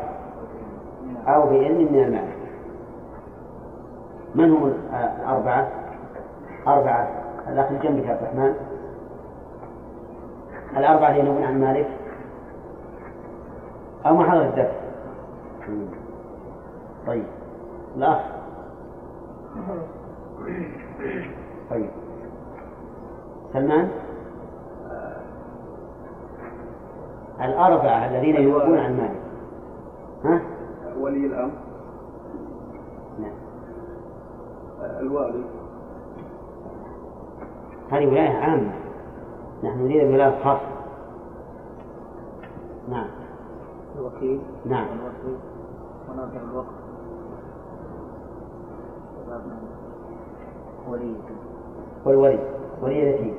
أو 1.28 1.50
بإذن 1.50 1.94
من 1.94 2.04
المالك 2.04 2.38
من 4.36 4.52
هم 4.52 4.74
الأربعة؟ 4.94 5.68
أربعة. 6.68 7.23
الأخ 7.48 7.72
جنبك 7.72 8.10
عبد 8.10 8.22
الرحمن. 8.22 8.54
الأربعة 10.78 11.10
اللي 11.10 11.20
ينوبون 11.20 11.44
عن 11.44 11.62
مالك. 11.62 11.88
أو 14.06 14.16
ما 14.16 14.32
حضر 14.32 14.42
الدرس. 14.42 14.76
طيب. 17.08 17.26
الأخ. 17.96 18.20
طيب. 21.70 21.90
سلمان. 23.54 23.90
الأربعة 27.42 28.06
الذين 28.06 28.36
ينوبون 28.36 28.78
عن 28.78 28.98
مالك. 28.98 29.22
ها؟ 30.24 30.42
ولي 31.00 31.26
الأمر. 31.26 31.52
نعم. 33.20 33.36
الوالي 35.00 35.44
هذه 37.94 38.08
ولاية 38.08 38.30
عامة. 38.30 38.72
نحن 39.64 39.86
نريد 39.86 40.14
ولاية 40.14 40.44
خاصة 40.44 40.74
نعم. 42.90 43.08
الوكيل. 43.96 44.40
نعم. 44.66 44.88
والوكيل 44.88 45.38
وناظر 46.10 46.42
الوقت. 46.52 46.68
ولي 50.90 51.16
والولي. 52.06 52.40
ولي 52.82 53.04
اليتيم 53.04 53.36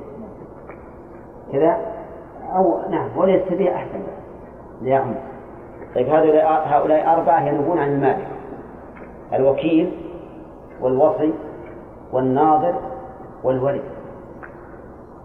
كذا؟ 1.51 1.77
أو 2.55 2.89
نعم. 2.89 3.17
ولي 3.17 3.43
السبيل 3.43 3.67
أحسن. 3.67 4.03
ليعم. 4.81 5.15
طيب 5.95 6.09
هؤلاء 6.09 6.67
هؤلاء 6.67 7.13
أربعة 7.13 7.47
ينوبون 7.47 7.77
عن 7.77 7.89
المالك. 7.89 8.27
الوكيل 9.33 9.91
والوصي 10.81 11.33
والناظر 12.11 12.75
والولي. 13.43 13.94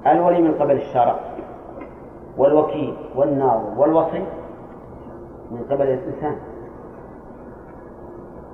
الولي 0.07 0.43
من 0.43 0.55
قبل 0.55 0.77
الشرع 0.77 1.17
والوكيل 2.39 2.97
والناظر 3.17 3.81
والوصي 3.81 4.25
من 5.51 5.65
قبل 5.71 5.83
الإنسان. 5.83 6.37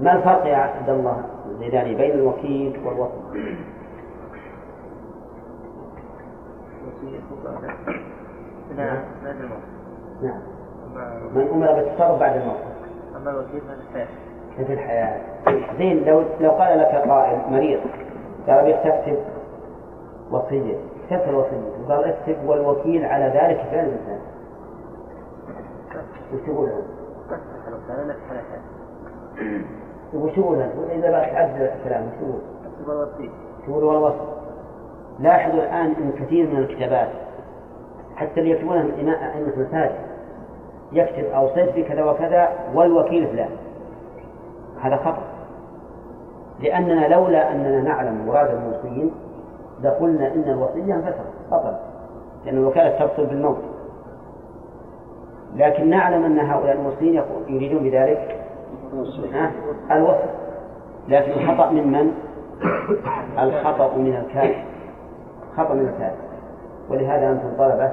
ما 0.00 0.12
الفرق 0.16 0.46
يا 0.46 0.56
عبد 0.56 0.88
الله 0.88 1.22
الزيداني 1.50 1.94
بين 1.94 2.10
الوكيل 2.10 2.80
والوصي؟ 2.86 3.56
نعم. 8.76 10.40
أما 10.86 11.20
من 11.34 11.48
أمر 11.54 11.72
بالتصرف 11.72 12.20
بعد 12.20 12.36
الموت. 12.36 12.56
أما 13.16 13.30
الوكيل 13.30 13.60
في 14.56 14.72
الحياة. 14.72 15.20
زين 15.78 16.04
لو 16.04 16.22
لو 16.40 16.50
قال 16.50 16.78
لك 16.78 17.08
قائل 17.08 17.52
مريض 17.52 17.80
قال 18.48 18.58
أبي 18.58 18.74
اكتب 18.74 19.18
وصية. 20.30 20.76
كتبت 21.06 21.28
الوصية 21.28 21.60
وقال 21.88 22.04
اكتب 22.04 22.36
والوكيل 22.48 23.04
على 23.04 23.24
ذلك 23.24 23.60
فعل 23.70 23.84
الإنسان. 23.84 24.18
وش 26.34 26.40
تقول 26.46 26.68
حياة 28.28 28.60
وش 30.14 30.32
تقول 30.32 30.58
له؟ 30.58 30.70
إذا 30.92 31.10
بقى 31.10 31.30
تعدل 31.30 31.62
الكلام 31.62 32.06
وش 32.06 32.12
تقول؟ 32.20 32.40
تقول 33.66 33.84
والوصف 33.84 34.20
لاحظوا 35.18 35.60
الآن 35.60 35.86
أن 35.86 36.12
كثير 36.12 36.46
من 36.50 36.58
الكتابات 36.58 37.08
حتى 38.16 38.40
اللي 38.40 38.50
يكتبونها 38.50 38.82
من 38.82 39.08
أئمة 39.08 39.52
المساجد 39.56 39.94
يكتب 40.92 41.24
أوصيت 41.24 41.76
بكذا 41.76 42.04
وكذا 42.04 42.48
والوكيل 42.74 43.26
فلان 43.26 43.50
هذا 44.80 44.96
خطأ. 44.96 45.22
لأننا 46.60 47.08
لولا 47.08 47.52
أننا 47.52 47.80
نعلم 47.80 48.26
مراد 48.26 48.50
الموصين 48.50 49.12
لقلنا 49.82 50.34
إن 50.34 50.44
الوصية 50.46 50.94
انفسخت 50.94 51.50
بطل 51.52 51.76
لأن 52.44 52.56
الوكالة 52.56 52.98
تبطل 52.98 53.26
بالموت. 53.26 53.58
لكن 55.56 55.90
نعلم 55.90 56.24
أن 56.24 56.38
هؤلاء 56.38 56.76
يقول- 57.14 57.42
يريدون 57.54 57.82
بذلك. 57.82 58.44
ها؟ 59.34 59.50
الوصف. 59.90 60.30
لكن 61.08 61.30
الخطأ 61.32 61.70
من 61.70 61.92
من؟ 61.92 62.12
الخطأ 63.38 63.96
من 63.96 64.16
الكاتب 64.16 64.54
خطأ 65.56 65.74
من 65.74 65.88
الكاتب 65.88 66.16
ولهذا 66.90 67.30
أنتم 67.30 67.48
طلبة 67.58 67.92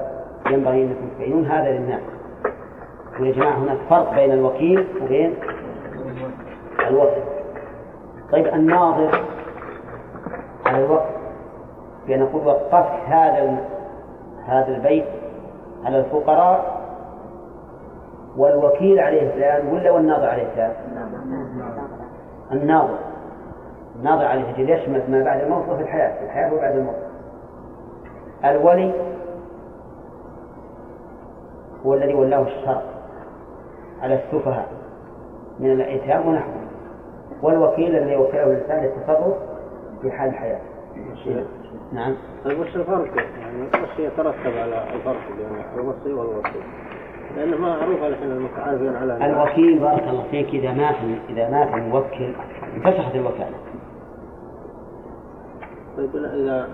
ينبغي 0.50 0.82
أنكم 0.84 1.08
تبينون 1.18 1.46
هذا 1.46 1.70
للناس. 1.70 2.00
ويا 3.20 3.32
جماعة 3.32 3.58
هناك 3.58 3.78
فرق 3.90 4.14
بين 4.14 4.32
الوكيل 4.32 4.86
وبين 5.02 5.34
الوصف. 6.88 7.24
طيب 8.32 8.46
الناظر 8.46 9.20
على 10.66 10.84
الوقف 10.84 11.23
بأن 12.06 12.20
نقول 12.20 12.46
وقفت 12.46 12.92
هذا 13.06 13.58
هذا 14.46 14.76
البيت 14.76 15.06
على 15.84 15.98
الفقراء 15.98 16.84
والوكيل 18.36 19.00
عليه 19.00 19.30
فلان 19.30 19.68
ولا 19.68 19.90
والناظر 19.90 20.26
عليه 20.26 20.46
فلان؟ 20.54 20.72
الناظر. 22.52 22.98
الناظر 23.96 24.24
عليه 24.24 24.52
فلان 24.52 24.68
يشمل 24.68 25.02
ما 25.08 25.24
بعد 25.24 25.40
الموت 25.40 25.68
وفي 25.68 25.82
الحياة؟ 25.82 26.18
في 26.18 26.24
الحياة 26.24 26.54
وبعد 26.54 26.76
الموت. 26.76 26.94
الولي 28.44 28.92
هو 31.86 31.94
الذي 31.94 32.14
ولاه 32.14 32.42
الشرع 32.42 32.82
على 34.02 34.14
السفهاء 34.14 34.68
من 35.60 35.72
الأيتام 35.72 36.28
ونحوه. 36.28 36.54
والوكيل 37.42 37.96
الذي 37.96 38.16
وكله 38.16 38.44
الإنسان 38.44 38.82
للتصرف 38.82 39.34
في 40.02 40.10
حال 40.10 40.28
الحياة. 40.28 40.60
نعم. 41.92 42.14
وش 42.46 42.76
الفرق؟ 42.76 43.16
يعني 43.16 43.62
وش 43.62 43.98
يترتب 43.98 44.56
على 44.56 44.84
الفرق 44.94 45.20
بين 45.36 45.64
الوصي 45.74 46.12
والوصي؟ 46.12 46.62
لأنه 47.36 47.56
ما 47.56 47.76
معروف 47.76 48.02
الحين 48.02 48.30
المتعارفين 48.30 48.96
على 48.96 49.26
الوكيل 49.26 49.78
بارك 49.78 50.02
الله 50.08 50.24
فيك 50.30 50.48
إذا 50.48 50.72
مات 50.72 50.96
إذا 51.28 51.50
مات 51.50 51.74
الموكل 51.74 52.32
انفسخت 52.76 53.14
الوكالة. 53.14 53.56
طيب 55.96 56.16
إذا 56.16 56.68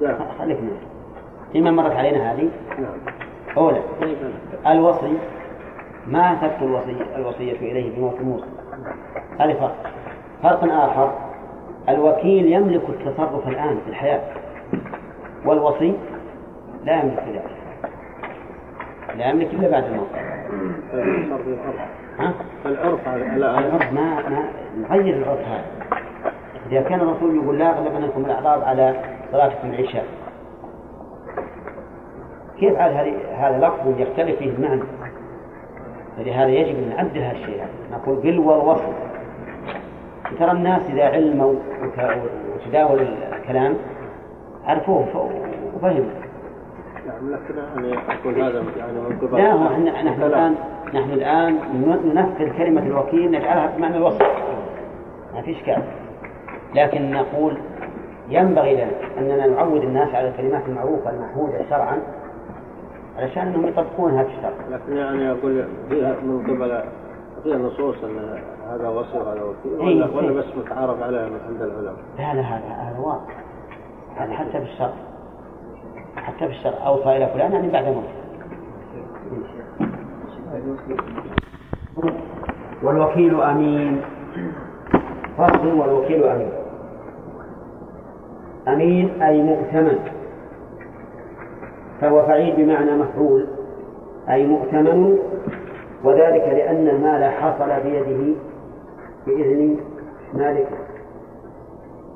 جاء. 0.00 0.34
خليك 0.38 0.58
فيما 1.52 1.70
مرت 1.70 1.92
علينا 1.92 2.32
هذه؟ 2.32 2.50
نعم. 2.78 2.98
أولى 3.56 3.82
طيب. 4.00 4.16
الوصي 4.66 5.18
ما 6.06 6.34
تبقى 6.34 6.64
الوصية 6.64 7.16
الوصية 7.16 7.52
إليه 7.52 7.96
بموت 7.96 8.14
الموصي 8.20 8.46
هذا 9.40 9.54
فرق. 9.54 9.92
فرق 10.42 10.64
آخر 10.64 11.25
الوكيل 11.88 12.52
يملك 12.52 12.82
التصرف 12.88 13.48
الآن 13.48 13.78
في 13.84 13.90
الحياة. 13.90 14.20
والوصي 15.44 15.94
لا 16.84 17.02
يملك 17.02 17.24
ذلك 17.28 17.56
لا 19.18 19.30
يملك 19.30 19.54
إلا 19.54 19.70
بعد 19.70 19.84
الموت. 19.84 20.08
العرف 22.66 23.08
ها؟ 23.08 23.36
العرف 23.36 23.92
ما 23.92 24.28
ما 24.28 24.48
نغير 24.78 25.16
العرف 25.16 25.40
هذا 25.40 25.64
إذا 26.70 26.82
كان 26.82 27.00
الرسول 27.00 27.36
يقول 27.36 27.58
لا 27.58 27.68
يغلبنكم 27.68 28.24
الأعراب 28.24 28.62
على 28.62 28.94
صلاتكم 29.32 29.68
العشاء. 29.68 30.04
كيف 32.60 32.76
عاد 32.76 32.92
هذا 33.36 33.58
لفظ 33.66 34.00
يختلف 34.00 34.38
فيه 34.38 34.50
المعنى؟ 34.50 34.82
فلهذا 36.16 36.48
يجب 36.48 36.76
أن 36.76 36.88
نعدل 36.88 37.20
هالشيء 37.20 37.64
نقول 37.92 38.16
قل 38.16 38.38
والوصل 38.38 38.92
ترى 40.38 40.50
الناس 40.52 40.82
إذا 40.90 41.04
علموا 41.04 41.52
وت- 41.82 42.16
وتداولوا 42.54 43.06
الكلام 43.36 43.74
عرفوه 44.64 44.98
وفهموا. 45.76 46.04
نعم 47.06 47.30
لكن 47.32 47.58
يعني 47.58 47.88
يعني 48.78 48.92
لا 49.32 49.52
هو 49.52 49.76
نحن 50.04 50.22
الآن 50.22 50.54
نحن 50.94 51.10
الآن 51.10 51.58
ننفذ 52.14 52.58
كلمة 52.58 52.82
الوكيل 52.82 53.30
نجعلها 53.30 53.76
بمعنى 53.76 53.96
الوصف. 53.96 54.22
ما 55.34 55.42
في 55.42 55.50
إشكال 55.52 55.82
لكن 56.74 57.10
نقول 57.10 57.58
ينبغي 58.28 58.74
لنا 58.74 58.90
أننا 59.18 59.46
نعود 59.46 59.82
الناس 59.82 60.14
على 60.14 60.28
الكلمات 60.28 60.62
المعروفة 60.68 61.10
المحمودة 61.10 61.58
شرعا 61.70 61.98
علشان 63.18 63.42
أنهم 63.48 63.66
يطبقون 63.66 64.10
هذا 64.18 64.28
الشرع. 64.28 64.50
لكن 64.70 64.96
يعني 64.96 65.30
أقول 65.30 65.64
من 66.22 66.42
قبل 66.46 66.80
فيها 67.46 67.58
نصوص 67.58 67.96
أن 68.04 68.38
هذا 68.70 68.88
وصي 68.88 69.18
وهذا 69.18 69.42
وكيل 69.42 69.80
إيه، 69.80 69.96
ولا, 69.96 70.16
ولا 70.16 70.28
إيه. 70.28 70.36
بس 70.36 70.44
متعارف 70.56 71.02
عليها 71.02 71.28
من 71.28 71.40
عند 71.48 71.62
العلماء. 71.62 71.96
لا 72.18 72.34
لا 72.34 72.40
هذا 72.40 72.64
هذا 72.68 72.98
واقع. 72.98 73.34
هذا 74.16 74.32
حتى 74.32 74.50
في 74.50 74.72
الشرع 74.72 74.92
حتى 76.16 76.38
في 76.38 76.52
الشرع 76.52 76.86
أوصى 76.86 77.16
إلى 77.16 77.26
فلان 77.26 77.52
يعني 77.52 77.70
بعد 77.70 77.84
موته. 77.84 78.08
والوكيل 82.82 83.40
أمين. 83.40 84.02
فصل 85.38 85.66
والوكيل 85.66 86.24
أمين. 86.24 86.50
أمين 88.68 89.22
أي 89.22 89.42
مؤتمن. 89.42 89.98
فهو 92.00 92.22
فعيل 92.22 92.56
بمعنى 92.56 92.96
مفعول. 92.96 93.46
أي 94.28 94.46
مؤتمن 94.46 95.18
وذلك 96.06 96.48
لأن 96.48 96.88
المال 96.88 97.24
حصل 97.24 97.82
بيده 97.82 98.34
بإذن 99.26 99.76
مالكه 100.34 100.76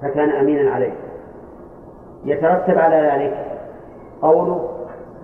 فكان 0.03 0.31
أمينا 0.31 0.71
عليه. 0.71 0.93
يترتب 2.25 2.79
على 2.79 2.97
ذلك 2.97 3.47
قوله 4.23 4.71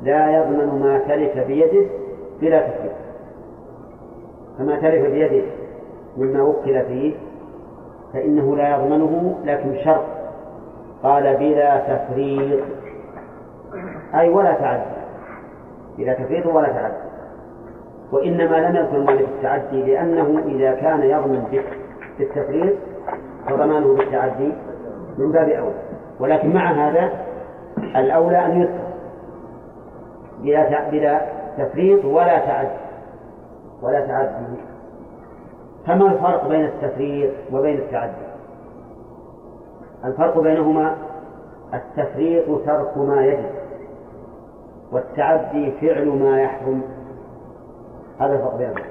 لا 0.02 0.30
يضمن 0.30 0.80
ما 0.82 0.98
تلف 0.98 1.46
بيده 1.46 1.86
بلا 2.40 2.68
تفريط 2.68 2.92
فما 4.58 4.76
تلف 4.76 5.10
بيده 5.10 5.46
مما 6.16 6.42
وكل 6.42 6.84
فيه 6.84 7.14
فإنه 8.12 8.56
لا 8.56 8.76
يضمنه 8.76 9.38
لكن 9.44 9.84
شرط. 9.84 10.04
قال 11.02 11.36
بلا 11.36 11.78
تفريط. 11.78 12.64
أي 14.14 14.28
ولا 14.28 14.52
تعدي 14.52 14.82
بلا 15.98 16.14
تفريط 16.14 16.46
ولا 16.46 16.68
تعدي 16.68 17.05
وإنما 18.12 18.56
لم 18.56 18.76
يذكر 18.76 18.98
مالك 18.98 19.28
التعدي 19.28 19.82
لأنه 19.82 20.42
إذا 20.46 20.74
كان 20.74 21.02
يضمن 21.02 21.62
بالتفريط 22.18 22.74
فضمانه 23.46 23.94
بالتعدي 23.96 24.52
من 25.18 25.32
باب 25.32 25.48
أولى 25.48 25.74
ولكن 26.20 26.54
مع 26.54 26.72
هذا 26.72 27.10
الأولى 27.96 28.46
أن 28.46 28.60
يذكر 28.60 28.86
بلا 30.42 30.90
بلا 30.90 31.20
تفريط 31.58 32.04
ولا 32.04 32.38
تعدي. 32.38 32.78
ولا 33.82 34.06
تعدي. 34.06 34.56
فما 35.86 36.06
الفرق 36.06 36.48
بين 36.48 36.64
التفريط 36.64 37.30
وبين 37.52 37.78
التعدي؟ 37.78 38.26
الفرق 40.04 40.38
بينهما 40.38 40.96
التفريط 41.74 42.66
ترك 42.66 42.98
ما 42.98 43.26
يجب 43.26 43.50
والتعدي 44.92 45.72
فعل 45.80 46.08
ما 46.08 46.40
يحرم. 46.42 46.82
هذا 48.20 48.32
الفرق 48.32 48.56
بينهما 48.56 48.84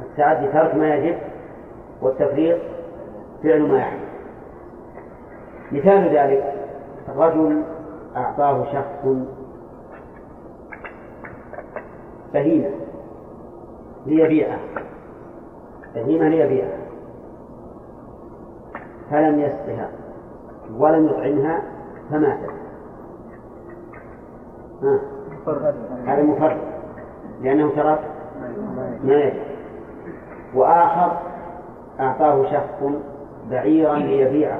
التعدي 0.00 0.48
ترك 0.52 0.74
ما 0.74 0.94
يجب 0.94 1.18
والتفريط 2.02 2.58
فعل 3.42 3.62
ما 3.62 3.78
يحرم 3.78 4.00
مثال 5.72 6.16
ذلك 6.16 6.54
رجل 7.16 7.62
أعطاه 8.16 8.64
شخص 8.64 9.16
بهيمة 12.34 12.70
ليبيعها 14.06 14.58
بهيمة 15.94 16.28
ليبيعها 16.28 16.78
فلم 19.10 19.40
يسقها 19.40 19.90
ولم 20.78 21.06
يطعمها 21.06 21.62
فماتت. 22.10 22.50
هذا 26.06 26.22
مفرد. 26.22 26.77
لأنه 27.42 27.70
ترك 27.76 28.00
ما 29.04 29.14
يجب 29.14 29.42
وآخر 30.54 31.18
أعطاه 32.00 32.44
شخص 32.44 32.92
بعيرا 33.50 33.96
ليبيعه. 33.96 34.58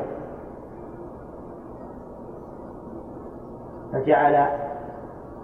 فجعل 3.93 4.47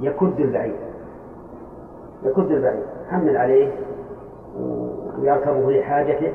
يكد 0.00 0.40
البعير. 0.40 0.76
يكد 2.22 2.50
البعير. 2.50 2.82
حمل 3.10 3.36
عليه 3.36 3.72
ويركبه 5.18 5.72
لحاجته. 5.72 6.34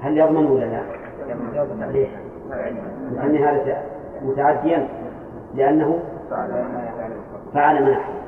هل 0.00 0.18
يضمن 0.18 0.46
ولا 0.46 0.64
لا؟ 0.64 0.82
ليش؟ 1.86 2.08
لأن 3.12 3.36
هذا 3.36 3.82
متعديا. 4.22 4.88
لأنه 5.54 5.98
فعل 7.54 7.84
ما 7.84 7.90
يحرم 7.90 8.22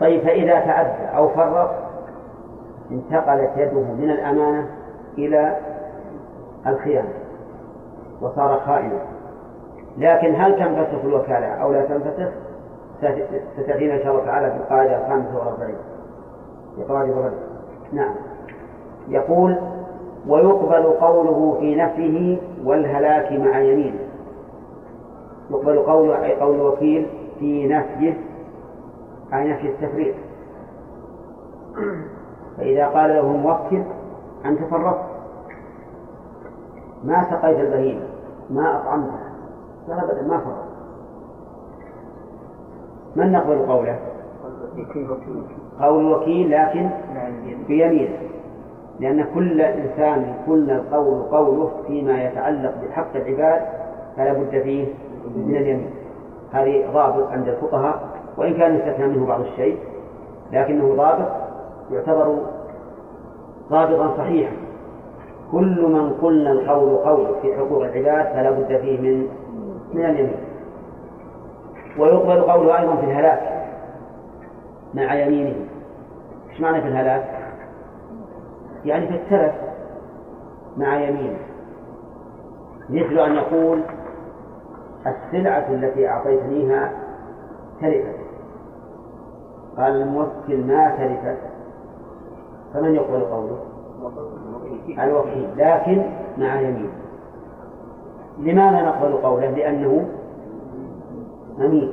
طيب 0.00 0.20
فإذا 0.20 0.60
تعدى 0.60 1.16
أو 1.16 1.28
فرط 1.28 1.70
انتقلت 2.90 3.50
يده 3.56 3.80
من 3.80 4.10
الأمانة 4.10 4.66
إلى 5.18 5.56
الخيانة 6.66 7.12
وصار 8.22 8.60
خائنا. 8.66 8.98
لكن 9.98 10.34
هل 10.34 10.56
تنفسخ 10.56 11.04
الوكالة 11.04 11.46
أو 11.46 11.72
لا 11.72 11.84
تنفسخ؟ 11.84 12.32
ستأتينا 13.56 13.94
إن 13.94 14.02
شاء 14.02 14.12
الله 14.12 14.24
تعالى 14.24 14.50
في 14.50 14.56
القاعدة 14.56 15.06
الخامسة 15.06 15.38
والأربعين. 15.38 15.76
الرد 17.10 17.32
نعم. 17.92 18.14
يقول 19.08 19.56
ويقبل 20.28 20.82
قوله 20.82 21.56
في 21.60 21.74
نفيه 21.74 22.38
والهلاك 22.64 23.32
مع 23.32 23.60
يمينه. 23.60 23.98
يقبل 25.50 25.78
قوله 25.78 26.24
أي 26.24 26.34
قول 26.40 26.54
الوكيل 26.54 27.06
في 27.38 27.68
نفيه 27.68 28.14
أي 29.34 29.52
نفي 29.52 29.68
التفريط 29.68 30.14
فإذا 32.56 32.86
قال 32.86 33.10
له 33.10 33.20
الموكل 33.20 33.82
أنت 34.44 34.60
فرطت 34.70 35.04
ما 37.04 37.30
سقيت 37.30 37.60
البهيمة 37.60 38.06
ما 38.50 38.80
أطعمتها. 38.80 39.32
لا 39.88 40.04
أبدا 40.04 40.22
ما 40.22 40.38
فرط 40.38 40.64
من 43.16 43.32
نقبل 43.32 43.66
قوله؟ 43.66 43.98
قول 45.80 46.06
الوكيل 46.06 46.50
لكن 46.50 46.90
بيمينه 47.68 48.18
لأن 49.00 49.24
كل 49.34 49.60
إنسان 49.60 50.34
كل 50.46 50.70
القول 50.70 51.22
قوله 51.22 51.70
فيما 51.86 52.24
يتعلق 52.24 52.74
بحق 52.82 53.16
العباد 53.16 53.62
فلا 54.16 54.32
بد 54.32 54.62
فيه 54.62 54.94
من 55.36 55.56
اليمين. 55.56 55.90
هذه 56.52 56.92
ضابط 56.92 57.28
عند 57.28 57.48
الفقهاء. 57.48 58.13
وإن 58.36 58.54
كان 58.54 58.74
يستثنى 58.74 59.06
منه 59.06 59.26
بعض 59.26 59.40
الشيء 59.40 59.78
لكنه 60.52 60.94
ضابط 60.94 61.28
يعتبر 61.90 62.38
ضابطا 63.70 64.16
صحيحا. 64.16 64.56
كل 65.52 65.82
من 65.82 66.12
قلنا 66.22 66.52
القول 66.52 66.96
قول 66.96 67.26
في 67.42 67.56
حقوق 67.56 67.84
العباد 67.84 68.34
فلا 68.34 68.50
بد 68.50 68.80
فيه 68.80 69.00
من 69.00 69.28
من 69.94 70.04
اليمين. 70.04 70.36
ويقبل 71.98 72.42
قوله 72.42 72.80
أيضا 72.80 72.96
في 72.96 73.04
الهلاك 73.04 73.66
مع 74.94 75.14
يمينه. 75.14 75.54
إيش 76.50 76.60
معنى 76.60 76.82
في 76.82 76.88
الهلاك؟ 76.88 77.24
يعني 78.84 79.06
في 79.06 79.14
التلف 79.14 79.54
مع 80.76 81.00
يمينه. 81.00 81.38
مثل 82.90 83.18
أن 83.18 83.34
يقول 83.34 83.80
السلعة 85.06 85.66
التي 85.70 86.08
أعطيتنيها 86.08 86.92
تلفت. 87.80 88.23
قال 89.78 90.02
الموكل 90.02 90.66
ما 90.66 90.88
تلفت 90.88 91.38
فمن 92.74 92.94
يقبل 92.94 93.20
قوله؟ 93.20 93.58
الوكيل. 95.04 95.48
لكن 95.56 96.02
مع 96.38 96.60
يمين. 96.60 96.90
لماذا 98.38 98.82
نقبل 98.82 99.12
قوله؟ 99.12 99.50
لأنه 99.50 100.08
أمين 101.60 101.92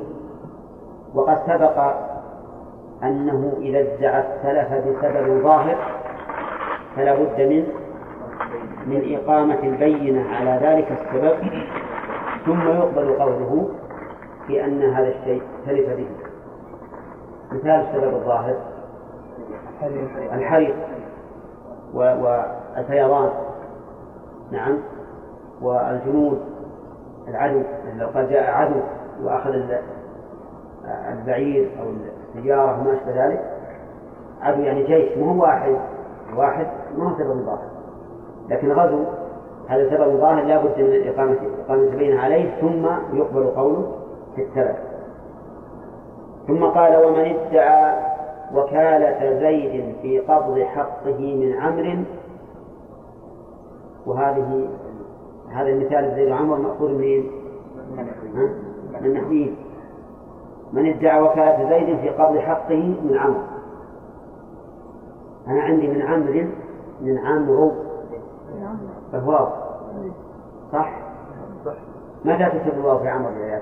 وقد 1.13 1.37
سبق 1.47 1.93
أنه 3.03 3.53
إذا 3.61 3.79
ادعى 3.79 4.21
التلف 4.21 4.87
بسبب 4.87 5.43
ظاهر 5.43 5.77
فلا 6.95 7.13
بد 7.15 7.41
من 7.41 7.67
من 8.85 9.15
إقامة 9.15 9.59
البينة 9.63 10.25
على 10.29 10.59
ذلك 10.61 10.91
السبب. 10.91 11.37
ثم 12.45 12.67
يقبل 12.67 13.13
قوله 13.13 13.69
في 14.47 14.65
أن 14.65 14.81
هذا 14.81 15.07
الشيء 15.07 15.41
تلف 15.65 15.89
به. 15.89 16.07
مثال 17.51 17.69
السبب 17.69 18.13
الظاهر. 18.13 18.55
الحريق 20.33 20.75
والفيضان. 21.93 23.29
نعم. 24.51 24.77
والجنود. 25.61 26.41
العدو. 27.27 27.61
لو 27.97 28.07
قال 28.07 28.29
جاء 28.29 28.51
عدو 28.51 28.79
وأخذ 29.23 29.51
البعير 31.11 31.71
أو 31.79 31.85
السيارة 32.35 32.81
وما 32.81 32.93
أشبه 32.93 33.25
ذلك 33.25 33.41
عدو 34.41 34.61
يعني 34.61 34.83
جيش. 34.83 35.17
مو 35.17 35.33
هو 35.33 35.41
واحد. 35.41 35.75
واحد 36.35 36.67
ما 36.97 37.09
هو 37.09 37.17
سبب 37.17 37.45
ظاهر. 37.45 37.71
لكن 38.49 38.71
غزو 38.71 39.03
هذا 39.67 39.89
سبب 39.89 40.17
ظاهر 40.17 40.43
لا 40.43 40.57
بد 40.57 40.79
من 40.79 41.07
إقامة 41.07 41.37
إقامة 41.65 41.83
البينة 41.83 42.21
عليه 42.21 42.61
ثم 42.61 42.85
يقبل 43.13 43.47
قوله 43.47 43.91
في 44.35 44.41
السبب. 44.41 44.90
ثم 46.47 46.65
قال 46.65 47.05
ومن 47.05 47.19
ادعى 47.19 48.11
وكالة 48.55 49.39
زيد 49.39 49.95
في 50.01 50.19
قبض 50.19 50.59
حقه 50.59 51.35
من 51.35 51.53
عمرو 51.53 52.03
وهذه 54.05 54.69
هذا 55.51 55.69
المثال 55.69 56.15
زيد 56.15 56.31
وعمر 56.31 56.57
مأخوذ 56.57 56.91
منين؟ 56.91 57.31
من 59.01 59.13
نحوين 59.13 59.55
من 60.73 60.89
ادعى 60.89 61.21
وكالة 61.21 61.69
زيد 61.69 61.99
في 61.99 62.09
قبض 62.09 62.37
حقه 62.37 62.95
من 63.03 63.17
عمرو. 63.17 63.41
أنا 65.47 65.61
عندي 65.61 65.87
من 65.87 66.01
عمرو 66.01 66.45
من 67.01 67.17
عمرو. 67.17 67.71
فهو 69.11 69.47
صح؟ 70.71 70.89
متى 72.25 72.45
تكتب 72.45 72.79
الواو 72.79 72.99
في 72.99 73.09
عمر 73.09 73.29
الآيات؟ 73.29 73.61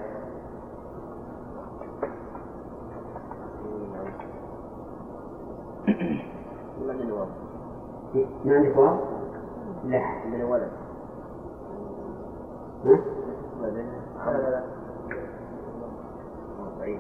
ما 8.46 8.56
عندك 8.56 8.78
واو؟ 8.78 8.96
لا. 9.86 10.00
عندنا 10.00 10.46
ولد 10.46 10.72
ها؟ 12.86 13.00
لا 13.62 13.68
لا 14.32 14.50
لا. 14.50 14.64
ضعيف 16.80 17.00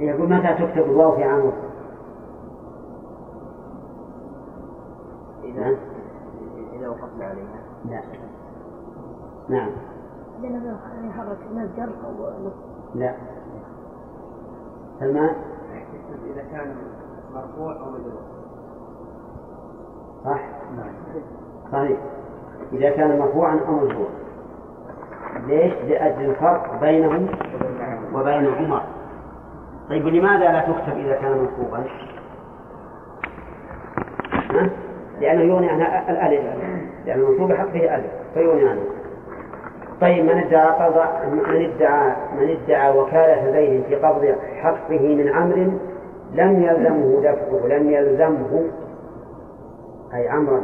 يقول 0.00 0.32
متى 0.32 0.54
تكتب 0.54 0.90
الواو 0.90 1.16
في 1.16 1.24
عمر؟ 1.24 1.52
إذا 5.44 5.76
إذا 6.72 6.88
وقفنا 6.88 7.24
عليها. 7.24 7.62
لا. 7.84 8.00
نعم. 9.48 9.70
لأنه 10.42 10.78
يحرك 11.04 11.38
مصدر 11.54 11.88
أو 12.04 12.50
لا. 12.94 13.14
سلمان؟ 15.00 15.55
إذا 16.32 16.42
كان 16.52 16.76
مرفوع 17.34 17.72
أو 17.72 17.90
مجرور 17.90 18.22
صح؟ 20.24 20.40
صحيح 21.72 21.98
إذا 22.72 22.90
كان 22.90 23.18
مرفوعا 23.18 23.60
أو 23.68 23.72
مجرورا 23.72 24.10
ليش؟ 25.46 25.72
لأجل 25.88 26.30
الفرق 26.30 26.80
بينهم 26.80 27.28
وبين 28.14 28.54
عمر 28.54 28.82
طيب 29.88 30.06
لماذا 30.06 30.52
لا 30.52 30.60
تكتب 30.60 30.98
إذا 30.98 31.16
كان؟ 31.16 31.48
ها؟ 34.50 34.70
لأنه 35.20 35.42
يغني 35.42 35.70
عنها 35.70 36.10
الألف 36.10 36.44
لأن 37.06 37.20
المنصوب 37.20 37.52
حق 37.52 37.68
فيه 37.70 37.96
ألف 37.96 38.06
فيغني 38.34 38.68
عنه 38.68 38.82
طيب 40.00 40.24
من 40.24 40.38
ادعى 40.38 40.66
قضاء 40.66 41.28
من 41.32 41.64
ادعى 41.64 42.12
من 42.38 42.56
ادعى 42.56 42.98
وكالة 42.98 43.52
زيد 43.52 43.82
في 43.82 43.94
قبض 43.94 44.34
حقه 44.62 45.14
من 45.14 45.28
عمرو 45.28 45.72
لم 46.36 46.62
يلزمه 46.62 47.20
دفعه 47.20 47.66
لم 47.66 47.90
يلزمه 47.90 48.64
أي 50.14 50.28
عمرا 50.28 50.60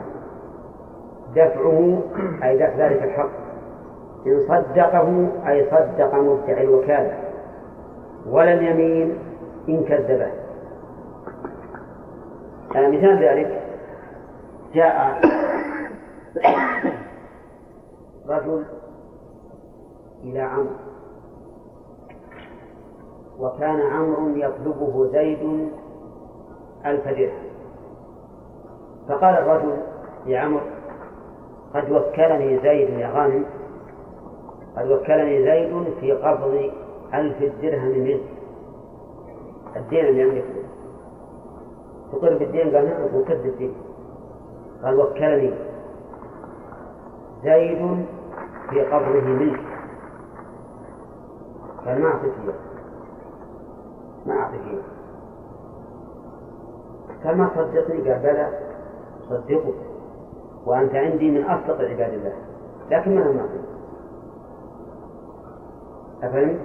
دفعه 1.36 2.02
أي 2.42 2.56
دفع 2.56 2.76
ذلك 2.76 3.02
الحق. 3.02 3.30
إن 4.26 4.40
صدقه 4.48 5.28
أي 5.48 5.66
صدق 5.70 6.14
مدعي 6.14 6.64
الوكالة. 6.64 7.18
ولا 8.30 8.52
اليمين 8.52 9.18
إن 9.68 9.84
كذبه. 9.84 10.30
مثال 12.74 13.24
ذلك 13.24 13.62
جاء 14.74 15.20
رجل 18.28 18.64
إلى 20.24 20.40
عمرو. 20.40 20.91
وكان 23.40 23.80
عمرو 23.80 24.28
يطلبه 24.28 25.06
زيد 25.12 25.68
ألف 26.86 27.08
درهم. 27.08 27.52
فقال 29.08 29.34
الرجل 29.34 29.76
لعمرو 30.26 30.60
قد 31.74 31.90
وكلني 31.90 32.58
زيد 32.58 32.90
يا 32.90 33.08
غانم 33.08 33.44
قد 34.76 34.90
وكلني 34.90 35.44
زيد 35.44 35.94
في 36.00 36.12
قبض 36.12 36.70
ألف 37.14 37.62
درهم 37.62 37.98
منه 37.98 38.20
الدين 39.76 40.04
اللي 40.04 40.20
يملكه 40.22 40.62
تقر 42.12 42.38
بالدين؟ 42.38 42.76
قال 42.76 42.84
نعم 42.84 43.20
وكد 43.20 43.46
الدين. 43.46 43.74
قال 44.84 45.00
وكلني 45.00 45.54
زيد 47.44 48.06
في 48.70 48.80
قبضه 48.80 49.20
منه 49.20 49.58
قال 51.86 52.02
ما 52.02 52.08
أعطيك 52.08 52.32
إياه 54.26 54.34
ما 54.36 54.42
أعطيك 54.42 54.60
إياه 54.60 54.82
قال 57.24 57.36
بلى 58.22 58.48
صدقك 59.28 59.74
وأنت 60.66 60.94
عندي 60.94 61.30
من 61.30 61.44
أصدق 61.44 61.80
عباد 61.80 62.12
الله 62.12 62.32
لكن 62.90 63.14
ما 63.14 63.24
ما 63.24 63.48
أفهمت؟ 66.22 66.60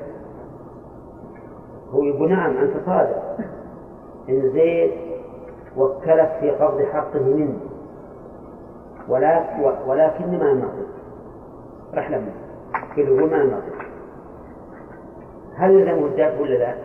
هو 1.93 2.03
يقول 2.03 2.29
نعم 2.29 2.57
أنت 2.57 2.73
صادق. 2.85 3.37
إن 4.29 4.51
زيد 4.51 4.91
وكلك 5.77 6.37
في 6.39 6.51
قبض 6.51 6.81
حقه 6.81 7.19
مني 7.19 7.59
ولكن 9.87 10.39
ما 10.39 10.53
نعطيك 10.53 10.87
راح 11.93 12.11
لما 12.11 12.31
كله 12.95 13.25
ما 13.25 13.43
نعطيك 13.43 13.87
هل 15.55 15.71
يلزمه 15.71 16.05
الدافع 16.05 16.41
ولا 16.41 16.55
لا؟ 16.55 16.75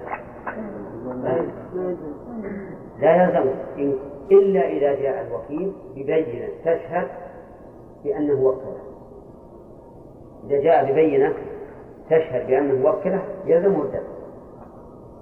لا 3.01 3.25
يلزمه 3.25 3.55
إن 3.79 3.95
إلا 4.31 4.69
إذا 4.69 4.95
جاء 4.95 5.27
الوكيل 5.27 5.73
ببينة 5.95 6.49
تشهد 6.65 7.09
بأنه 8.05 8.45
وكله 8.45 8.83
إذا 10.45 10.61
جاء 10.63 10.93
ببينة 10.93 11.35
تشهد 12.11 12.47
بأنه 12.47 12.89
وكله 12.89 13.23
يلزمه 13.47 13.83
الدفع. 13.83 14.13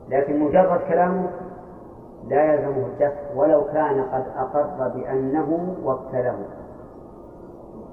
لكن 0.09 0.39
مجرد 0.41 0.81
كلامه 0.89 1.31
لا 2.29 2.55
يلزمه 2.55 2.87
الدفع 2.87 3.35
ولو 3.35 3.65
كان 3.65 4.03
قد 4.03 4.25
أقر 4.37 4.89
بأنه 4.89 5.77
وكله. 5.85 6.47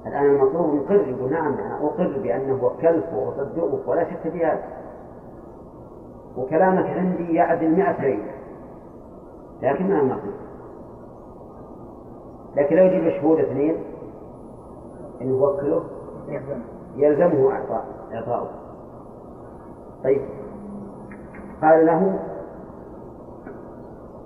الآن 0.07 0.25
المطلوب 0.25 0.75
يقر 0.75 1.07
يقول 1.07 1.31
نعم 1.31 1.53
أنا 1.53 1.79
أقر 1.83 2.19
بأنه 2.23 2.63
وكلت 2.63 3.05
وأصدقك 3.13 3.87
ولا 3.87 4.03
شك 4.03 4.31
في 4.31 4.45
هذا. 4.45 4.63
وكلامك 6.37 6.85
عندي 6.85 7.33
يعدل 7.33 7.69
مئة 7.69 8.01
ليلة. 8.01 8.31
لكن 9.61 9.89
ما 9.89 10.03
نقول. 10.03 10.33
لكن 12.55 12.75
لو 12.75 12.83
يجيب 12.83 13.21
شهود 13.21 13.39
اثنين 13.39 13.75
إن 15.21 15.27
يوكله 15.27 15.83
يلزمه 16.95 17.51
إعطاء 17.51 17.85
إعطاؤه. 18.13 18.49
طيب. 20.03 20.21
قال 21.61 21.85
له 21.85 22.19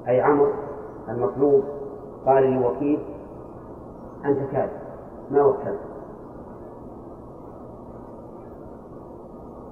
أي 0.08 0.22
عمرو 0.22 0.52
المطلوب 1.10 1.64
قال 2.26 2.44
للوكيل 2.44 3.00
أنت 4.26 4.52
كاذب. 4.52 4.72
ما 5.32 5.44
وكلت. 5.46 5.91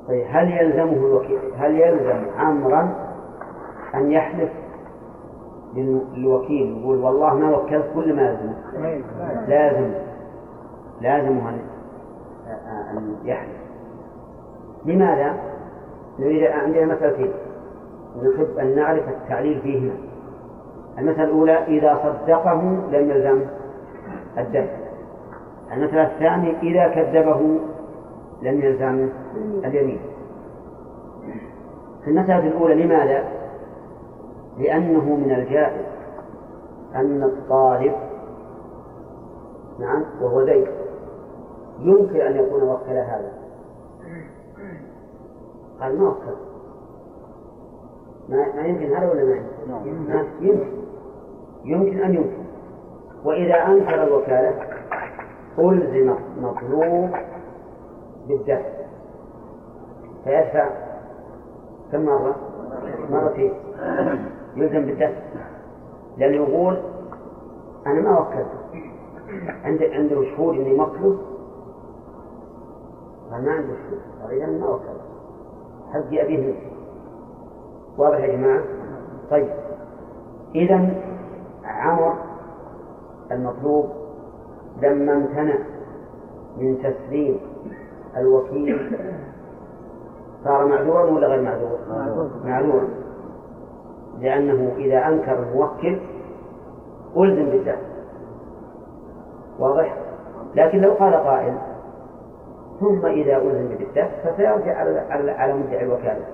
طيب 0.09 0.25
هل 0.29 0.51
يلزمه 0.51 1.05
الوكيل 1.05 1.39
هل 1.57 1.79
يلزم 1.79 2.25
عمرا 2.37 2.95
أن 3.95 4.11
يحلف 4.11 4.49
للوكيل؟ 5.75 6.77
يقول 6.81 6.97
والله 6.97 7.33
ما 7.33 7.57
وكلت 7.57 7.85
كل 7.95 8.15
ما 8.15 8.37
لازم 9.47 9.91
لازم 11.01 11.37
أن 11.37 11.59
يحلف. 13.23 13.59
لماذا؟ 14.85 15.33
نريد 16.19 16.43
عندنا 16.43 16.85
مسألتين 16.85 17.31
نحب 18.17 18.57
أن 18.59 18.75
نعرف 18.75 19.09
التعليل 19.09 19.61
فيهما 19.61 19.93
المسألة 20.99 21.23
الأولى 21.23 21.63
إذا 21.67 21.99
صدقه 22.03 22.61
لم 22.91 23.11
يلزم 23.11 23.41
الدفع 24.37 24.75
المسألة 25.73 26.03
الثانية 26.03 26.59
إذا 26.63 26.87
كذبه 26.87 27.59
لم 28.41 28.61
يلزم 28.61 29.09
اليمين. 29.65 29.99
في 32.03 32.09
المسألة 32.09 32.47
الأولى 32.47 32.83
لماذا؟ 32.83 33.23
لأنه 34.57 35.15
من 35.15 35.31
الجائز 35.31 35.85
أن 36.95 37.23
الطالب 37.23 37.93
نعم 39.79 40.03
وهو 40.21 40.45
زيد 40.45 40.67
يمكن 41.79 42.21
أن 42.21 42.35
يكون 42.35 42.63
وكل 42.63 42.91
هذا. 42.91 43.31
قال 45.81 45.99
ما 45.99 46.09
وكل. 46.09 46.35
ما, 48.29 48.65
يمكن 48.65 48.95
هذا 48.95 49.11
ولا 49.11 49.23
ما 49.23 49.35
يمكن؟ 49.35 50.11
ما 50.11 50.25
يمكن. 50.41 50.79
يمكن 51.65 51.99
أن 51.99 52.13
يمكن. 52.13 52.43
وإذا 53.25 53.55
أنكر 53.55 54.03
الوكالة 54.03 54.53
ألزم 55.59 56.15
مطلوب 56.41 57.09
بالدفع 58.29 58.69
فيدفع 60.23 60.69
كم 61.91 62.05
مرة؟ 62.05 62.35
مرتين. 63.11 63.53
يلزم 64.55 64.85
بالدفع. 64.85 65.21
لأنه 66.17 66.35
يقول 66.35 66.77
أنا 67.87 68.01
ما 68.01 68.19
وكلته. 68.19 68.59
عنده 69.63 69.85
عنده 69.93 70.23
شهود 70.23 70.55
إني 70.55 70.79
قال 73.31 73.45
ما 73.45 73.51
عنده 73.51 73.73
شهود 73.73 74.31
إذا 74.31 74.45
ما 74.45 74.67
وكلته 74.67 75.09
حقي 75.93 76.21
أبيه 76.25 76.53
واضح 77.97 78.17
يا 78.19 78.35
جماعة؟ 78.35 78.63
طيب. 79.31 79.49
إذا 80.55 81.01
عمر 81.63 82.13
المطلوب 83.31 83.89
لما 84.81 85.13
امتنع 85.13 85.57
من 86.57 86.77
تسليم 86.77 87.39
الوكيل. 88.17 88.97
صار 90.43 90.65
معذورا 90.65 91.03
ولا 91.03 91.27
غير 91.27 91.41
معذور؟ 91.41 91.79
معذورا 92.43 92.87
لأنه 94.19 94.71
إذا 94.77 95.07
أنكر 95.07 95.43
الموكل 95.43 95.99
ألزم 97.17 97.45
بالدفع 97.45 97.81
واضح؟ 99.59 99.97
لكن 100.55 100.81
لو 100.81 100.93
قال 100.93 101.13
قائل 101.13 101.57
ثم 102.79 103.05
إذا 103.05 103.37
ألزم 103.37 103.67
بالدفع 103.67 104.07
فسيرجع 104.23 104.77
على 104.77 104.99
على 104.99 105.31
على 105.31 105.53
مدعي 105.53 105.83
الوكالة. 105.83 106.25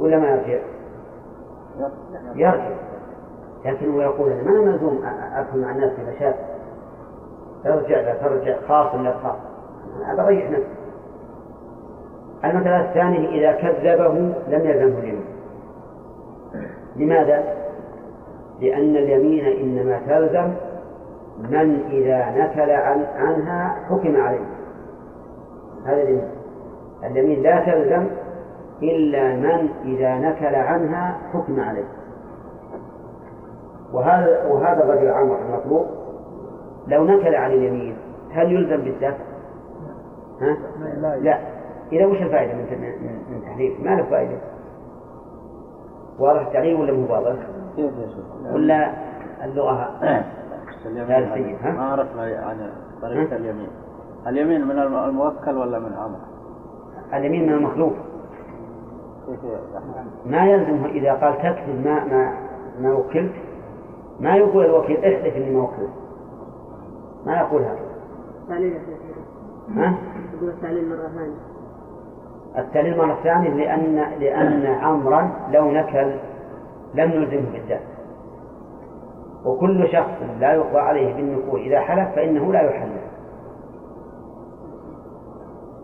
ولا 0.00 0.18
ما 0.18 0.28
يرجع؟ 0.28 0.62
يرجع. 2.34 2.76
لكن 3.64 3.92
هو 3.92 4.00
يقول 4.00 4.32
أنا 4.32 4.42
ما 4.42 4.60
ملزوم 4.60 5.04
أدخل 5.34 5.58
مع 5.60 5.70
الناس 5.70 5.92
في 5.92 6.02
مشاكل. 6.02 6.55
ترجع 7.64 8.00
لا 8.00 8.14
ترجع 8.14 8.56
خاص 8.68 8.94
لا 8.94 9.12
خاص 9.12 9.36
أنا 10.12 10.24
بريح 10.24 10.50
نفسي 10.50 10.86
المثل 12.44 12.68
الثاني 12.68 13.28
إذا 13.28 13.52
كذبه 13.52 14.08
لم 14.48 14.64
يلزمه 14.64 14.98
اليمين. 14.98 15.24
لماذا؟ 16.96 17.44
لأن 18.60 18.96
اليمين 18.96 19.44
إنما 19.44 20.00
تلزم 20.06 20.52
من 21.38 21.80
إذا 21.90 22.30
نكل 22.30 22.70
عن 22.70 23.06
عنها 23.16 23.76
حكم 23.88 24.20
عليه. 24.20 24.46
هذا 25.86 26.02
اليمين. 26.02 26.30
اليمين 27.04 27.42
لا 27.42 27.60
تلزم 27.60 28.06
إلا 28.82 29.34
من 29.34 29.68
إذا 29.84 30.14
نكل 30.14 30.54
عنها 30.54 31.18
حكم 31.32 31.60
عليه. 31.60 31.88
وهذا 33.92 34.46
وهذا 34.46 34.84
الرجل 34.84 35.10
عمر 35.10 35.38
المطلوب 35.38 35.86
لو 36.88 37.04
نكل 37.04 37.34
عن 37.34 37.50
اليمين 37.50 37.96
هل 38.30 38.52
يلزم 38.52 38.84
بالدفع؟ 38.84 39.24
ها؟ 40.40 40.56
لا 41.20 41.38
إذا 41.92 42.06
وش 42.06 42.22
الفائدة 42.22 42.54
من 42.54 42.64
من 43.30 43.42
تحليل؟ 43.42 43.76
ما 43.84 43.90
له 43.90 44.02
فائدة. 44.02 44.38
واضح 46.18 46.46
التعليم 46.46 46.80
ولا 46.80 46.92
مو 46.92 47.12
واضح؟ 47.12 47.36
ولا 48.52 48.92
اللغة؟ 49.44 49.90
لا 50.00 50.24
ها؟ 51.62 51.72
ما 51.72 51.84
عرفنا 51.84 52.22
عن 52.22 52.70
طريقة 53.02 53.36
اليمين. 53.36 53.68
اليمين 54.26 54.66
من 54.66 54.78
الموكل 54.78 55.56
ولا 55.56 55.78
من 55.78 55.92
عمر؟ 55.92 56.18
اليمين 57.14 57.46
من 57.46 57.52
المخلوق. 57.52 57.92
ما 60.26 60.46
يلزمه 60.46 60.86
إذا 60.86 61.12
قال 61.12 61.38
تكذب 61.38 61.84
ما 61.84 62.04
ما 62.04 62.32
ما 62.80 62.94
وكلت. 62.94 63.32
ما 64.20 64.36
يقول 64.36 64.64
الوكيل 64.64 64.96
احلف 64.96 65.36
إني 65.36 65.50
ما 65.50 65.62
وكلت 65.62 66.05
ما 67.26 67.36
يقول 67.36 67.62
هذا 67.62 67.78
تعليل 68.48 68.80
ها؟ 69.76 69.98
يقول 70.36 70.48
التعليل 70.50 70.88
مرة 70.88 71.08
ثانية. 71.08 71.36
التعليل 72.58 72.98
مرة 72.98 73.18
ثانية 73.22 73.54
لأن 73.54 74.20
لأن 74.20 74.66
عمرا 74.66 75.30
لو 75.52 75.70
نكل 75.70 76.16
لم 76.94 77.10
نلزمه 77.10 77.52
بالدفع 77.52 77.80
وكل 79.44 79.88
شخص 79.92 80.10
لا 80.40 80.52
يقضى 80.52 80.78
عليه 80.78 81.14
بالنكول 81.14 81.60
إذا 81.60 81.80
حلف 81.80 82.14
فإنه 82.14 82.52
لا 82.52 82.60
يحلف. 82.60 83.02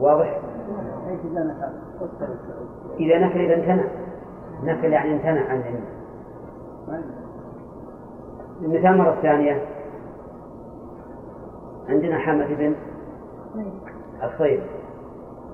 واضح؟ 0.01 0.41
إذا 2.99 3.19
نكل 3.19 3.41
إذا 3.41 3.55
امتنع. 3.55 3.85
نكل 4.65 4.93
يعني 4.93 5.13
امتنع 5.13 5.49
عن 5.49 5.61
اليمين 5.61 5.85
المثال 8.63 8.99
مرة 8.99 9.17
ثانية. 9.23 9.63
عندنا 11.89 12.19
حمد 12.19 12.47
بن 12.49 12.75
الصيد 14.23 14.63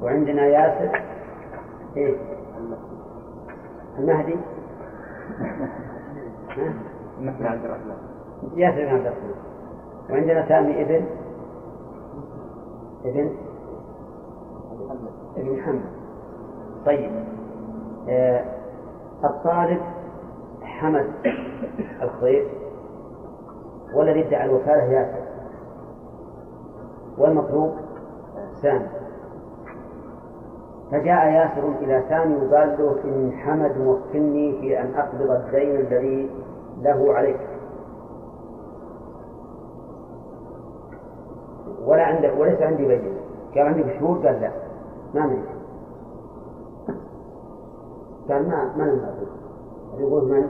وعندنا 0.02 0.46
ياسر 0.46 1.02
إيه؟ 1.96 2.16
المهدي. 3.98 4.36
عبد 7.40 7.64
الرحمن 7.64 7.96
ياسر 8.56 8.76
بن 8.76 8.88
عبد 8.88 9.06
الرحمن. 9.06 9.34
وعندنا 10.10 10.48
سامي 10.48 10.82
ابن 10.82 11.04
ابن 13.04 13.30
ابن 15.36 15.58
محمد 15.58 15.90
طيب. 16.86 17.10
آه 18.08 18.44
الطالب 19.24 19.80
حمد 20.62 21.10
الخير. 22.02 22.48
والذي 23.94 24.26
ادعى 24.26 24.44
الوكالة 24.44 24.82
ياسر. 24.82 25.27
والمطلوب 27.18 27.70
سامي 28.62 28.86
فجاء 30.90 31.26
ياسر 31.32 31.68
إلى 31.80 32.04
سامي 32.08 32.34
وقال 32.36 32.76
له 32.78 32.96
إن 33.04 33.32
حمد 33.32 33.78
موكلني 33.78 34.60
في 34.60 34.80
أن 34.80 34.94
أقبض 34.94 35.30
الدين 35.30 35.76
الذي 35.76 36.30
له 36.82 37.14
عليك. 37.14 37.40
ولا 41.86 42.02
عندك 42.02 42.32
وليس 42.38 42.62
عندي 42.62 42.86
بينة 42.86 43.20
قال 43.54 43.66
عندك 43.66 43.98
شهود 44.00 44.26
قال 44.26 44.40
لا. 44.40 44.50
ما 45.14 45.20
عندي 45.20 45.42
قال 48.28 48.48
ما 48.48 48.72
ما 48.76 49.14
يقول 49.98 50.24
من؟ 50.24 50.48